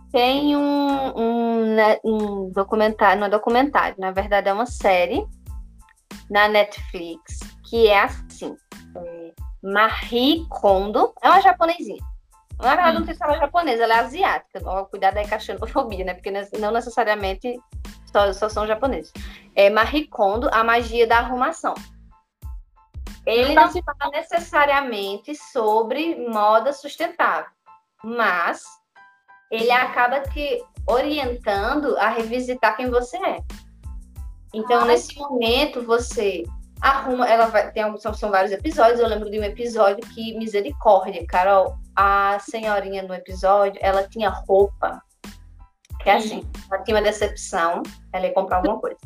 Tem 0.10 0.56
um, 0.56 1.20
um, 1.20 1.76
né, 1.76 2.00
um 2.02 2.50
documentário, 2.50 3.20
não 3.20 3.28
é 3.28 3.30
documentário, 3.30 3.98
na 4.00 4.12
verdade 4.12 4.48
é 4.48 4.54
uma 4.54 4.66
série 4.66 5.28
na 6.30 6.48
Netflix 6.48 7.40
que 7.70 7.88
é 7.88 8.00
assim. 8.00 8.56
É 9.66 9.70
Marie 9.72 10.46
Kondo, 10.48 11.14
é 11.22 11.30
uma 11.30 11.42
japonesinha. 11.42 12.04
Na 12.60 12.70
verdade, 12.70 12.98
hum. 12.98 13.00
não 13.02 13.14
se 13.14 13.24
ela 13.24 13.36
é 13.36 13.40
japonesa, 13.40 13.84
ela 13.84 13.96
é 13.96 14.00
asiática. 14.00 14.86
Cuidado 14.86 15.18
aí 15.18 15.28
com 15.28 15.36
a 15.36 15.40
xenofobia, 15.40 16.06
né? 16.06 16.14
Porque 16.14 16.32
não 16.60 16.72
necessariamente 16.72 17.60
só, 18.12 18.32
só 18.32 18.48
são 18.48 18.68
japoneses. 18.68 19.12
É 19.56 19.70
Marie 19.70 20.08
Kondo, 20.08 20.50
a 20.54 20.64
magia 20.64 21.06
da 21.06 21.18
arrumação. 21.18 21.74
Ele 23.26 23.56
não 23.56 23.72
se 23.72 23.82
fala 23.82 24.12
necessariamente 24.12 25.36
sobre 25.36 26.16
moda 26.30 26.72
sustentável, 26.72 27.50
mas 28.04 28.62
ele 29.50 29.72
acaba 29.72 30.20
te 30.20 30.64
orientando 30.88 31.98
a 31.98 32.10
revisitar 32.10 32.78
quem 32.78 32.90
você 32.90 33.18
é. 33.18 33.40
Então, 34.54 34.84
ah, 34.84 34.86
nesse 34.86 35.18
momento, 35.18 35.82
você 35.82 36.44
arruma, 36.82 37.28
ela 37.28 37.48
vai, 37.48 37.72
tem 37.72 37.84
são, 37.98 38.14
são 38.14 38.32
vários 38.32 38.52
episódios, 38.52 39.00
eu 39.00 39.08
lembro 39.08 39.30
de 39.30 39.40
um 39.40 39.44
episódio 39.44 40.06
que, 40.14 40.38
misericórdia, 40.38 41.26
Carol, 41.28 41.78
a 41.96 42.38
senhorinha 42.40 43.04
no 43.04 43.14
episódio, 43.14 43.80
ela 43.82 44.08
tinha 44.08 44.30
roupa, 44.30 45.02
que 46.02 46.10
é 46.10 46.16
assim, 46.16 46.48
ela 46.72 46.84
tinha 46.84 46.98
uma 46.98 47.04
decepção, 47.04 47.82
ela 48.14 48.28
ia 48.28 48.34
comprar 48.34 48.58
alguma 48.58 48.80
coisa. 48.80 48.98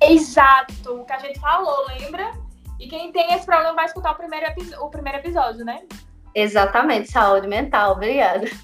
Exato, 0.00 1.00
o 1.00 1.04
que 1.04 1.12
a 1.12 1.18
gente 1.18 1.40
falou, 1.40 1.86
lembra? 1.88 2.32
E 2.78 2.88
quem 2.88 3.10
tem 3.10 3.32
esse 3.32 3.44
problema 3.44 3.74
vai 3.74 3.86
escutar 3.86 4.12
o 4.12 4.16
primeiro, 4.16 4.46
o 4.80 4.90
primeiro 4.90 5.18
episódio, 5.18 5.64
né? 5.64 5.82
Exatamente, 6.34 7.10
saúde 7.10 7.48
mental, 7.48 7.92
obrigada. 7.92 8.46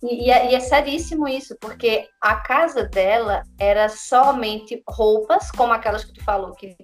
E, 0.00 0.26
e, 0.26 0.30
é, 0.30 0.52
e, 0.52 0.54
é, 0.54 0.60
seríssimo 0.60 1.26
isso, 1.26 1.56
porque 1.60 2.08
a 2.22 2.36
casa 2.36 2.84
dela 2.84 3.42
era 3.58 3.88
somente 3.88 4.80
roupas, 4.88 5.50
como 5.50 5.72
aquelas 5.72 6.04
que 6.04 6.12
tu 6.12 6.22
falou, 6.22 6.52
que 6.52 6.76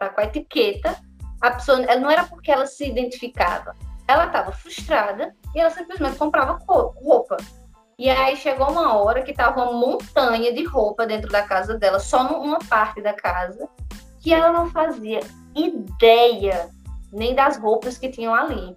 tá 0.00 0.08
com 0.08 0.20
a 0.20 0.24
etiqueta. 0.24 0.96
A 1.40 1.52
pessoa, 1.52 1.82
ela 1.82 2.00
não 2.00 2.10
era 2.10 2.24
porque 2.24 2.50
ela 2.50 2.66
se 2.66 2.88
identificava, 2.88 3.76
ela 4.08 4.26
estava 4.26 4.50
frustrada 4.50 5.34
e 5.54 5.60
ela 5.60 5.70
simplesmente 5.70 6.16
comprava 6.16 6.58
roupa. 6.66 7.36
E 7.98 8.08
aí 8.08 8.34
chegou 8.36 8.70
uma 8.70 8.96
hora 8.96 9.22
que 9.22 9.32
tava 9.32 9.62
uma 9.62 9.72
montanha 9.72 10.52
de 10.52 10.64
roupa 10.64 11.06
dentro 11.06 11.30
da 11.30 11.42
casa 11.42 11.78
dela, 11.78 12.00
só 12.00 12.24
numa 12.24 12.58
parte 12.58 13.02
da 13.02 13.12
casa, 13.12 13.68
que 14.20 14.32
ela 14.32 14.52
não 14.52 14.70
fazia 14.70 15.20
ideia 15.54 16.70
nem 17.12 17.34
das 17.34 17.58
roupas 17.58 17.98
que 17.98 18.08
tinham 18.08 18.34
ali. 18.34 18.76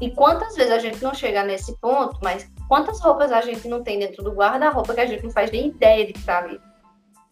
E 0.00 0.10
quantas 0.12 0.56
vezes 0.56 0.72
a 0.72 0.78
gente 0.78 1.02
não 1.02 1.14
chega 1.14 1.44
nesse 1.44 1.76
ponto, 1.78 2.18
mas 2.22 2.50
quantas 2.66 3.00
roupas 3.00 3.30
a 3.30 3.40
gente 3.40 3.68
não 3.68 3.82
tem 3.82 3.98
dentro 3.98 4.24
do 4.24 4.32
guarda-roupa 4.32 4.94
que 4.94 5.00
a 5.00 5.06
gente 5.06 5.22
não 5.22 5.30
faz 5.30 5.50
nem 5.50 5.68
ideia 5.68 6.06
de 6.06 6.12
que 6.14 6.24
tá 6.24 6.38
ali? 6.38 6.60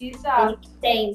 Exato. 0.01 0.61
Tem. 0.81 1.15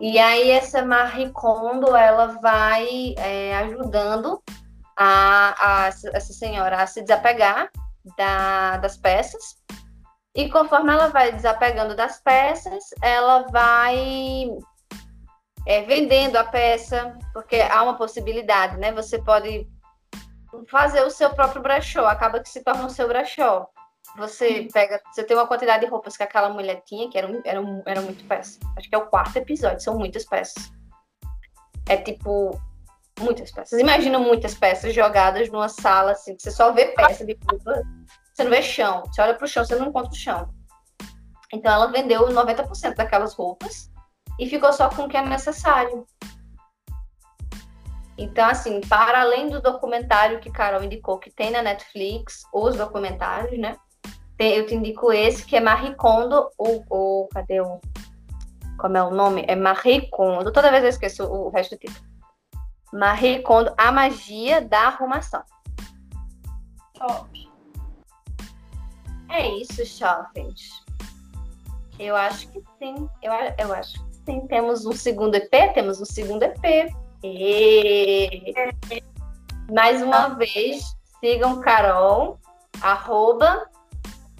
E 0.00 0.18
aí 0.18 0.50
essa 0.50 0.82
Marie 0.82 1.30
Kondo, 1.30 1.94
ela 1.94 2.38
vai 2.40 3.14
é, 3.18 3.54
ajudando 3.58 4.42
a, 4.96 5.54
a, 5.58 5.86
essa 5.88 6.32
senhora 6.32 6.82
a 6.82 6.86
se 6.86 7.02
desapegar 7.02 7.70
da, 8.16 8.78
das 8.78 8.96
peças. 8.96 9.56
E 10.34 10.48
conforme 10.48 10.90
ela 10.90 11.08
vai 11.08 11.32
desapegando 11.32 11.94
das 11.94 12.18
peças, 12.22 12.82
ela 13.02 13.46
vai 13.50 14.48
é, 15.66 15.82
vendendo 15.82 16.36
a 16.36 16.44
peça, 16.44 17.18
porque 17.34 17.60
há 17.60 17.82
uma 17.82 17.98
possibilidade, 17.98 18.78
né? 18.78 18.92
Você 18.92 19.22
pode 19.22 19.68
fazer 20.68 21.02
o 21.02 21.10
seu 21.10 21.30
próprio 21.34 21.62
brechó, 21.62 22.06
acaba 22.06 22.40
que 22.40 22.48
se 22.48 22.64
torna 22.64 22.86
o 22.86 22.90
seu 22.90 23.06
brechó. 23.06 23.68
Você 24.20 24.68
pega, 24.70 25.00
você 25.10 25.24
tem 25.24 25.34
uma 25.34 25.46
quantidade 25.46 25.82
de 25.82 25.90
roupas 25.90 26.14
que 26.14 26.22
aquela 26.22 26.50
mulher 26.50 26.82
tinha, 26.84 27.08
que 27.08 27.16
eram, 27.16 27.40
eram, 27.42 27.82
eram 27.86 28.02
muito 28.02 28.22
peças. 28.24 28.58
Acho 28.76 28.88
que 28.88 28.94
é 28.94 28.98
o 28.98 29.06
quarto 29.06 29.36
episódio, 29.36 29.80
são 29.80 29.96
muitas 29.96 30.26
peças. 30.26 30.70
É 31.88 31.96
tipo, 31.96 32.60
muitas 33.18 33.50
peças. 33.50 33.80
Imagina 33.80 34.18
muitas 34.18 34.54
peças 34.54 34.94
jogadas 34.94 35.48
numa 35.50 35.70
sala, 35.70 36.12
assim, 36.12 36.36
que 36.36 36.42
você 36.42 36.50
só 36.50 36.70
vê 36.70 36.88
peça 36.88 37.24
de 37.24 37.34
roupa, 37.50 37.82
você 38.34 38.44
não 38.44 38.50
vê 38.50 38.60
chão. 38.60 39.02
Você 39.06 39.22
olha 39.22 39.34
pro 39.34 39.48
chão, 39.48 39.64
você 39.64 39.74
não 39.76 39.88
encontra 39.88 40.10
o 40.10 40.14
chão. 40.14 40.54
Então 41.50 41.72
ela 41.72 41.86
vendeu 41.86 42.28
90% 42.28 42.96
daquelas 42.96 43.32
roupas 43.32 43.90
e 44.38 44.46
ficou 44.46 44.70
só 44.70 44.90
com 44.90 45.04
o 45.04 45.08
que 45.08 45.16
é 45.16 45.24
necessário. 45.24 46.04
Então, 48.18 48.46
assim, 48.46 48.82
para 48.82 49.22
além 49.22 49.48
do 49.48 49.62
documentário 49.62 50.40
que 50.40 50.52
Carol 50.52 50.84
indicou, 50.84 51.18
que 51.18 51.30
tem 51.30 51.50
na 51.50 51.62
Netflix, 51.62 52.42
os 52.52 52.76
documentários, 52.76 53.58
né? 53.58 53.76
Eu 54.44 54.66
te 54.66 54.74
indico 54.74 55.12
esse, 55.12 55.44
que 55.44 55.56
é 55.56 55.60
Marie 55.60 55.94
Kondo, 55.94 56.50
ou, 56.56 56.84
ou 56.88 57.28
cadê 57.28 57.60
o. 57.60 57.80
Como 58.78 58.96
é 58.96 59.02
o 59.02 59.10
nome? 59.10 59.44
É 59.46 59.54
Marie 59.54 60.08
Kondo. 60.10 60.52
Toda 60.52 60.70
vez 60.70 60.82
eu 60.82 60.90
esqueço 60.90 61.24
o, 61.24 61.50
resto 61.50 61.76
do 61.76 61.78
título. 61.78 62.06
Marie 62.92 63.42
Kondo, 63.42 63.72
A 63.76 63.92
Magia 63.92 64.62
da 64.62 64.86
Arrumação. 64.86 65.42
Top. 66.94 67.50
É 69.28 69.48
isso, 69.48 69.84
jovens. 69.84 70.84
Eu 71.98 72.16
acho 72.16 72.48
que 72.48 72.62
sim. 72.78 73.08
Eu, 73.22 73.32
eu 73.58 73.74
acho 73.74 74.02
que 74.02 74.14
sim. 74.24 74.46
Temos 74.46 74.86
um 74.86 74.92
segundo 74.92 75.34
EP? 75.34 75.74
Temos 75.74 76.00
um 76.00 76.06
segundo 76.06 76.42
EP. 76.42 76.90
E... 77.22 78.54
Mais 79.70 80.02
uma 80.02 80.30
vez, 80.30 80.82
sigam 81.20 81.60
Carol, 81.60 82.40
arroba. 82.80 83.69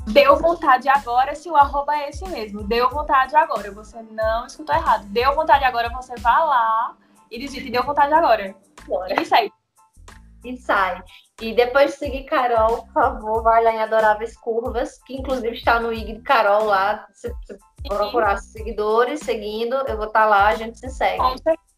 Deu 0.06 0.36
vontade 0.36 0.88
agora, 0.88 1.34
se 1.34 1.48
o 1.48 1.56
arroba 1.56 1.94
é 1.96 2.08
esse 2.08 2.26
mesmo. 2.28 2.64
Deu 2.64 2.90
vontade 2.90 3.36
agora. 3.36 3.70
Você 3.72 4.02
não 4.02 4.46
escutou 4.46 4.74
errado. 4.74 5.04
Deu 5.06 5.34
vontade 5.34 5.64
agora, 5.64 5.88
você 5.90 6.14
vai 6.16 6.40
lá 6.46 6.96
e 7.30 7.38
digite 7.38 7.70
deu 7.70 7.84
vontade 7.84 8.12
agora. 8.12 8.54
Bora. 8.86 9.20
E 9.20 9.24
sai. 9.24 9.50
E 10.44 10.56
sai. 10.56 11.02
E 11.40 11.54
depois 11.54 11.92
de 11.92 11.98
seguir 11.98 12.24
Carol, 12.24 12.84
por 12.84 12.92
favor, 12.92 13.42
vai 13.42 13.62
lá 13.62 13.72
em 13.72 13.80
Adoráveis 13.80 14.36
Curvas, 14.36 14.98
que 15.04 15.14
inclusive 15.14 15.56
está 15.56 15.78
no 15.78 15.92
IG 15.92 16.14
de 16.14 16.22
Carol 16.22 16.64
lá. 16.64 17.06
Se, 17.12 17.32
se 17.46 17.58
procurar 17.86 18.38
seguidores, 18.38 19.20
seguindo, 19.20 19.74
eu 19.86 19.96
vou 19.96 20.06
estar 20.06 20.26
lá, 20.26 20.48
a 20.48 20.54
gente 20.54 20.78
se 20.78 20.88
segue. 20.90 21.18
Com 21.18 21.38
certeza. 21.38 21.69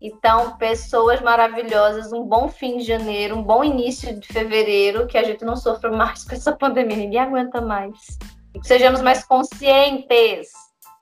Então, 0.00 0.56
pessoas 0.58 1.20
maravilhosas, 1.22 2.12
um 2.12 2.22
bom 2.22 2.48
fim 2.48 2.76
de 2.76 2.84
janeiro, 2.84 3.36
um 3.36 3.42
bom 3.42 3.64
início 3.64 4.18
de 4.18 4.28
fevereiro, 4.28 5.06
que 5.06 5.16
a 5.16 5.22
gente 5.22 5.44
não 5.44 5.56
sofra 5.56 5.90
mais 5.90 6.24
com 6.24 6.34
essa 6.34 6.52
pandemia, 6.56 6.96
ninguém 6.96 7.20
aguenta 7.20 7.60
mais. 7.60 8.18
E 8.54 8.60
que 8.60 8.66
sejamos 8.66 9.00
mais 9.00 9.24
conscientes. 9.24 10.50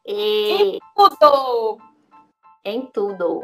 E... 0.07 0.77
Em 0.77 0.79
tudo! 0.95 1.79
Em 2.65 2.87
tudo. 2.87 3.43